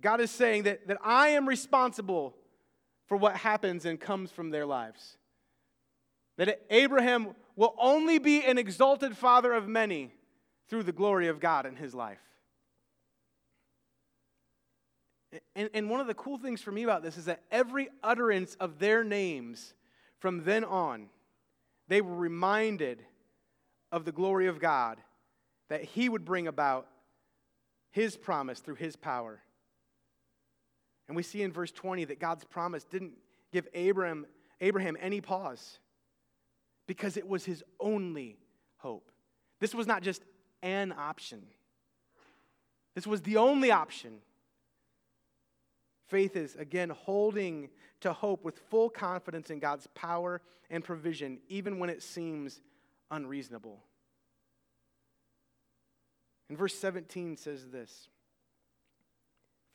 God 0.00 0.20
is 0.20 0.32
saying 0.32 0.64
that, 0.64 0.88
that 0.88 0.98
I 1.04 1.28
am 1.28 1.48
responsible 1.48 2.34
for 3.06 3.16
what 3.16 3.36
happens 3.36 3.84
and 3.84 4.00
comes 4.00 4.32
from 4.32 4.50
their 4.50 4.66
lives. 4.66 5.16
That 6.36 6.62
Abraham 6.68 7.28
will 7.54 7.74
only 7.78 8.18
be 8.18 8.44
an 8.44 8.58
exalted 8.58 9.16
father 9.16 9.52
of 9.52 9.68
many 9.68 10.12
through 10.68 10.82
the 10.82 10.92
glory 10.92 11.28
of 11.28 11.38
God 11.38 11.64
in 11.64 11.76
his 11.76 11.94
life. 11.94 12.25
And, 15.54 15.70
and 15.74 15.90
one 15.90 16.00
of 16.00 16.06
the 16.06 16.14
cool 16.14 16.38
things 16.38 16.60
for 16.60 16.70
me 16.70 16.82
about 16.82 17.02
this 17.02 17.16
is 17.16 17.26
that 17.26 17.42
every 17.50 17.88
utterance 18.02 18.56
of 18.60 18.78
their 18.78 19.04
names 19.04 19.74
from 20.18 20.44
then 20.44 20.64
on, 20.64 21.08
they 21.88 22.00
were 22.00 22.14
reminded 22.14 23.02
of 23.92 24.04
the 24.04 24.12
glory 24.12 24.46
of 24.46 24.60
God, 24.60 24.98
that 25.68 25.84
He 25.84 26.08
would 26.08 26.24
bring 26.24 26.46
about 26.46 26.86
His 27.90 28.16
promise 28.16 28.60
through 28.60 28.74
His 28.76 28.96
power. 28.96 29.40
And 31.08 31.16
we 31.16 31.22
see 31.22 31.42
in 31.42 31.52
verse 31.52 31.72
20 31.72 32.04
that 32.06 32.18
God's 32.18 32.44
promise 32.44 32.84
didn't 32.84 33.12
give 33.52 33.68
Abraham, 33.74 34.26
Abraham 34.60 34.96
any 35.00 35.20
pause 35.20 35.78
because 36.86 37.16
it 37.16 37.28
was 37.28 37.44
his 37.44 37.62
only 37.80 38.38
hope. 38.78 39.10
This 39.60 39.74
was 39.74 39.86
not 39.86 40.02
just 40.02 40.22
an 40.62 40.92
option, 40.96 41.42
this 42.94 43.06
was 43.06 43.22
the 43.22 43.36
only 43.36 43.70
option. 43.70 44.18
Faith 46.08 46.36
is, 46.36 46.54
again, 46.56 46.90
holding 46.90 47.68
to 48.00 48.12
hope 48.12 48.44
with 48.44 48.58
full 48.70 48.88
confidence 48.88 49.50
in 49.50 49.58
God's 49.58 49.86
power 49.88 50.40
and 50.70 50.84
provision, 50.84 51.38
even 51.48 51.78
when 51.78 51.90
it 51.90 52.02
seems 52.02 52.60
unreasonable. 53.10 53.82
And 56.48 56.56
verse 56.56 56.74
17 56.74 57.36
says 57.36 57.68
this 57.70 58.08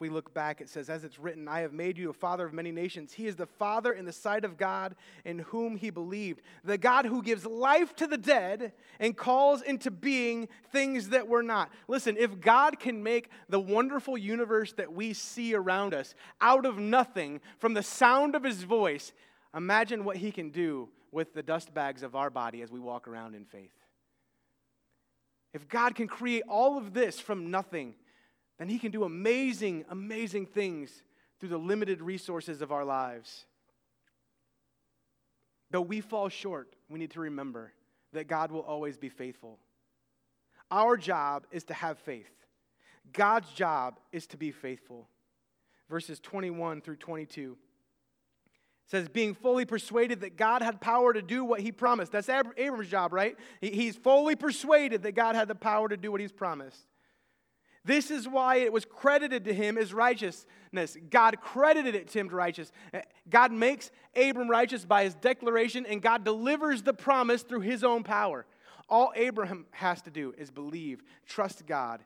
we 0.02 0.10
look 0.10 0.34
back, 0.34 0.60
it 0.60 0.68
says, 0.68 0.90
As 0.90 1.04
it's 1.04 1.20
written, 1.20 1.48
I 1.48 1.60
have 1.60 1.72
made 1.72 1.98
you 1.98 2.10
a 2.10 2.14
father 2.14 2.46
of 2.46 2.54
many 2.54 2.72
nations. 2.72 3.14
He 3.14 3.28
is 3.28 3.36
the 3.36 3.46
father 3.46 3.94
in 3.94 4.04
the 4.04 4.12
sight 4.12 4.44
of 4.44 4.58
God 4.58 4.96
in 5.24 5.40
whom 5.40 5.78
he 5.78 5.92
believed, 5.92 6.42
the 6.64 6.78
God 6.78 7.06
who 7.06 7.22
gives 7.22 7.46
life 7.46 7.96
to 7.98 8.08
the 8.08 8.18
dead 8.18 8.74
and 9.00 9.16
calls 9.16 9.62
into 9.62 9.92
being 9.92 10.50
things 10.72 11.10
that 11.10 11.28
were 11.28 11.44
not. 11.44 11.70
Listen, 11.88 12.18
if 12.18 12.42
God 12.42 12.80
can 12.80 13.04
make 13.04 13.30
the 13.48 13.60
wonderful 13.60 14.18
universe 14.18 14.74
that 14.74 14.92
we 14.92 15.14
see 15.14 15.54
around 15.54 15.94
us 15.94 16.16
out 16.42 16.66
of 16.66 16.78
nothing 16.78 17.40
from 17.60 17.76
the 17.76 17.84
sound 17.84 18.36
of 18.36 18.44
his 18.44 18.64
voice, 18.64 19.14
imagine 19.56 20.04
what 20.04 20.18
he 20.18 20.32
can 20.32 20.50
do 20.50 20.90
with 21.12 21.34
the 21.34 21.44
dust 21.44 21.74
bags 21.74 22.04
of 22.04 22.16
our 22.16 22.30
body 22.30 22.62
as 22.62 22.72
we 22.72 22.80
walk 22.80 23.08
around 23.08 23.36
in 23.36 23.46
faith. 23.46 23.72
If 25.54 25.68
God 25.68 25.96
can 25.96 26.08
create 26.08 26.44
all 26.48 26.78
of 26.78 26.94
this 26.94 27.20
from 27.20 27.52
nothing, 27.52 27.96
then 28.62 28.70
He 28.70 28.78
can 28.78 28.92
do 28.92 29.04
amazing, 29.04 29.86
amazing 29.90 30.46
things 30.46 31.02
through 31.40 31.50
the 31.50 31.58
limited 31.58 32.00
resources 32.00 32.62
of 32.62 32.72
our 32.72 32.86
lives. 32.86 33.46
Though 35.72 35.82
we 35.82 36.00
fall 36.00 36.30
short, 36.30 36.68
we 36.88 37.00
need 37.00 37.12
to 37.12 37.22
remember 37.22 37.72
that 38.14 38.28
God 38.28 38.52
will 38.52 38.62
always 38.62 38.98
be 38.98 39.10
faithful. 39.10 39.58
Our 40.70 40.96
job 40.96 41.48
is 41.52 41.64
to 41.66 41.74
have 41.74 41.98
faith. 41.98 42.30
God's 43.14 43.50
job 43.52 44.00
is 44.12 44.28
to 44.28 44.38
be 44.38 44.52
faithful. 44.52 45.08
Verses 45.90 46.20
21 46.20 46.82
through 46.82 46.98
22 46.98 47.58
says, 48.86 49.10
being 49.10 49.34
fully 49.34 49.66
persuaded 49.66 50.22
that 50.22 50.38
God 50.38 50.62
had 50.62 50.82
power 50.82 51.14
to 51.14 51.22
do 51.22 51.44
what 51.44 51.62
he 51.62 51.72
promised. 51.72 52.12
That's 52.12 52.30
Abram's 52.30 52.90
job, 52.90 53.12
right? 53.14 53.38
He's 53.60 53.96
fully 53.96 54.36
persuaded 54.36 55.04
that 55.04 55.14
God 55.14 55.36
had 55.36 55.48
the 55.48 55.56
power 55.56 55.90
to 55.90 55.98
do 55.98 56.12
what 56.12 56.22
he's 56.22 56.32
promised. 56.32 56.86
This 57.84 58.12
is 58.12 58.28
why 58.28 58.58
it 58.58 58.72
was 58.72 58.86
credited 58.86 59.46
to 59.46 59.54
him 59.54 59.78
as 59.78 59.94
righteousness. 59.94 60.98
God 61.10 61.42
credited 61.42 61.96
it 61.96 62.10
to 62.10 62.20
him 62.20 62.30
to 62.30 62.36
righteous. 62.36 62.72
God 63.30 63.52
makes 63.52 63.90
Abram 64.16 64.50
righteous 64.50 64.86
by 64.86 65.04
his 65.04 65.16
declaration, 65.16 65.86
and 65.88 66.02
God 66.02 66.24
delivers 66.24 66.84
the 66.84 66.94
promise 66.94 67.42
through 67.42 67.62
his 67.62 67.84
own 67.84 68.04
power. 68.04 68.46
All 68.88 69.12
Abraham 69.16 69.66
has 69.72 70.02
to 70.04 70.12
do 70.12 70.34
is 70.38 70.52
believe, 70.52 71.02
trust 71.26 71.66
God, 71.66 72.04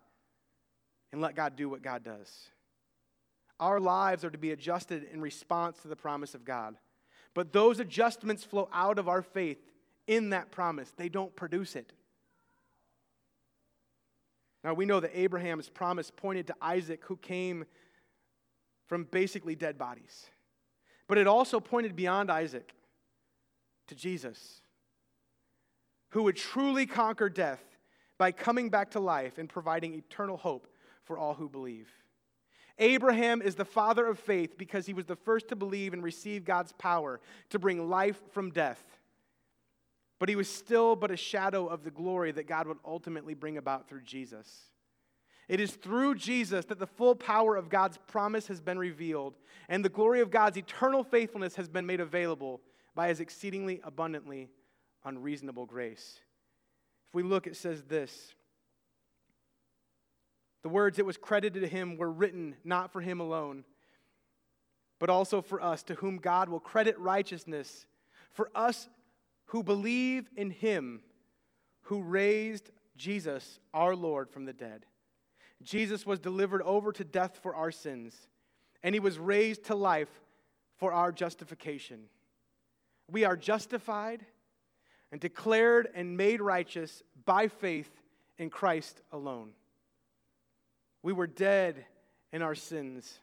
and 1.11 1.21
let 1.21 1.35
God 1.35 1.55
do 1.55 1.67
what 1.67 1.81
God 1.81 2.03
does. 2.03 2.49
Our 3.59 3.79
lives 3.79 4.23
are 4.23 4.29
to 4.29 4.37
be 4.37 4.51
adjusted 4.51 5.07
in 5.11 5.19
response 5.19 5.79
to 5.79 5.87
the 5.87 5.95
promise 5.95 6.35
of 6.35 6.45
God. 6.45 6.75
But 7.33 7.51
those 7.51 7.79
adjustments 7.79 8.43
flow 8.43 8.69
out 8.71 8.99
of 8.99 9.09
our 9.09 9.21
faith 9.21 9.57
in 10.07 10.29
that 10.29 10.51
promise, 10.51 10.93
they 10.95 11.09
don't 11.09 11.35
produce 11.35 11.75
it. 11.75 11.91
Now, 14.65 14.73
we 14.73 14.87
know 14.87 14.99
that 14.99 15.11
Abraham's 15.13 15.69
promise 15.69 16.09
pointed 16.09 16.47
to 16.47 16.55
Isaac, 16.59 17.03
who 17.05 17.17
came 17.17 17.65
from 18.87 19.03
basically 19.03 19.53
dead 19.53 19.77
bodies. 19.77 20.25
But 21.07 21.19
it 21.19 21.27
also 21.27 21.59
pointed 21.59 21.95
beyond 21.95 22.31
Isaac 22.31 22.73
to 23.89 23.93
Jesus, 23.93 24.61
who 26.09 26.23
would 26.23 26.35
truly 26.35 26.87
conquer 26.87 27.29
death 27.29 27.61
by 28.17 28.31
coming 28.31 28.69
back 28.71 28.89
to 28.91 28.99
life 28.99 29.37
and 29.37 29.47
providing 29.47 29.93
eternal 29.93 30.35
hope 30.35 30.67
for 31.03 31.15
all 31.15 31.35
who 31.35 31.47
believe. 31.47 31.91
Abraham 32.79 33.43
is 33.43 33.53
the 33.53 33.65
father 33.65 34.07
of 34.07 34.17
faith 34.17 34.57
because 34.57 34.87
he 34.87 34.93
was 34.93 35.05
the 35.05 35.15
first 35.15 35.47
to 35.49 35.55
believe 35.55 35.93
and 35.93 36.01
receive 36.01 36.43
God's 36.43 36.71
power 36.71 37.21
to 37.51 37.59
bring 37.59 37.87
life 37.87 38.19
from 38.31 38.49
death. 38.49 38.83
But 40.19 40.29
he 40.29 40.35
was 40.35 40.47
still 40.47 40.95
but 40.95 41.11
a 41.11 41.17
shadow 41.17 41.67
of 41.67 41.83
the 41.83 41.91
glory 41.91 42.31
that 42.31 42.47
God 42.47 42.67
would 42.67 42.77
ultimately 42.85 43.33
bring 43.33 43.57
about 43.57 43.89
through 43.89 44.03
Jesus. 44.03 44.69
It 45.47 45.59
is 45.59 45.71
through 45.71 46.15
Jesus 46.15 46.65
that 46.65 46.79
the 46.79 46.87
full 46.87 47.15
power 47.15 47.55
of 47.55 47.69
God's 47.69 47.97
promise 48.07 48.47
has 48.47 48.61
been 48.61 48.79
revealed, 48.79 49.35
and 49.69 49.85
the 49.85 49.89
glory 49.89 50.21
of 50.21 50.31
God's 50.31 50.57
eternal 50.57 51.03
faithfulness 51.03 51.55
has 51.55 51.67
been 51.67 51.85
made 51.85 51.99
available 51.99 52.61
by 52.95 53.09
his 53.09 53.19
exceedingly 53.19 53.79
abundantly 53.83 54.49
unreasonable 55.03 55.65
grace. 55.65 56.19
If 57.09 57.13
we 57.13 57.23
look, 57.23 57.45
it 57.45 57.55
says 57.55 57.83
this 57.83 58.33
The 60.63 60.69
words 60.69 60.97
that 60.97 61.05
was 61.05 61.17
credited 61.17 61.61
to 61.61 61.67
him 61.67 61.97
were 61.97 62.11
written 62.11 62.55
not 62.63 62.91
for 62.91 63.01
him 63.01 63.19
alone, 63.19 63.65
but 64.99 65.09
also 65.11 65.41
for 65.41 65.61
us, 65.61 65.83
to 65.83 65.95
whom 65.95 66.17
God 66.17 66.49
will 66.49 66.59
credit 66.59 66.97
righteousness, 66.97 67.85
for 68.31 68.49
us 68.55 68.89
who 69.45 69.63
believe 69.63 70.29
in 70.35 70.51
him 70.51 71.01
who 71.85 72.01
raised 72.01 72.71
Jesus, 72.97 73.59
our 73.73 73.95
Lord, 73.95 74.29
from 74.29 74.45
the 74.45 74.53
dead. 74.53 74.85
Jesus 75.61 76.05
was 76.05 76.19
delivered 76.19 76.61
over 76.63 76.91
to 76.91 77.03
death 77.03 77.39
for 77.41 77.55
our 77.55 77.71
sins, 77.71 78.15
and 78.83 78.95
he 78.95 78.99
was 78.99 79.19
raised 79.19 79.65
to 79.65 79.75
life 79.75 80.21
for 80.77 80.91
our 80.91 81.11
justification. 81.11 82.05
We 83.09 83.23
are 83.23 83.37
justified 83.37 84.25
and 85.11 85.21
declared 85.21 85.87
and 85.93 86.17
made 86.17 86.41
righteous 86.41 87.03
by 87.25 87.47
faith 87.47 87.91
in 88.37 88.49
Christ 88.49 89.01
alone. 89.11 89.51
We 91.03 91.13
were 91.13 91.27
dead 91.27 91.85
in 92.33 92.41
our 92.41 92.55
sins, 92.55 93.19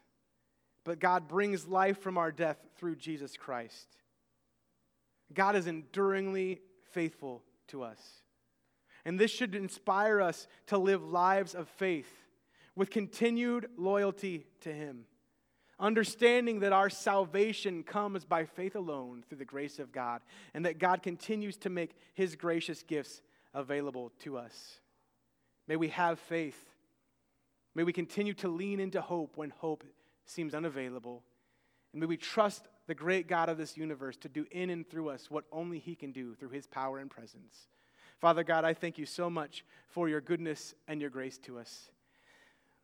but 0.84 1.00
God 1.00 1.28
brings 1.28 1.66
life 1.66 1.98
from 1.98 2.16
our 2.16 2.30
death 2.30 2.58
through 2.76 2.96
Jesus 2.96 3.36
Christ. 3.36 3.96
God 5.34 5.56
is 5.56 5.66
enduringly 5.66 6.60
faithful 6.90 7.42
to 7.68 7.82
us. 7.82 8.00
And 9.04 9.18
this 9.18 9.30
should 9.30 9.54
inspire 9.54 10.20
us 10.20 10.46
to 10.66 10.78
live 10.78 11.02
lives 11.02 11.54
of 11.54 11.68
faith 11.68 12.10
with 12.76 12.90
continued 12.90 13.68
loyalty 13.76 14.46
to 14.60 14.72
Him. 14.72 15.06
understanding 15.82 16.60
that 16.60 16.72
our 16.72 16.88
salvation 16.88 17.82
comes 17.82 18.24
by 18.24 18.44
faith 18.44 18.76
alone 18.76 19.24
through 19.28 19.38
the 19.38 19.44
grace 19.44 19.80
of 19.80 19.90
God, 19.90 20.22
and 20.54 20.64
that 20.64 20.78
God 20.78 21.02
continues 21.02 21.56
to 21.58 21.70
make 21.70 21.96
his 22.14 22.36
gracious 22.36 22.84
gifts 22.84 23.20
available 23.52 24.12
to 24.20 24.38
us. 24.38 24.78
May 25.66 25.76
we 25.76 25.88
have 25.88 26.20
faith. 26.20 26.70
May 27.74 27.82
we 27.82 27.92
continue 27.92 28.34
to 28.34 28.48
lean 28.48 28.78
into 28.78 29.00
hope 29.00 29.36
when 29.36 29.50
hope 29.50 29.84
seems 30.24 30.54
unavailable. 30.54 31.24
And 31.92 32.00
may 32.00 32.06
we 32.06 32.16
trust 32.16 32.68
the 32.92 32.96
great 32.96 33.26
God 33.26 33.48
of 33.48 33.56
this 33.56 33.78
universe 33.78 34.18
to 34.18 34.28
do 34.28 34.44
in 34.50 34.68
and 34.68 34.86
through 34.86 35.08
us 35.08 35.30
what 35.30 35.44
only 35.50 35.78
He 35.78 35.94
can 35.94 36.12
do 36.12 36.34
through 36.34 36.50
His 36.50 36.66
power 36.66 36.98
and 36.98 37.10
presence. 37.10 37.68
Father 38.20 38.44
God, 38.44 38.66
I 38.66 38.74
thank 38.74 38.98
you 38.98 39.06
so 39.06 39.30
much 39.30 39.64
for 39.88 40.10
your 40.10 40.20
goodness 40.20 40.74
and 40.86 41.00
your 41.00 41.08
grace 41.08 41.38
to 41.38 41.58
us. 41.58 41.88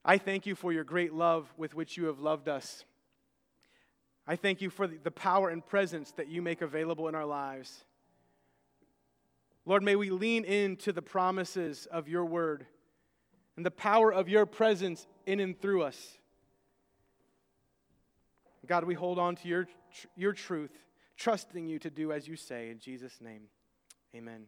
I 0.07 0.17
thank 0.17 0.47
you 0.47 0.55
for 0.55 0.73
your 0.73 0.83
great 0.83 1.13
love 1.13 1.53
with 1.59 1.75
which 1.75 1.99
you 1.99 2.07
have 2.07 2.21
loved 2.21 2.49
us. 2.49 2.87
I 4.27 4.37
thank 4.37 4.63
you 4.63 4.71
for 4.71 4.87
the 4.87 5.11
power 5.11 5.51
and 5.51 5.63
presence 5.63 6.11
that 6.13 6.29
you 6.29 6.41
make 6.41 6.63
available 6.63 7.07
in 7.09 7.15
our 7.15 7.27
lives. 7.27 7.85
Lord, 9.67 9.83
may 9.83 9.95
we 9.95 10.09
lean 10.09 10.47
into 10.47 10.91
the 10.91 11.03
promises 11.03 11.87
of 11.91 12.09
your 12.09 12.25
word 12.25 12.65
and 13.57 13.67
the 13.67 13.71
power 13.71 14.11
of 14.11 14.27
your 14.27 14.47
presence 14.47 15.07
in 15.27 15.39
and 15.39 15.61
through 15.61 15.83
us. 15.83 16.17
God, 18.69 18.85
we 18.85 18.95
hold 18.95 19.19
on 19.19 19.35
to 19.37 19.49
your, 19.49 19.67
your 20.15 20.33
truth, 20.33 20.71
trusting 21.17 21.67
you 21.67 21.79
to 21.79 21.91
do 21.91 22.13
as 22.13 22.29
you 22.29 22.37
say. 22.37 22.71
In 22.71 22.79
Jesus' 22.79 23.21
name, 23.21 23.45
amen. 24.15 24.47